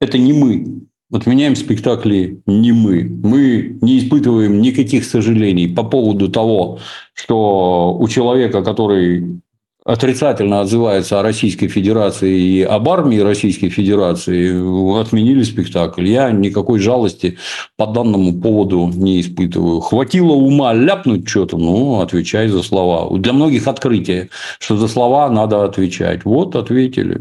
Это 0.00 0.16
не 0.16 0.32
мы. 0.32 0.82
Отменяем 1.12 1.56
спектакли 1.56 2.40
не 2.46 2.72
мы. 2.72 3.02
Мы 3.02 3.78
не 3.82 3.98
испытываем 3.98 4.62
никаких 4.62 5.04
сожалений 5.04 5.68
по 5.68 5.82
поводу 5.82 6.28
того, 6.28 6.78
что 7.14 7.96
у 7.98 8.08
человека, 8.08 8.62
который 8.62 9.42
отрицательно 9.84 10.60
отзывается 10.60 11.18
о 11.18 11.22
Российской 11.22 11.68
Федерации 11.68 12.38
и 12.38 12.62
об 12.62 12.88
армии 12.88 13.18
Российской 13.18 13.68
Федерации, 13.68 15.00
отменили 15.00 15.42
спектакль. 15.42 16.06
Я 16.06 16.30
никакой 16.30 16.78
жалости 16.78 17.38
по 17.76 17.86
данному 17.86 18.40
поводу 18.40 18.90
не 18.94 19.20
испытываю. 19.20 19.80
Хватило 19.80 20.32
ума 20.32 20.72
ляпнуть 20.72 21.28
что-то, 21.28 21.58
ну, 21.58 22.00
отвечай 22.00 22.48
за 22.48 22.62
слова. 22.62 23.16
Для 23.18 23.32
многих 23.32 23.66
открытие, 23.66 24.30
что 24.58 24.76
за 24.76 24.88
слова 24.88 25.28
надо 25.28 25.64
отвечать. 25.64 26.24
Вот, 26.24 26.54
ответили. 26.56 27.20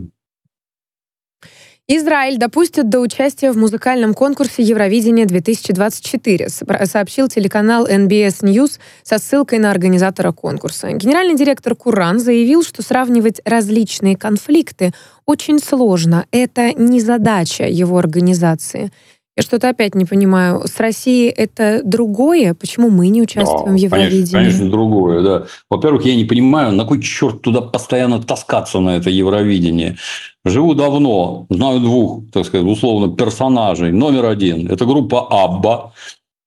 Израиль 1.98 2.38
допустит 2.38 2.88
до 2.88 3.02
участия 3.02 3.52
в 3.52 3.58
музыкальном 3.58 4.14
конкурсе 4.14 4.64
Евровидения 4.64 5.26
2024, 5.26 6.48
сообщил 6.86 7.28
телеканал 7.28 7.86
NBS 7.86 8.44
News 8.44 8.80
со 9.04 9.18
ссылкой 9.18 9.60
на 9.60 9.72
организатора 9.72 10.32
конкурса. 10.32 10.94
Генеральный 10.94 11.36
директор 11.36 11.76
Куран 11.76 12.20
заявил, 12.20 12.64
что 12.64 12.82
сравнивать 12.82 13.42
различные 13.44 14.16
конфликты 14.16 14.94
очень 15.26 15.60
сложно. 15.60 16.26
Это 16.32 16.72
не 16.72 17.02
задача 17.02 17.66
его 17.66 17.98
организации. 17.98 18.90
Я 19.38 19.44
что-то 19.44 19.70
опять 19.70 19.96
не 19.96 20.06
понимаю. 20.06 20.68
С 20.68 20.78
Россией 20.78 21.30
это 21.30 21.82
другое? 21.84 22.54
Почему 22.54 22.90
мы 22.90 23.08
не 23.08 23.22
участвуем 23.22 23.68
да, 23.68 23.72
в 23.72 23.76
Евровидении? 23.76 24.32
Конечно, 24.32 24.40
конечно, 24.40 24.70
другое, 24.70 25.22
да. 25.22 25.46
Во-первых, 25.70 26.06
я 26.06 26.16
не 26.16 26.26
понимаю, 26.26 26.74
на 26.74 26.84
кой 26.84 27.02
черт 27.02 27.42
туда 27.42 27.62
постоянно 27.62 28.22
таскаться 28.22 28.80
на 28.80 28.98
это 28.98 29.10
Евровидение. 29.10 29.98
Живу 30.44 30.74
давно, 30.74 31.46
знаю 31.50 31.80
двух, 31.80 32.24
так 32.32 32.46
сказать, 32.46 32.68
условно, 32.68 33.16
персонажей. 33.16 33.92
Номер 33.92 34.26
один– 34.26 34.68
это 34.70 34.86
группа 34.86 35.28
Абба, 35.30 35.94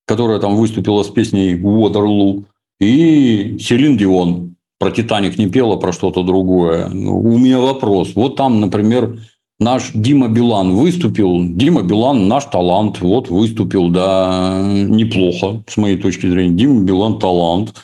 которая 0.07 0.39
там 0.39 0.57
выступила 0.57 1.03
с 1.05 1.09
песней 1.09 1.55
«Waterloo», 1.55 2.45
и 2.81 3.57
Селин 3.61 3.97
Дион. 3.97 4.57
Про 4.79 4.91
«Титаник» 4.91 5.39
не 5.39 5.49
пела, 5.49 5.77
про 5.77 5.93
что-то 5.93 6.23
другое. 6.23 6.89
Ну, 6.89 7.19
у 7.19 7.39
меня 7.39 7.61
вопрос. 7.61 8.13
Вот 8.15 8.37
там, 8.37 8.61
например, 8.61 9.21
наш 9.59 9.91
Дима 9.95 10.29
Билан 10.29 10.73
выступил. 10.75 11.39
Дима 11.43 11.83
Билан 11.83 12.29
наш 12.29 12.45
талант. 12.45 13.01
Вот 13.01 13.29
выступил, 13.29 13.89
да, 13.89 14.61
неплохо, 14.63 15.63
с 15.69 15.77
моей 15.77 15.97
точки 15.97 16.29
зрения. 16.29 16.55
Дима 16.55 16.83
Билан 16.83 17.19
талант. 17.19 17.75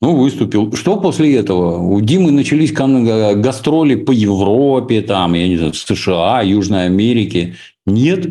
Ну, 0.00 0.14
выступил. 0.14 0.74
Что 0.76 0.96
после 0.96 1.36
этого? 1.36 1.78
У 1.78 2.00
Димы 2.00 2.30
начались 2.30 2.72
гастроли 2.72 3.96
по 3.96 4.12
Европе, 4.12 5.02
там, 5.02 5.34
я 5.34 5.48
не 5.48 5.56
знаю, 5.56 5.74
США, 5.74 6.42
Южной 6.42 6.86
Америке. 6.86 7.56
Нет. 7.84 8.26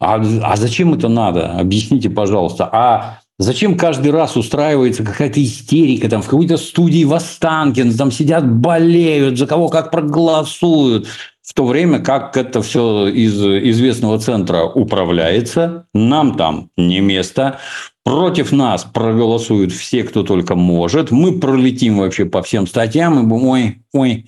А, 0.00 0.16
а 0.42 0.56
зачем 0.56 0.92
это 0.94 1.08
надо? 1.08 1.52
Объясните, 1.52 2.10
пожалуйста. 2.10 2.68
А 2.72 3.20
Зачем 3.38 3.76
каждый 3.76 4.12
раз 4.12 4.36
устраивается 4.36 5.02
какая-то 5.02 5.42
истерика, 5.42 6.08
там 6.08 6.22
в 6.22 6.28
какой-то 6.28 6.56
студии 6.56 7.02
в 7.02 7.12
Останкино, 7.14 7.92
там 7.92 8.12
сидят, 8.12 8.48
болеют, 8.48 9.38
за 9.38 9.48
кого 9.48 9.68
как 9.68 9.90
проголосуют, 9.90 11.08
в 11.44 11.52
то 11.52 11.66
время 11.66 11.98
как 11.98 12.36
это 12.36 12.62
все 12.62 13.06
из 13.08 13.34
известного 13.40 14.18
центра 14.18 14.64
управляется, 14.64 15.86
нам 15.92 16.36
там 16.36 16.70
не 16.76 17.00
место, 17.00 17.58
против 18.02 18.50
нас 18.50 18.84
проголосуют 18.84 19.72
все, 19.72 20.04
кто 20.04 20.22
только 20.22 20.54
может, 20.54 21.10
мы 21.10 21.38
пролетим 21.38 21.98
вообще 21.98 22.24
по 22.24 22.42
всем 22.42 22.66
статьям 22.66 23.20
и 23.20 23.26
будем, 23.26 23.46
ой, 23.46 23.78
ой, 23.92 24.26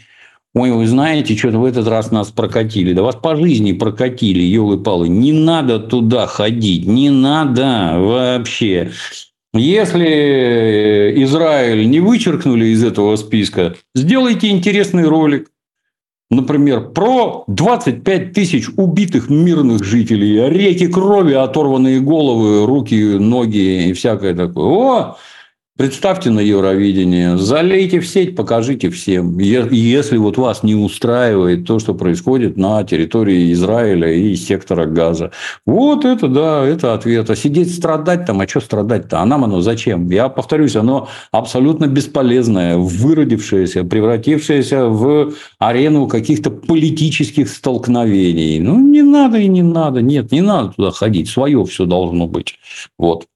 Ой, 0.54 0.70
вы 0.70 0.86
знаете, 0.86 1.36
что-то 1.36 1.58
в 1.58 1.66
этот 1.66 1.86
раз 1.86 2.10
нас 2.10 2.30
прокатили. 2.30 2.94
Да 2.94 3.02
вас 3.02 3.14
по 3.14 3.36
жизни 3.36 3.72
прокатили, 3.72 4.40
елы-палы. 4.40 5.06
Не 5.06 5.32
надо 5.32 5.78
туда 5.78 6.26
ходить, 6.26 6.86
не 6.86 7.10
надо 7.10 7.96
вообще. 7.98 8.90
Если 9.52 11.12
Израиль 11.24 11.90
не 11.90 12.00
вычеркнули 12.00 12.68
из 12.68 12.82
этого 12.82 13.16
списка, 13.16 13.76
сделайте 13.94 14.48
интересный 14.48 15.04
ролик. 15.04 15.50
Например, 16.28 16.88
про 16.88 17.44
25 17.46 18.32
тысяч 18.32 18.68
убитых 18.76 19.30
мирных 19.30 19.84
жителей, 19.84 20.48
реки 20.48 20.88
крови, 20.88 21.34
оторванные 21.34 22.00
головы, 22.00 22.66
руки, 22.66 23.16
ноги 23.18 23.88
и 23.88 23.92
всякое 23.92 24.34
такое. 24.34 24.64
О, 24.64 25.16
Представьте 25.76 26.30
на 26.30 26.40
Евровидение, 26.40 27.36
залейте 27.36 28.00
в 28.00 28.08
сеть, 28.08 28.34
покажите 28.34 28.88
всем. 28.88 29.38
Если 29.38 30.16
вот 30.16 30.38
вас 30.38 30.62
не 30.62 30.74
устраивает 30.74 31.66
то, 31.66 31.78
что 31.78 31.92
происходит 31.92 32.56
на 32.56 32.82
территории 32.82 33.52
Израиля 33.52 34.10
и 34.10 34.34
сектора 34.36 34.86
Газа. 34.86 35.32
Вот 35.66 36.06
это, 36.06 36.28
да, 36.28 36.64
это 36.64 36.94
ответ. 36.94 37.28
А 37.28 37.36
сидеть 37.36 37.74
страдать 37.74 38.24
там, 38.24 38.40
а 38.40 38.48
что 38.48 38.60
страдать-то? 38.60 39.20
А 39.20 39.26
нам 39.26 39.44
оно 39.44 39.60
зачем? 39.60 40.08
Я 40.08 40.30
повторюсь, 40.30 40.76
оно 40.76 41.10
абсолютно 41.30 41.88
бесполезное, 41.88 42.78
выродившееся, 42.78 43.84
превратившееся 43.84 44.86
в 44.86 45.34
арену 45.58 46.06
каких-то 46.08 46.50
политических 46.50 47.50
столкновений. 47.50 48.60
Ну, 48.60 48.80
не 48.80 49.02
надо 49.02 49.36
и 49.36 49.46
не 49.46 49.62
надо. 49.62 50.00
Нет, 50.00 50.32
не 50.32 50.40
надо 50.40 50.72
туда 50.72 50.90
ходить. 50.90 51.28
Свое 51.28 51.62
все 51.66 51.84
должно 51.84 52.26
быть. 52.26 52.54
Вот. 52.96 53.26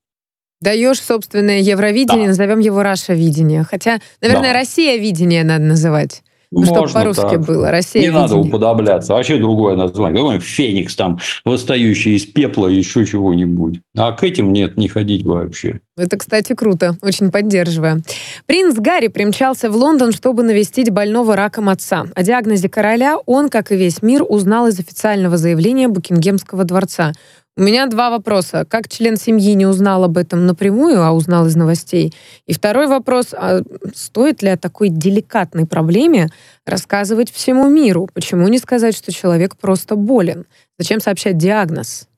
Даешь 0.62 1.00
собственное 1.00 1.60
Евровидение, 1.60 2.24
да. 2.24 2.28
назовем 2.28 2.58
его 2.58 2.82
Раша 2.82 3.14
видение. 3.14 3.64
Хотя, 3.64 3.98
наверное, 4.20 4.52
да. 4.52 4.58
Россия 4.58 4.98
видение 4.98 5.42
надо 5.42 5.64
называть. 5.64 6.22
Ну, 6.52 6.64
чтобы 6.64 6.88
по-русски 6.88 7.36
было. 7.36 7.70
Россия 7.70 8.02
Не 8.02 8.08
видение. 8.08 8.22
надо 8.22 8.36
уподобляться. 8.36 9.12
Вообще 9.14 9.38
другое 9.38 9.76
название. 9.76 10.20
Какой 10.20 10.40
Феникс 10.40 10.96
там, 10.96 11.20
восстающий 11.44 12.16
из 12.16 12.26
пепла, 12.26 12.66
еще 12.66 13.06
чего-нибудь. 13.06 13.80
А 13.96 14.10
к 14.12 14.24
этим 14.24 14.52
нет, 14.52 14.76
не 14.76 14.88
ходить 14.88 15.24
вообще. 15.24 15.80
Это, 15.96 16.16
кстати, 16.18 16.54
круто. 16.54 16.96
Очень 17.02 17.30
поддерживаю. 17.30 18.02
Принц 18.46 18.74
Гарри 18.74 19.06
примчался 19.06 19.70
в 19.70 19.76
Лондон, 19.76 20.10
чтобы 20.12 20.42
навестить 20.42 20.90
больного 20.90 21.36
раком 21.36 21.68
отца. 21.68 22.06
О 22.16 22.22
диагнозе 22.24 22.68
короля 22.68 23.16
он, 23.26 23.48
как 23.48 23.70
и 23.70 23.76
весь 23.76 24.02
мир, 24.02 24.24
узнал 24.28 24.66
из 24.66 24.78
официального 24.80 25.36
заявления 25.36 25.86
Букингемского 25.86 26.64
дворца. 26.64 27.12
У 27.60 27.62
меня 27.62 27.86
два 27.88 28.08
вопроса. 28.08 28.64
Как 28.66 28.88
член 28.88 29.18
семьи 29.18 29.52
не 29.52 29.66
узнал 29.66 30.02
об 30.04 30.16
этом 30.16 30.46
напрямую, 30.46 31.02
а 31.04 31.12
узнал 31.12 31.44
из 31.44 31.56
новостей? 31.56 32.14
И 32.46 32.54
второй 32.54 32.86
вопрос. 32.86 33.34
А 33.34 33.60
стоит 33.94 34.42
ли 34.42 34.48
о 34.48 34.56
такой 34.56 34.88
деликатной 34.88 35.66
проблеме 35.66 36.30
рассказывать 36.64 37.30
всему 37.30 37.68
миру? 37.68 38.08
Почему 38.14 38.48
не 38.48 38.56
сказать, 38.56 38.96
что 38.96 39.12
человек 39.12 39.56
просто 39.58 39.94
болен? 39.94 40.46
Зачем 40.78 41.00
сообщать 41.00 41.36
диагноз? 41.36 42.08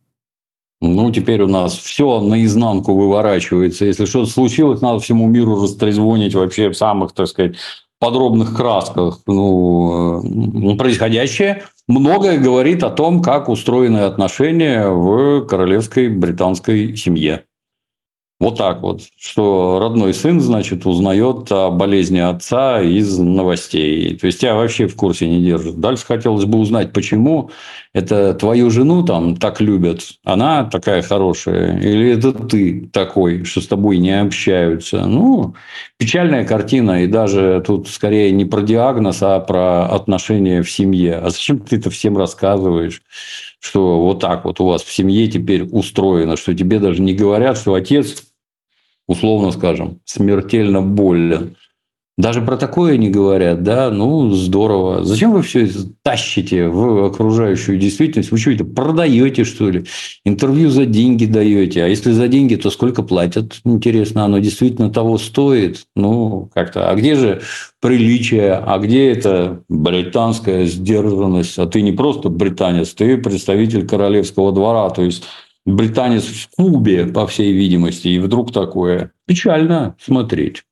Ну, 0.80 1.10
теперь 1.10 1.42
у 1.42 1.48
нас 1.48 1.76
все 1.76 2.20
наизнанку 2.20 2.94
выворачивается. 2.94 3.84
Если 3.84 4.04
что-то 4.04 4.30
случилось, 4.30 4.80
надо 4.80 5.00
всему 5.00 5.26
миру 5.26 5.60
растрезвонить 5.60 6.36
вообще 6.36 6.68
в 6.68 6.76
самых, 6.76 7.14
так 7.14 7.26
сказать, 7.26 7.56
подробных 8.02 8.56
красках. 8.56 9.20
Ну, 9.28 10.74
происходящее 10.76 11.62
многое 11.86 12.36
говорит 12.36 12.82
о 12.82 12.90
том, 12.90 13.22
как 13.22 13.48
устроены 13.48 13.98
отношения 13.98 14.88
в 14.88 15.46
королевской 15.46 16.08
британской 16.08 16.96
семье. 16.96 17.44
Вот 18.42 18.58
так 18.58 18.82
вот, 18.82 19.02
что 19.16 19.78
родной 19.80 20.12
сын, 20.12 20.40
значит, 20.40 20.84
узнает 20.84 21.52
о 21.52 21.70
болезни 21.70 22.18
отца 22.18 22.82
из 22.82 23.16
новостей. 23.16 24.16
То 24.16 24.26
есть 24.26 24.40
тебя 24.40 24.56
вообще 24.56 24.88
в 24.88 24.96
курсе 24.96 25.28
не 25.28 25.44
держит. 25.44 25.78
Дальше 25.78 26.04
хотелось 26.04 26.44
бы 26.44 26.58
узнать, 26.58 26.92
почему 26.92 27.52
это 27.94 28.34
твою 28.34 28.68
жену 28.70 29.04
там 29.04 29.36
так 29.36 29.60
любят, 29.60 30.00
она 30.24 30.64
такая 30.64 31.02
хорошая, 31.02 31.78
или 31.78 32.16
это 32.16 32.32
ты 32.32 32.90
такой, 32.92 33.44
что 33.44 33.60
с 33.60 33.68
тобой 33.68 33.98
не 33.98 34.20
общаются. 34.20 35.06
Ну, 35.06 35.54
печальная 35.96 36.44
картина, 36.44 37.04
и 37.04 37.06
даже 37.06 37.62
тут 37.64 37.88
скорее 37.88 38.32
не 38.32 38.44
про 38.44 38.62
диагноз, 38.62 39.22
а 39.22 39.38
про 39.38 39.86
отношения 39.86 40.64
в 40.64 40.70
семье. 40.70 41.14
А 41.18 41.30
зачем 41.30 41.60
ты 41.60 41.76
это 41.76 41.90
всем 41.90 42.18
рассказываешь? 42.18 43.02
что 43.64 44.00
вот 44.00 44.18
так 44.18 44.44
вот 44.44 44.60
у 44.60 44.66
вас 44.66 44.82
в 44.82 44.92
семье 44.92 45.28
теперь 45.28 45.62
устроено, 45.62 46.36
что 46.36 46.52
тебе 46.52 46.80
даже 46.80 47.00
не 47.00 47.14
говорят, 47.14 47.56
что 47.56 47.74
отец 47.74 48.24
условно 49.06 49.52
скажем, 49.52 50.00
смертельно 50.04 50.82
болен. 50.82 51.56
Даже 52.18 52.42
про 52.42 52.58
такое 52.58 52.98
не 52.98 53.08
говорят, 53.08 53.62
да, 53.62 53.90
ну, 53.90 54.30
здорово. 54.32 55.02
Зачем 55.02 55.32
вы 55.32 55.40
все 55.40 55.66
тащите 56.02 56.68
в 56.68 57.06
окружающую 57.06 57.78
действительность? 57.78 58.30
Вы 58.30 58.36
что 58.36 58.50
это, 58.50 58.66
продаете, 58.66 59.44
что 59.44 59.70
ли? 59.70 59.86
Интервью 60.26 60.68
за 60.68 60.84
деньги 60.84 61.24
даете. 61.24 61.82
А 61.82 61.88
если 61.88 62.12
за 62.12 62.28
деньги, 62.28 62.56
то 62.56 62.68
сколько 62.68 63.02
платят? 63.02 63.60
Интересно, 63.64 64.26
оно 64.26 64.40
действительно 64.40 64.90
того 64.90 65.16
стоит? 65.16 65.86
Ну, 65.96 66.50
как-то. 66.52 66.90
А 66.90 66.94
где 66.94 67.14
же 67.14 67.40
приличие? 67.80 68.52
А 68.56 68.78
где 68.78 69.10
это 69.10 69.62
британская 69.70 70.66
сдержанность? 70.66 71.58
А 71.58 71.66
ты 71.66 71.80
не 71.80 71.92
просто 71.92 72.28
британец, 72.28 72.92
ты 72.92 73.16
представитель 73.16 73.86
королевского 73.86 74.52
двора. 74.52 74.90
То 74.90 75.02
есть, 75.02 75.24
британец 75.64 76.24
в 76.24 76.48
Кубе, 76.56 77.06
по 77.06 77.26
всей 77.26 77.52
видимости, 77.52 78.08
и 78.08 78.18
вдруг 78.18 78.52
такое. 78.52 79.12
Печально 79.26 79.96
смотреть. 80.00 80.64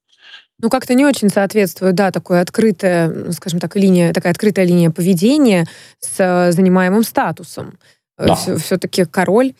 Ну, 0.62 0.68
как-то 0.68 0.94
не 0.94 1.06
очень 1.06 1.30
соответствует, 1.30 1.94
да, 1.94 2.10
такое 2.10 2.42
открытая, 2.42 3.32
скажем 3.32 3.60
так, 3.60 3.76
линия, 3.76 4.12
такая 4.12 4.32
открытая 4.32 4.66
линия 4.66 4.90
поведения 4.90 5.66
с 6.00 6.16
э, 6.18 6.52
занимаемым 6.52 7.02
статусом. 7.02 7.78
Э, 8.20 8.26
да. 8.26 8.56
все-таки 8.56 9.06
король. 9.06 9.54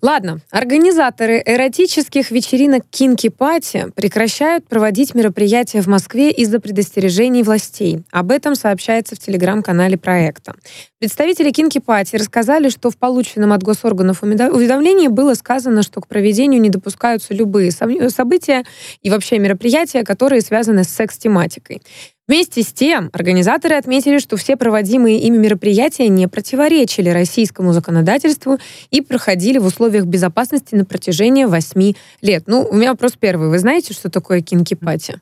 Ладно, 0.00 0.38
организаторы 0.50 1.42
эротических 1.44 2.30
вечеринок 2.30 2.84
Кинки 2.88 3.28
Пати 3.28 3.88
прекращают 3.96 4.68
проводить 4.68 5.14
мероприятия 5.16 5.80
в 5.80 5.88
Москве 5.88 6.30
из-за 6.30 6.60
предостережений 6.60 7.42
властей. 7.42 8.04
Об 8.12 8.30
этом 8.30 8.54
сообщается 8.54 9.16
в 9.16 9.18
телеграм-канале 9.18 9.98
проекта. 9.98 10.54
Представители 11.00 11.50
Кинки 11.50 11.80
Пати 11.80 12.14
рассказали, 12.14 12.68
что 12.68 12.90
в 12.90 12.96
полученном 12.96 13.52
от 13.52 13.64
госорганов 13.64 14.22
уведомлении 14.22 15.08
было 15.08 15.34
сказано, 15.34 15.82
что 15.82 16.00
к 16.00 16.06
проведению 16.06 16.60
не 16.60 16.70
допускаются 16.70 17.34
любые 17.34 17.72
события 17.72 18.64
и 19.02 19.10
вообще 19.10 19.40
мероприятия, 19.40 20.04
которые 20.04 20.40
связаны 20.40 20.84
с 20.84 20.88
секс-тематикой. 20.88 21.82
Вместе 22.26 22.62
с 22.62 22.72
тем, 22.72 23.10
организаторы 23.12 23.74
отметили, 23.74 24.18
что 24.18 24.38
все 24.38 24.56
проводимые 24.56 25.18
ими 25.18 25.36
мероприятия 25.36 26.08
не 26.08 26.26
противоречили 26.26 27.10
российскому 27.10 27.74
законодательству 27.74 28.58
и 28.90 29.02
проходили 29.02 29.58
в 29.58 29.66
условиях 29.66 30.06
безопасности 30.06 30.74
на 30.74 30.86
протяжении 30.86 31.44
восьми 31.44 31.96
лет. 32.22 32.44
Ну, 32.46 32.66
у 32.66 32.74
меня 32.74 32.92
вопрос 32.92 33.12
первый. 33.20 33.50
Вы 33.50 33.58
знаете, 33.58 33.92
что 33.92 34.08
такое 34.08 34.40
кинки-пати? 34.40 35.20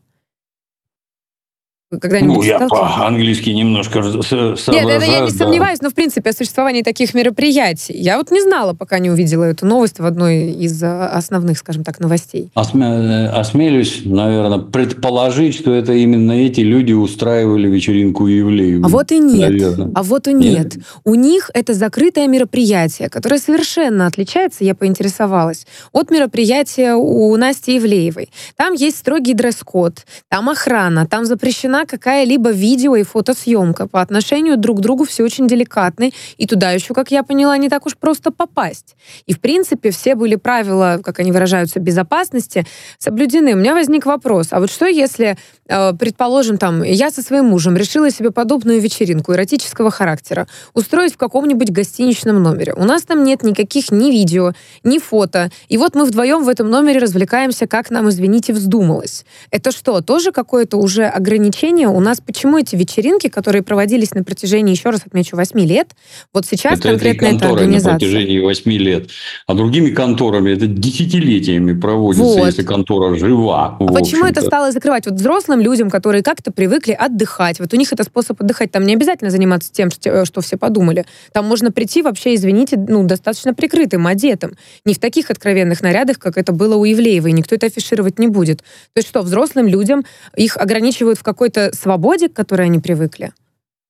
Ну, 1.93 2.43
я 2.43 2.59
по-английски 2.68 3.51
немножко 3.51 4.01
Нет, 4.01 4.24
это 4.30 5.05
я 5.05 5.20
не 5.20 5.30
сомневаюсь, 5.30 5.82
но 5.82 5.90
в 5.90 5.95
принципе 5.95 6.30
о 6.30 6.32
существовании 6.32 6.82
таких 6.82 7.12
мероприятий. 7.12 7.95
Я 7.95 8.16
вот 8.16 8.30
не 8.30 8.40
знала, 8.40 8.72
пока 8.72 8.99
не 8.99 9.11
увидела 9.11 9.45
эту 9.45 9.66
новость 9.66 10.01
в 10.01 10.07
одной 10.07 10.53
из 10.53 10.82
а, 10.82 11.09
основных, 11.09 11.59
скажем 11.59 11.84
так, 11.84 12.01
новостей. 12.01 12.51
Осме... 12.55 12.86
Э, 12.86 13.26
осмелюсь, 13.28 14.03
наверное, 14.05 14.59
предположить, 14.59 15.55
что 15.55 15.74
это 15.74 15.93
именно 15.93 16.32
эти 16.32 16.61
люди 16.61 16.93
устраивали 16.93 17.68
вечеринку 17.68 18.26
Евлеева. 18.26 18.86
А 18.86 18.88
вот 18.88 19.12
и 19.12 19.18
нет. 19.18 19.51
Наверное. 19.51 19.90
А 19.95 20.03
вот 20.03 20.28
и 20.28 20.32
нет. 20.32 20.74
нет. 20.74 20.84
У 21.05 21.14
них 21.14 21.51
это 21.53 21.74
закрытое 21.74 22.26
мероприятие, 22.26 23.11
которое 23.11 23.38
совершенно 23.38 24.07
отличается, 24.07 24.64
я 24.64 24.74
поинтересовалась, 24.74 25.66
от 25.93 26.11
мероприятия 26.11 26.95
у 26.95 27.36
Насти 27.36 27.74
Евлеевой. 27.74 28.30
Там 28.57 28.72
есть 28.72 28.99
строгий 28.99 29.34
дресс-код, 29.34 30.07
там 30.28 30.49
охрана, 30.49 31.07
там 31.07 31.24
запрещена 31.26 31.82
какая-либо 31.87 32.51
видео 32.51 32.97
и 32.97 33.03
фотосъемка. 33.03 33.87
По 33.87 34.01
отношению 34.01 34.57
друг 34.57 34.78
к 34.78 34.80
другу 34.80 35.05
все 35.05 35.24
очень 35.24 35.47
деликатны, 35.47 36.12
и 36.37 36.47
туда 36.47 36.70
еще, 36.70 36.95
как 36.95 37.11
я 37.11 37.22
поняла, 37.22 37.57
не 37.57 37.68
так 37.68 37.87
уж 37.87 37.97
просто 37.97 38.30
попасть. 38.30 38.97
И, 39.26 39.35
в 39.35 39.41
принципе, 39.41 39.91
все 39.91 40.14
были 40.14 40.37
правила, 40.37 41.01
как 41.03 41.18
они 41.18 41.33
выражаются, 41.33 41.80
безопасности 41.80 42.66
соблюдены. 42.99 43.55
У 43.55 43.57
меня 43.57 43.74
возник 43.74 44.07
вопрос, 44.07 44.49
а 44.51 44.61
вот 44.61 44.70
что 44.70 44.87
если, 44.87 45.37
э, 45.68 45.93
предположим, 45.95 46.59
там, 46.59 46.83
я 46.83 47.11
со 47.11 47.22
своим 47.22 47.47
мужем 47.47 47.76
решила 47.76 48.11
себе 48.11 48.30
подобную 48.30 48.80
вечеринку 48.80 49.33
эротического 49.33 49.91
характера 49.91 50.47
устроить 50.74 51.14
в 51.14 51.16
каком-нибудь 51.16 51.70
гостиничном 51.70 52.43
номере. 52.43 52.74
У 52.74 52.85
нас 52.85 53.03
там 53.03 53.24
нет 53.24 53.43
никаких 53.43 53.91
ни 53.91 54.11
видео, 54.11 54.53
ни 54.85 54.99
фото. 54.99 55.51
И 55.68 55.78
вот 55.78 55.95
мы 55.95 56.05
вдвоем 56.05 56.45
в 56.45 56.49
этом 56.49 56.70
номере 56.70 57.01
развлекаемся, 57.01 57.66
как 57.66 57.91
нам, 57.91 58.09
извините, 58.09 58.53
вздумалось. 58.53 59.24
Это 59.51 59.72
что, 59.72 60.01
тоже 60.01 60.33
какое-то 60.33 60.76
уже 60.76 61.05
ограничение 61.07 61.72
обсуждения 61.73 61.89
у 61.89 62.01
нас, 62.01 62.20
почему 62.20 62.59
эти 62.59 62.77
вечеринки, 62.77 63.29
которые 63.29 63.62
проводились 63.62 64.12
на 64.12 64.25
протяжении, 64.25 64.73
еще 64.73 64.91
раз 64.91 65.03
отмечу, 65.07 65.37
8 65.37 65.59
лет, 65.61 65.89
вот 66.33 66.47
сейчас 66.47 66.79
это 66.79 66.91
конкретно 66.91 67.27
эта 67.27 67.49
организация. 67.49 67.93
на 67.93 67.99
протяжении 67.99 68.41
8 68.41 68.73
лет. 68.73 69.11
А 69.47 69.55
другими 69.55 69.91
конторами 69.91 70.53
это 70.53 70.66
десятилетиями 70.66 71.79
проводится, 71.79 72.25
вот. 72.25 72.47
если 72.47 72.62
контора 72.62 73.16
жива. 73.16 73.77
А 73.79 73.85
почему 73.85 74.25
это 74.27 74.43
стало 74.43 74.73
закрывать? 74.73 75.07
Вот 75.07 75.14
взрослым 75.14 75.61
людям, 75.61 75.91
которые 75.91 76.23
как-то 76.23 76.53
привыкли 76.53 76.93
отдыхать, 76.93 77.59
вот 77.59 77.73
у 77.73 77.77
них 77.77 77.93
это 77.93 78.05
способ 78.05 78.41
отдыхать, 78.41 78.70
там 78.70 78.85
не 78.85 78.95
обязательно 78.95 79.31
заниматься 79.31 79.73
тем, 79.73 79.91
что, 79.91 80.25
что 80.25 80.41
все 80.41 80.57
подумали. 80.57 81.07
Там 81.33 81.47
можно 81.47 81.73
прийти 81.73 82.03
вообще, 82.03 82.35
извините, 82.35 82.77
ну, 82.77 83.05
достаточно 83.05 83.55
прикрытым, 83.55 84.07
одетым. 84.07 84.57
Не 84.85 84.95
в 84.95 84.99
таких 84.99 85.31
откровенных 85.31 85.83
нарядах, 85.83 86.18
как 86.18 86.37
это 86.37 86.53
было 86.53 86.77
у 86.77 86.85
Ивлеевой, 86.85 87.33
никто 87.33 87.55
это 87.55 87.66
афишировать 87.66 88.18
не 88.18 88.29
будет. 88.29 88.59
То 88.59 88.99
есть 88.99 89.09
что, 89.09 89.23
взрослым 89.23 89.66
людям 89.66 90.05
их 90.37 90.57
ограничивают 90.57 91.18
в 91.18 91.23
какой-то 91.23 91.62
свободе, 91.73 92.29
к 92.29 92.35
которой 92.35 92.67
они 92.67 92.79
привыкли? 92.79 93.33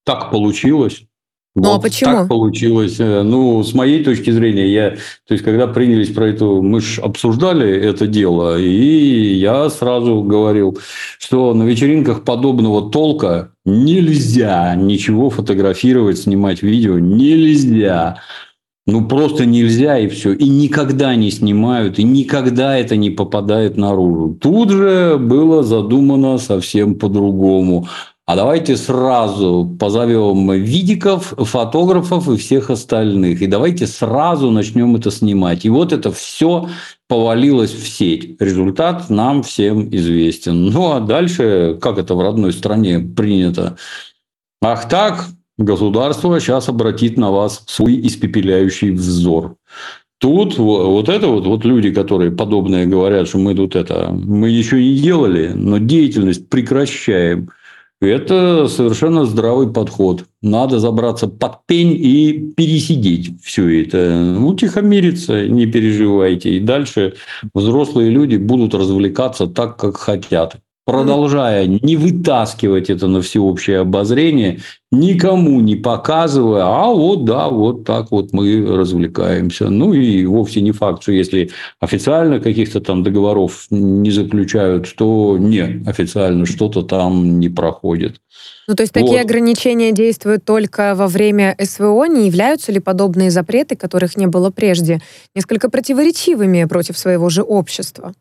Так 0.05 0.31
получилось. 0.31 1.05
Ну 1.55 1.69
а 1.69 1.73
вот 1.73 1.81
а 1.81 1.83
почему? 1.83 2.13
Так 2.13 2.29
получилось. 2.29 2.97
Э, 2.99 3.23
ну, 3.23 3.63
с 3.63 3.75
моей 3.75 4.03
точки 4.03 4.31
зрения, 4.31 4.73
я, 4.73 4.91
то 5.27 5.35
есть, 5.35 5.45
когда 5.45 5.67
принялись 5.67 6.11
про 6.11 6.29
это, 6.29 6.47
мы 6.47 6.81
же 6.81 7.03
обсуждали 7.03 7.71
это 7.71 8.07
дело, 8.07 8.59
и 8.59 9.35
я 9.35 9.69
сразу 9.69 10.23
говорил, 10.23 10.79
что 11.19 11.53
на 11.53 11.65
вечеринках 11.65 12.25
подобного 12.25 12.91
толка 12.91 13.53
нельзя 13.67 14.75
ничего 14.77 15.29
фотографировать, 15.29 16.19
снимать 16.19 16.63
видео, 16.63 16.99
нельзя. 16.99 18.23
Ну, 18.85 19.07
просто 19.07 19.47
нельзя, 19.47 19.99
и 19.99 20.09
все. 20.09 20.33
И 20.33 20.49
никогда 20.49 21.15
не 21.15 21.31
снимают, 21.31 22.01
и 22.01 22.03
никогда 22.03 22.77
это 22.77 22.97
не 22.97 23.11
попадает 23.11 23.77
наружу. 23.77 24.37
Тут 24.41 24.71
же 24.71 25.19
было 25.19 25.63
задумано 25.63 26.39
совсем 26.39 26.97
по-другому. 26.97 27.87
А 28.25 28.37
давайте 28.37 28.77
сразу 28.77 29.77
позовем 29.79 30.51
видиков, 30.53 31.35
фотографов 31.37 32.29
и 32.29 32.37
всех 32.37 32.71
остальных. 32.71 33.43
И 33.43 33.47
давайте 33.47 33.87
сразу 33.87 34.51
начнем 34.51 34.97
это 34.97 35.11
снимать. 35.11 35.65
И 35.65 35.69
вот 35.69 35.93
это 35.93 36.11
все 36.11 36.69
повалилось 37.09 37.73
в 37.73 37.87
сеть. 37.89 38.41
Результат 38.41 39.11
нам 39.11 39.43
всем 39.43 39.95
известен. 39.95 40.67
Ну, 40.67 40.93
а 40.93 41.01
дальше, 41.01 41.79
как 41.81 41.99
это 41.99 42.15
в 42.15 42.21
родной 42.21 42.53
стране 42.53 42.99
принято? 43.01 43.77
Ах 44.61 44.89
так, 44.89 45.27
государство 45.59 46.39
сейчас 46.41 46.69
обратит 46.69 47.17
на 47.17 47.31
вас 47.31 47.65
свой 47.67 48.01
испепеляющий 48.07 48.91
взор. 48.91 49.57
Тут 50.19 50.57
вот 50.57 51.09
это 51.09 51.27
вот, 51.27 51.47
вот 51.47 51.65
люди, 51.65 51.93
которые 51.93 52.31
подобное 52.31 52.87
говорят, 52.87 53.27
что 53.27 53.39
мы 53.39 53.57
тут 53.57 53.75
это, 53.75 54.13
мы 54.13 54.51
еще 54.51 54.81
не 54.81 54.97
делали, 54.97 55.51
но 55.53 55.79
деятельность 55.79 56.49
прекращаем. 56.49 57.51
Это 58.01 58.69
совершенно 58.69 59.25
здравый 59.27 59.73
подход. 59.73 60.25
Надо 60.41 60.79
забраться 60.79 61.29
под 61.29 61.67
пень 61.67 61.93
и 61.93 62.53
пересидеть 62.57 63.41
все 63.43 63.83
это. 63.83 64.39
Утихомириться, 64.41 65.49
не 65.49 65.67
переживайте. 65.67 66.51
И 66.51 66.61
дальше 66.61 67.15
взрослые 67.55 68.11
люди 68.11 68.37
будут 68.37 68.75
развлекаться 68.75 69.47
так, 69.47 69.77
как 69.77 69.97
хотят 69.97 70.57
продолжая 70.85 71.67
не 71.67 71.97
вытаскивать 71.97 72.91
это 72.91 73.07
на 73.07 73.23
всеобщее 73.23 73.81
обозрение, 73.81 74.61
никому 74.91 75.61
не 75.61 75.77
показывая, 75.77 76.63
а 76.65 76.89
вот 76.89 77.25
да, 77.25 77.49
вот 77.49 77.85
так 77.85 78.11
вот 78.11 78.33
мы 78.33 78.67
развлекаемся. 78.67 79.69
Ну 79.71 79.93
и 79.93 80.25
вовсе 80.27 80.61
не 80.61 80.73
факт, 80.73 81.03
что 81.03 81.13
если 81.13 81.51
официально 81.81 82.41
каких-то 82.41 82.81
там 82.81 83.03
договоров 83.03 83.67
не 83.71 84.11
заключают, 84.11 84.93
то 84.97 85.37
не 85.39 85.83
официально 85.87 86.47
что-то 86.47 86.83
там 86.83 87.39
не 87.39 87.49
проходит. 87.49 88.17
Ну, 88.69 88.75
то 88.75 88.83
есть 88.83 88.93
такие 88.93 89.19
вот. 89.19 89.25
ограничения 89.25 89.93
действуют 89.93 90.45
только 90.45 90.95
во 90.95 91.09
время 91.09 91.57
СВО? 91.61 92.05
Не 92.05 92.27
являются 92.27 92.71
ли 92.71 92.81
подобные 92.81 93.31
запреты, 93.31 93.77
которых 93.77 94.17
не 94.17 94.27
было 94.27 94.51
прежде, 94.51 95.01
несколько 95.35 95.69
противоречивыми 95.69 96.65
против 96.65 96.97
своего 96.97 97.29
же 97.29 97.43
общества? 97.43 98.15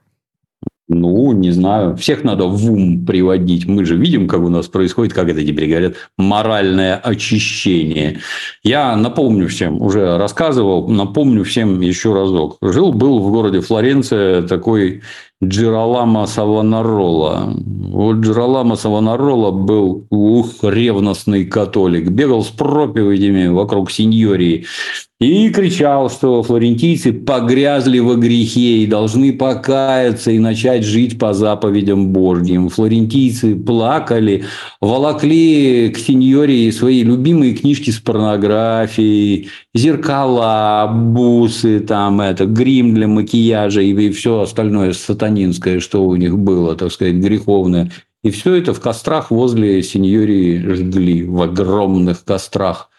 Ну, 0.93 1.31
не 1.31 1.51
знаю. 1.51 1.95
Всех 1.95 2.25
надо 2.25 2.47
в 2.47 2.69
ум 2.69 3.05
приводить. 3.05 3.65
Мы 3.65 3.85
же 3.85 3.95
видим, 3.95 4.27
как 4.27 4.41
у 4.41 4.49
нас 4.49 4.67
происходит, 4.67 5.13
как 5.13 5.29
это 5.29 5.41
теперь 5.41 5.69
говорят, 5.69 5.95
моральное 6.17 6.97
очищение. 6.97 8.19
Я 8.61 8.97
напомню 8.97 9.47
всем, 9.47 9.81
уже 9.81 10.17
рассказывал, 10.17 10.89
напомню 10.89 11.45
всем 11.45 11.79
еще 11.79 12.13
разок. 12.13 12.57
Жил-был 12.61 13.19
в 13.19 13.31
городе 13.31 13.61
Флоренция 13.61 14.41
такой 14.41 15.01
Джиралама 15.41 16.27
Савонарола. 16.27 17.53
Вот 17.55 18.17
Джиралама 18.17 18.75
Савонарола 18.75 19.51
был 19.51 20.05
ух, 20.09 20.55
ревностный 20.61 21.45
католик. 21.45 22.09
Бегал 22.09 22.43
с 22.43 22.49
проповедями 22.49 23.47
вокруг 23.47 23.91
сеньории. 23.91 24.65
И 25.21 25.51
кричал, 25.51 26.09
что 26.09 26.41
флорентийцы 26.41 27.13
погрязли 27.13 27.99
во 27.99 28.15
грехе 28.15 28.79
и 28.79 28.87
должны 28.87 29.31
покаяться 29.31 30.31
и 30.31 30.39
начать 30.39 30.83
жить 30.83 31.19
по 31.19 31.35
заповедям 31.35 32.07
Божьим. 32.07 32.69
Флорентийцы 32.69 33.55
плакали, 33.55 34.45
волокли 34.81 35.91
к 35.93 35.99
сеньоре 35.99 36.71
свои 36.71 37.03
любимые 37.03 37.53
книжки 37.53 37.91
с 37.91 37.99
порнографией, 37.99 39.49
зеркала, 39.75 40.91
бусы, 40.91 41.81
там 41.81 42.19
это, 42.19 42.47
грим 42.47 42.95
для 42.95 43.07
макияжа 43.07 43.81
и 43.81 44.09
все 44.09 44.41
остальное 44.41 44.93
сатанинское, 44.93 45.79
что 45.81 46.03
у 46.03 46.15
них 46.15 46.35
было, 46.35 46.75
так 46.75 46.91
сказать, 46.91 47.17
греховное. 47.17 47.91
И 48.23 48.31
все 48.31 48.55
это 48.55 48.73
в 48.73 48.79
кострах 48.79 49.29
возле 49.29 49.83
сеньории 49.83 50.57
жгли, 50.73 51.23
в 51.25 51.43
огромных 51.43 52.25
кострах. 52.25 52.90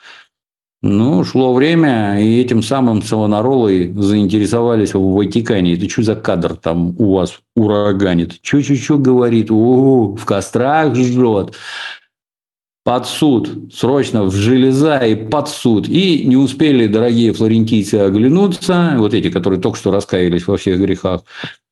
Ну, 0.84 1.22
шло 1.22 1.54
время, 1.54 2.20
и 2.20 2.40
этим 2.40 2.60
самым 2.60 3.02
Савонаролой 3.02 3.92
заинтересовались 3.94 4.94
в 4.94 5.12
Ватикане. 5.12 5.74
Это 5.74 5.88
что 5.88 6.02
за 6.02 6.16
кадр 6.16 6.56
там 6.56 6.96
у 6.98 7.14
вас 7.14 7.38
ураганит? 7.54 8.40
Что-что-что 8.42 8.98
говорит? 8.98 9.52
О, 9.52 10.16
в 10.16 10.24
кострах 10.24 10.96
жжет. 10.96 11.54
Под 12.84 13.06
суд, 13.06 13.72
срочно 13.72 14.24
в 14.24 14.34
железа 14.34 14.98
и 14.98 15.14
под 15.14 15.48
суд. 15.48 15.88
И 15.88 16.24
не 16.24 16.36
успели 16.36 16.88
дорогие 16.88 17.32
флорентийцы 17.32 17.94
оглянуться, 17.94 18.96
вот 18.98 19.14
эти, 19.14 19.30
которые 19.30 19.60
только 19.60 19.78
что 19.78 19.92
раскаялись 19.92 20.48
во 20.48 20.56
всех 20.56 20.80
грехах, 20.80 21.20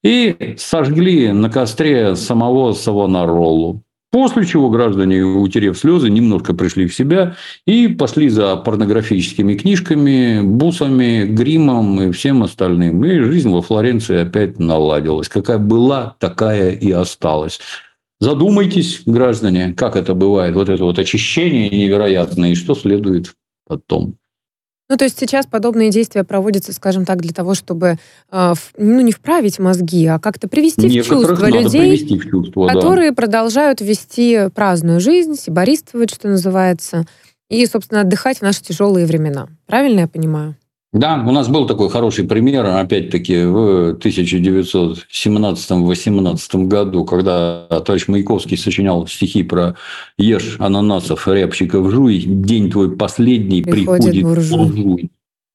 и 0.04 0.54
сожгли 0.56 1.32
на 1.32 1.50
костре 1.50 2.14
самого 2.14 2.74
Савонаролу. 2.74 3.82
После 4.12 4.44
чего 4.44 4.70
граждане, 4.70 5.22
утерев 5.22 5.78
слезы, 5.78 6.10
немножко 6.10 6.52
пришли 6.52 6.88
в 6.88 6.94
себя 6.94 7.36
и 7.64 7.86
пошли 7.86 8.28
за 8.28 8.56
порнографическими 8.56 9.54
книжками, 9.54 10.40
бусами, 10.42 11.24
гримом 11.26 12.02
и 12.02 12.10
всем 12.10 12.42
остальным. 12.42 13.04
И 13.04 13.20
жизнь 13.20 13.50
во 13.50 13.62
Флоренции 13.62 14.18
опять 14.18 14.58
наладилась. 14.58 15.28
Какая 15.28 15.58
была, 15.58 16.16
такая 16.18 16.72
и 16.72 16.90
осталась. 16.90 17.60
Задумайтесь, 18.18 19.02
граждане, 19.06 19.74
как 19.74 19.94
это 19.94 20.14
бывает, 20.14 20.54
вот 20.54 20.68
это 20.68 20.84
вот 20.84 20.98
очищение 20.98 21.70
невероятное, 21.70 22.50
и 22.50 22.54
что 22.54 22.74
следует 22.74 23.34
потом. 23.66 24.19
Ну, 24.90 24.96
то 24.96 25.04
есть 25.04 25.20
сейчас 25.20 25.46
подобные 25.46 25.90
действия 25.90 26.24
проводятся, 26.24 26.72
скажем 26.72 27.04
так, 27.04 27.20
для 27.20 27.32
того, 27.32 27.54
чтобы 27.54 27.96
э, 28.32 28.54
ну, 28.76 29.00
не 29.00 29.12
вправить 29.12 29.60
мозги, 29.60 30.04
а 30.06 30.18
как-то 30.18 30.48
привести 30.48 30.88
Некоторых 30.88 31.22
в 31.22 31.30
чувство 31.30 31.46
людей, 31.46 32.18
в 32.18 32.28
чувство, 32.28 32.66
которые 32.66 33.10
да. 33.10 33.14
продолжают 33.14 33.80
вести 33.80 34.48
праздную 34.52 34.98
жизнь, 34.98 35.36
сибористствовать, 35.36 36.12
что 36.12 36.26
называется, 36.26 37.06
и, 37.48 37.64
собственно, 37.66 38.00
отдыхать 38.00 38.38
в 38.38 38.42
наши 38.42 38.62
тяжелые 38.62 39.06
времена. 39.06 39.46
Правильно 39.66 40.00
я 40.00 40.08
понимаю? 40.08 40.56
Да, 40.92 41.24
у 41.24 41.30
нас 41.30 41.48
был 41.48 41.68
такой 41.68 41.88
хороший 41.88 42.24
пример, 42.24 42.66
опять-таки, 42.66 43.44
в 43.44 43.94
1917-18 43.94 46.64
году, 46.64 47.04
когда 47.04 47.64
товарищ 47.68 48.08
Маяковский 48.08 48.56
сочинял 48.56 49.06
стихи 49.06 49.44
про 49.44 49.76
«Ешь 50.18 50.56
ананасов, 50.58 51.28
рябчиков 51.28 51.88
жуй, 51.92 52.18
день 52.18 52.72
твой 52.72 52.96
последний 52.96 53.62
приходит, 53.62 54.04
приходит 54.04 54.24
буржуй». 54.24 55.10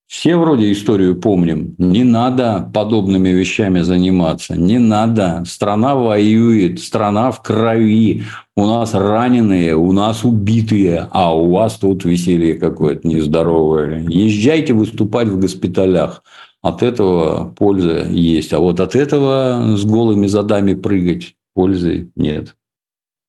Все 0.07 0.37
вроде 0.37 0.71
историю 0.71 1.19
помним. 1.19 1.73
Не 1.79 2.03
надо 2.03 2.69
подобными 2.73 3.29
вещами 3.29 3.81
заниматься. 3.81 4.55
Не 4.55 4.77
надо. 4.77 5.43
Страна 5.47 5.95
воюет, 5.95 6.79
страна 6.79 7.31
в 7.31 7.41
крови. 7.41 8.23
У 8.55 8.65
нас 8.65 8.93
раненые, 8.93 9.75
у 9.75 9.91
нас 9.91 10.23
убитые, 10.23 11.07
а 11.11 11.35
у 11.35 11.51
вас 11.51 11.75
тут 11.75 12.05
веселье 12.05 12.53
какое-то 12.53 13.07
нездоровое. 13.07 14.05
Езжайте 14.07 14.73
выступать 14.73 15.27
в 15.27 15.39
госпиталях. 15.39 16.23
От 16.61 16.83
этого 16.83 17.53
польза 17.57 18.05
есть. 18.05 18.53
А 18.53 18.59
вот 18.59 18.79
от 18.79 18.95
этого 18.95 19.75
с 19.75 19.83
голыми 19.85 20.27
задами 20.27 20.75
прыгать 20.75 21.35
пользы 21.55 22.09
нет. 22.15 22.55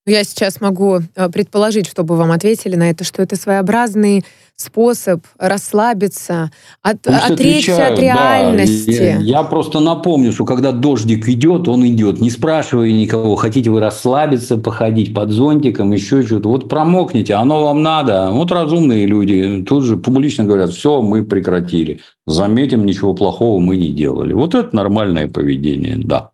Я 0.07 0.22
сейчас 0.22 0.61
могу 0.61 1.01
э, 1.01 1.29
предположить, 1.31 1.89
чтобы 1.89 2.16
вам 2.16 2.31
ответили 2.31 2.77
на 2.77 2.91
это, 2.91 3.03
что 3.03 3.22
это 3.22 3.35
своеобразный 3.35 4.24
способ 4.57 5.21
расслабиться, 5.39 6.51
от, 6.83 7.03
Пусть 7.03 7.19
отречься 7.19 7.75
отвечаю, 7.75 7.93
от 7.93 7.99
реальности. 7.99 8.99
Да. 8.99 9.05
Я, 9.05 9.19
я 9.19 9.43
просто 9.43 9.81
напомню, 9.81 10.33
что 10.33 10.45
когда 10.45 10.73
дождик 10.73 11.29
идет, 11.29 11.69
он 11.69 11.87
идет. 11.87 12.21
Не 12.21 12.31
спрашивая 12.31 12.91
никого, 12.91 13.37
хотите 13.37 13.71
вы 13.71 13.81
расслабиться, 13.81 14.57
походить 14.57 15.15
под 15.15 15.31
зонтиком, 15.31 15.93
еще 15.93 16.23
что-то. 16.23 16.49
Вот 16.49 16.69
промокните, 16.69 17.35
оно 17.35 17.65
вам 17.65 17.83
надо. 17.83 18.31
Вот 18.33 18.51
разумные 18.51 19.07
люди 19.07 19.63
тут 19.69 19.85
же 19.85 19.99
публично 19.99 20.45
говорят, 20.45 20.71
все, 20.71 21.03
мы 21.03 21.25
прекратили. 21.25 22.01
Заметим, 22.27 22.87
ничего 22.87 23.15
плохого 23.15 23.61
мы 23.61 23.77
не 23.77 23.89
делали. 23.89 24.33
Вот 24.33 24.55
это 24.55 24.75
нормальное 24.75 25.29
поведение, 25.29 25.97
да. 25.99 26.31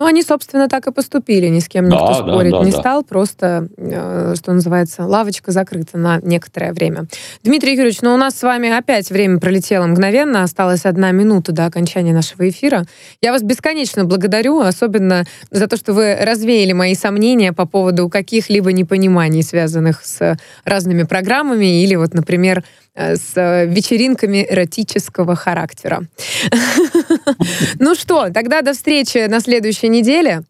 Ну, 0.00 0.06
они, 0.06 0.22
собственно, 0.22 0.68
так 0.68 0.88
и 0.88 0.92
поступили, 0.92 1.46
ни 1.46 1.60
с 1.60 1.68
кем 1.68 1.84
никто 1.84 2.08
да, 2.08 2.14
спорить 2.14 2.50
да, 2.50 2.58
да, 2.58 2.64
не 2.64 2.72
да. 2.72 2.78
стал, 2.78 3.04
просто, 3.04 3.68
э, 3.76 4.34
что 4.36 4.52
называется, 4.52 5.06
лавочка 5.06 5.52
закрыта 5.52 5.96
на 5.98 6.18
некоторое 6.20 6.72
время. 6.72 7.06
Дмитрий 7.44 7.76
Юрьевич, 7.76 8.00
ну 8.02 8.12
у 8.12 8.16
нас 8.16 8.36
с 8.36 8.42
вами 8.42 8.76
опять 8.76 9.08
время 9.10 9.38
пролетело 9.38 9.86
мгновенно, 9.86 10.42
осталась 10.42 10.84
одна 10.84 11.12
минута 11.12 11.52
до 11.52 11.66
окончания 11.66 12.12
нашего 12.12 12.48
эфира. 12.48 12.86
Я 13.22 13.30
вас 13.30 13.42
бесконечно 13.42 14.04
благодарю, 14.04 14.58
особенно 14.58 15.26
за 15.52 15.68
то, 15.68 15.76
что 15.76 15.92
вы 15.92 16.16
развеяли 16.16 16.72
мои 16.72 16.96
сомнения 16.96 17.52
по 17.52 17.64
поводу 17.64 18.08
каких-либо 18.08 18.72
непониманий, 18.72 19.44
связанных 19.44 20.04
с 20.04 20.36
разными 20.64 21.04
программами 21.04 21.84
или 21.84 21.94
вот, 21.94 22.14
например, 22.14 22.64
с 22.94 23.32
э, 23.36 23.66
вечеринками 23.66 24.46
эротического 24.48 25.36
характера. 25.36 26.02
Ну 27.78 27.94
что, 27.94 28.30
тогда 28.30 28.62
до 28.62 28.72
встречи 28.72 29.26
на 29.26 29.40
следующей 29.40 29.88
неделе. 29.88 30.42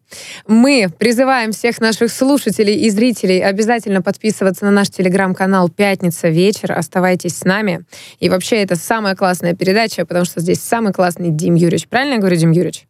Мы 0.47 0.87
призываем 0.97 1.51
всех 1.51 1.81
наших 1.81 2.11
слушателей 2.11 2.75
и 2.75 2.89
зрителей 2.89 3.39
обязательно 3.39 4.01
подписываться 4.01 4.65
на 4.65 4.71
наш 4.71 4.89
телеграм-канал 4.89 5.69
«Пятница 5.69 6.29
вечер». 6.29 6.71
Оставайтесь 6.71 7.37
с 7.37 7.43
нами. 7.43 7.85
И 8.19 8.29
вообще 8.29 8.57
это 8.57 8.75
самая 8.75 9.15
классная 9.15 9.53
передача, 9.55 10.05
потому 10.05 10.25
что 10.25 10.39
здесь 10.39 10.61
самый 10.61 10.93
классный 10.93 11.29
Дим 11.31 11.55
Юрьевич. 11.55 11.87
Правильно 11.87 12.13
я 12.13 12.19
говорю, 12.19 12.35
Дим 12.37 12.51
Юрьевич? 12.51 12.87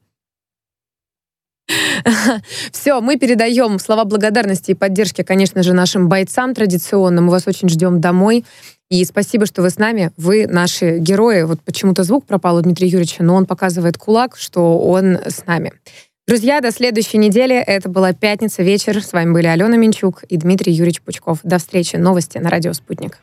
Все, 2.72 3.02
мы 3.02 3.18
передаем 3.18 3.80
слова 3.80 4.06
благодарности 4.06 4.72
и 4.72 4.76
поддержки, 4.76 5.24
конечно 5.24 5.64
же, 5.64 5.74
нашим 5.74 6.10
бойцам 6.10 6.54
традиционным. 6.54 7.26
Мы 7.26 7.32
вас 7.32 7.48
очень 7.48 7.70
ждем 7.70 8.02
домой. 8.02 8.46
И 8.90 9.04
спасибо, 9.06 9.46
что 9.46 9.62
вы 9.62 9.70
с 9.70 9.78
нами. 9.78 10.12
Вы 10.16 10.48
наши 10.48 11.00
герои. 11.00 11.44
Вот 11.44 11.62
почему-то 11.62 12.04
звук 12.04 12.26
пропал 12.26 12.58
у 12.58 12.62
Дмитрия 12.62 12.88
Юрьевича, 12.88 13.24
но 13.24 13.36
он 13.36 13.46
показывает 13.46 13.98
кулак, 13.98 14.38
что 14.38 14.78
он 14.80 15.18
с 15.26 15.46
нами. 15.46 15.74
Друзья, 16.28 16.62
до 16.62 16.72
следующей 16.72 17.18
недели. 17.18 17.56
Это 17.56 17.90
была 17.90 18.14
пятница 18.14 18.64
вечер. 18.64 19.04
С 19.04 19.14
вами 19.14 19.32
были 19.32 19.48
Алена 19.48 19.78
Минчук 19.78 20.24
и 20.24 20.38
Дмитрий 20.38 20.74
Юрьевич 20.74 21.02
Пучков. 21.02 21.40
До 21.44 21.58
встречи. 21.58 21.96
Новости 21.96 22.38
на 22.38 22.50
радио 22.50 22.74
«Спутник». 22.74 23.20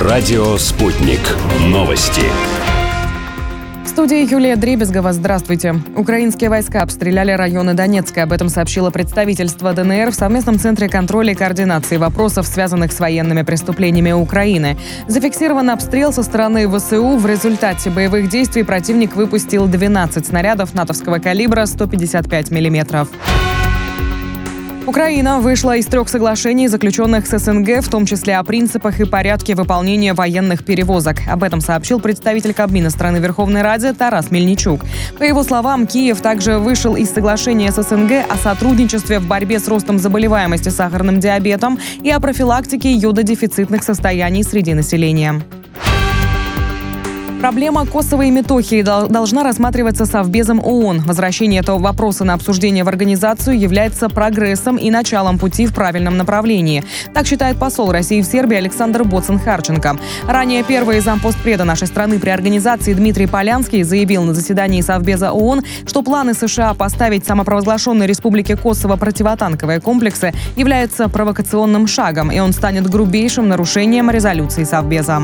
Радио 0.00 0.56
«Спутник». 0.58 1.18
Новости. 1.60 2.22
В 3.84 3.88
студии 3.88 4.30
Юлия 4.30 4.54
Дребезгова. 4.54 5.12
Здравствуйте. 5.12 5.74
Украинские 5.96 6.50
войска 6.50 6.82
обстреляли 6.82 7.32
районы 7.32 7.74
Донецка. 7.74 8.22
Об 8.22 8.32
этом 8.32 8.48
сообщило 8.48 8.90
представительство 8.90 9.72
ДНР 9.72 10.12
в 10.12 10.14
совместном 10.14 10.60
центре 10.60 10.88
контроля 10.88 11.32
и 11.32 11.34
координации 11.34 11.96
вопросов, 11.96 12.46
связанных 12.46 12.92
с 12.92 13.00
военными 13.00 13.42
преступлениями 13.42 14.12
Украины. 14.12 14.78
Зафиксирован 15.08 15.68
обстрел 15.68 16.12
со 16.12 16.22
стороны 16.22 16.68
ВСУ. 16.68 17.16
В 17.16 17.26
результате 17.26 17.90
боевых 17.90 18.28
действий 18.28 18.62
противник 18.62 19.16
выпустил 19.16 19.66
12 19.66 20.24
снарядов 20.24 20.74
натовского 20.74 21.18
калибра 21.18 21.66
155 21.66 22.52
миллиметров. 22.52 23.08
Украина 24.88 25.38
вышла 25.38 25.76
из 25.76 25.84
трех 25.84 26.08
соглашений, 26.08 26.66
заключенных 26.66 27.26
с 27.26 27.38
СНГ, 27.38 27.82
в 27.82 27.90
том 27.90 28.06
числе 28.06 28.38
о 28.38 28.42
принципах 28.42 28.98
и 29.00 29.04
порядке 29.04 29.54
выполнения 29.54 30.14
военных 30.14 30.64
перевозок. 30.64 31.18
Об 31.30 31.42
этом 31.42 31.60
сообщил 31.60 32.00
представитель 32.00 32.54
Кабмина 32.54 32.88
страны 32.88 33.18
Верховной 33.18 33.60
Ради 33.60 33.92
Тарас 33.92 34.30
Мельничук. 34.30 34.80
По 35.18 35.24
его 35.24 35.42
словам, 35.42 35.86
Киев 35.86 36.22
также 36.22 36.58
вышел 36.58 36.96
из 36.96 37.10
соглашения 37.10 37.70
с 37.70 37.82
СНГ 37.82 38.12
о 38.30 38.38
сотрудничестве 38.38 39.18
в 39.18 39.28
борьбе 39.28 39.58
с 39.58 39.68
ростом 39.68 39.98
заболеваемости 39.98 40.70
сахарным 40.70 41.20
диабетом 41.20 41.78
и 42.02 42.10
о 42.10 42.18
профилактике 42.18 42.90
йододефицитных 42.90 43.82
состояний 43.82 44.42
среди 44.42 44.72
населения. 44.72 45.42
Проблема 47.40 47.86
Косово 47.86 48.22
и 48.22 48.30
Метохии 48.30 48.82
должна 48.82 49.44
рассматриваться 49.44 50.06
Совбезом 50.06 50.58
ООН. 50.58 51.04
Возвращение 51.06 51.60
этого 51.60 51.78
вопроса 51.78 52.24
на 52.24 52.34
обсуждение 52.34 52.82
в 52.82 52.88
организацию 52.88 53.58
является 53.58 54.08
прогрессом 54.08 54.76
и 54.76 54.90
началом 54.90 55.38
пути 55.38 55.66
в 55.66 55.72
правильном 55.72 56.16
направлении. 56.16 56.82
Так 57.14 57.26
считает 57.26 57.56
посол 57.56 57.92
России 57.92 58.22
в 58.22 58.26
Сербии 58.26 58.56
Александр 58.56 59.02
Боцин-Харченко. 59.02 59.98
Ранее 60.26 60.64
первый 60.64 60.98
зампостпреда 60.98 61.64
нашей 61.64 61.86
страны 61.86 62.18
при 62.18 62.30
организации 62.30 62.92
Дмитрий 62.92 63.28
Полянский 63.28 63.84
заявил 63.84 64.24
на 64.24 64.34
заседании 64.34 64.80
Совбеза 64.80 65.30
ООН, 65.30 65.62
что 65.86 66.02
планы 66.02 66.34
США 66.34 66.74
поставить 66.74 67.24
самопровозглашенной 67.24 68.08
Республике 68.08 68.56
Косово 68.56 68.96
противотанковые 68.96 69.80
комплексы 69.80 70.34
являются 70.56 71.08
провокационным 71.08 71.86
шагом, 71.86 72.32
и 72.32 72.40
он 72.40 72.52
станет 72.52 72.90
грубейшим 72.90 73.48
нарушением 73.48 74.10
резолюции 74.10 74.64
Совбеза. 74.64 75.22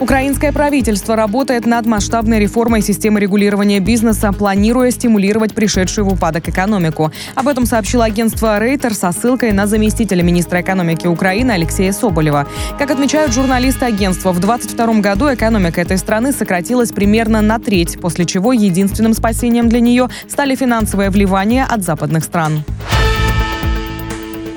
Украинское 0.00 0.52
правительство 0.52 1.16
работает 1.16 1.66
над 1.66 1.84
масштабной 1.84 2.38
реформой 2.38 2.82
системы 2.82 3.18
регулирования 3.18 3.80
бизнеса, 3.80 4.32
планируя 4.32 4.92
стимулировать 4.92 5.54
пришедшую 5.54 6.04
в 6.04 6.12
упадок 6.12 6.48
экономику. 6.48 7.10
Об 7.34 7.48
этом 7.48 7.66
сообщило 7.66 8.04
агентство 8.04 8.60
Рейтер 8.60 8.94
со 8.94 9.10
ссылкой 9.10 9.50
на 9.50 9.66
заместителя 9.66 10.22
министра 10.22 10.60
экономики 10.60 11.08
Украины 11.08 11.50
Алексея 11.50 11.90
Соболева. 11.90 12.46
Как 12.78 12.92
отмечают 12.92 13.32
журналисты 13.32 13.86
агентства, 13.86 14.30
в 14.30 14.38
2022 14.38 15.00
году 15.00 15.34
экономика 15.34 15.80
этой 15.80 15.98
страны 15.98 16.30
сократилась 16.32 16.92
примерно 16.92 17.42
на 17.42 17.58
треть, 17.58 18.00
после 18.00 18.24
чего 18.24 18.52
единственным 18.52 19.14
спасением 19.14 19.68
для 19.68 19.80
нее 19.80 20.08
стали 20.28 20.54
финансовые 20.54 21.10
вливания 21.10 21.66
от 21.68 21.82
западных 21.82 22.22
стран. 22.22 22.62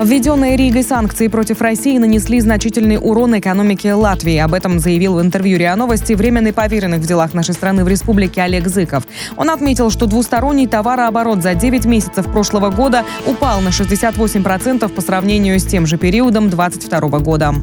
Введенные 0.04 0.56
Ригой 0.56 0.82
санкции 0.82 1.28
против 1.28 1.60
России 1.60 1.96
нанесли 1.96 2.40
значительный 2.40 2.98
урон 3.00 3.38
экономике 3.38 3.94
Латвии. 3.94 4.36
Об 4.38 4.52
этом 4.52 4.80
заявил 4.80 5.14
в 5.14 5.22
интервью 5.22 5.58
РИА 5.58 5.76
Новости 5.76 6.14
временный 6.14 6.52
поверенный 6.52 6.98
в 6.98 7.06
делах 7.06 7.34
нашей 7.34 7.54
страны 7.54 7.84
в 7.84 7.88
республике 7.88 8.42
Олег 8.42 8.66
Зыков. 8.66 9.04
Он 9.36 9.48
отметил, 9.48 9.90
что 9.90 10.06
двусторонний 10.06 10.66
товарооборот 10.66 11.42
за 11.42 11.54
9 11.54 11.84
месяцев 11.84 12.26
прошлого 12.32 12.70
года 12.70 13.04
упал 13.26 13.60
на 13.60 13.68
68% 13.68 14.88
по 14.88 15.00
сравнению 15.00 15.60
с 15.60 15.64
тем 15.64 15.86
же 15.86 15.96
периодом 15.98 16.50
2022 16.50 17.18
года. 17.20 17.54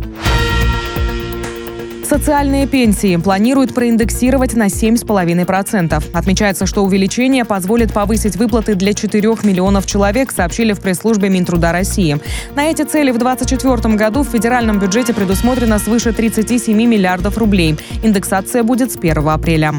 Социальные 2.09 2.65
пенсии 2.65 3.17
планируют 3.17 3.75
проиндексировать 3.75 4.55
на 4.55 4.65
7,5%. 4.65 6.03
Отмечается, 6.11 6.65
что 6.65 6.83
увеличение 6.83 7.45
позволит 7.45 7.93
повысить 7.93 8.35
выплаты 8.35 8.73
для 8.73 8.95
4 8.95 9.29
миллионов 9.43 9.85
человек, 9.85 10.31
сообщили 10.31 10.73
в 10.73 10.79
пресс-службе 10.79 11.29
Минтруда 11.29 11.71
России. 11.71 12.17
На 12.55 12.65
эти 12.65 12.81
цели 12.81 13.11
в 13.11 13.19
2024 13.19 13.93
году 13.93 14.23
в 14.23 14.27
федеральном 14.27 14.79
бюджете 14.79 15.13
предусмотрено 15.13 15.77
свыше 15.77 16.11
37 16.11 16.75
миллиардов 16.75 17.37
рублей. 17.37 17.77
Индексация 18.01 18.63
будет 18.63 18.91
с 18.91 18.97
1 18.97 19.29
апреля. 19.29 19.75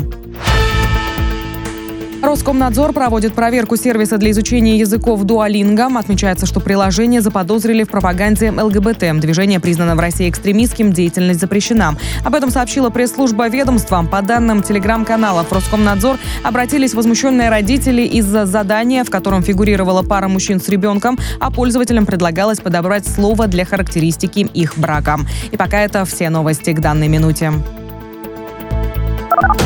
Роскомнадзор 2.30 2.92
проводит 2.92 3.34
проверку 3.34 3.74
сервиса 3.74 4.16
для 4.16 4.30
изучения 4.30 4.78
языков 4.78 5.24
Duolingo. 5.24 5.98
Отмечается, 5.98 6.46
что 6.46 6.60
приложение 6.60 7.22
заподозрили 7.22 7.82
в 7.82 7.88
пропаганде 7.88 8.52
ЛГБТ. 8.52 9.18
Движение 9.18 9.58
признано 9.58 9.96
в 9.96 9.98
России 9.98 10.30
экстремистским, 10.30 10.92
деятельность 10.92 11.40
запрещена. 11.40 11.96
Об 12.24 12.36
этом 12.36 12.50
сообщила 12.50 12.88
пресс-служба 12.90 13.48
ведомства. 13.48 14.06
По 14.08 14.22
данным 14.22 14.62
телеграм-каналов 14.62 15.52
Роскомнадзор 15.52 16.18
обратились 16.44 16.94
возмущенные 16.94 17.50
родители 17.50 18.02
из-за 18.02 18.46
задания, 18.46 19.02
в 19.02 19.10
котором 19.10 19.42
фигурировала 19.42 20.02
пара 20.02 20.28
мужчин 20.28 20.60
с 20.60 20.68
ребенком, 20.68 21.18
а 21.40 21.50
пользователям 21.50 22.06
предлагалось 22.06 22.60
подобрать 22.60 23.08
слово 23.08 23.48
для 23.48 23.64
характеристики 23.64 24.48
их 24.54 24.78
брака. 24.78 25.18
И 25.50 25.56
пока 25.56 25.80
это 25.80 26.04
все 26.04 26.30
новости 26.30 26.70
к 26.72 26.78
данной 26.78 27.08
минуте. 27.08 27.52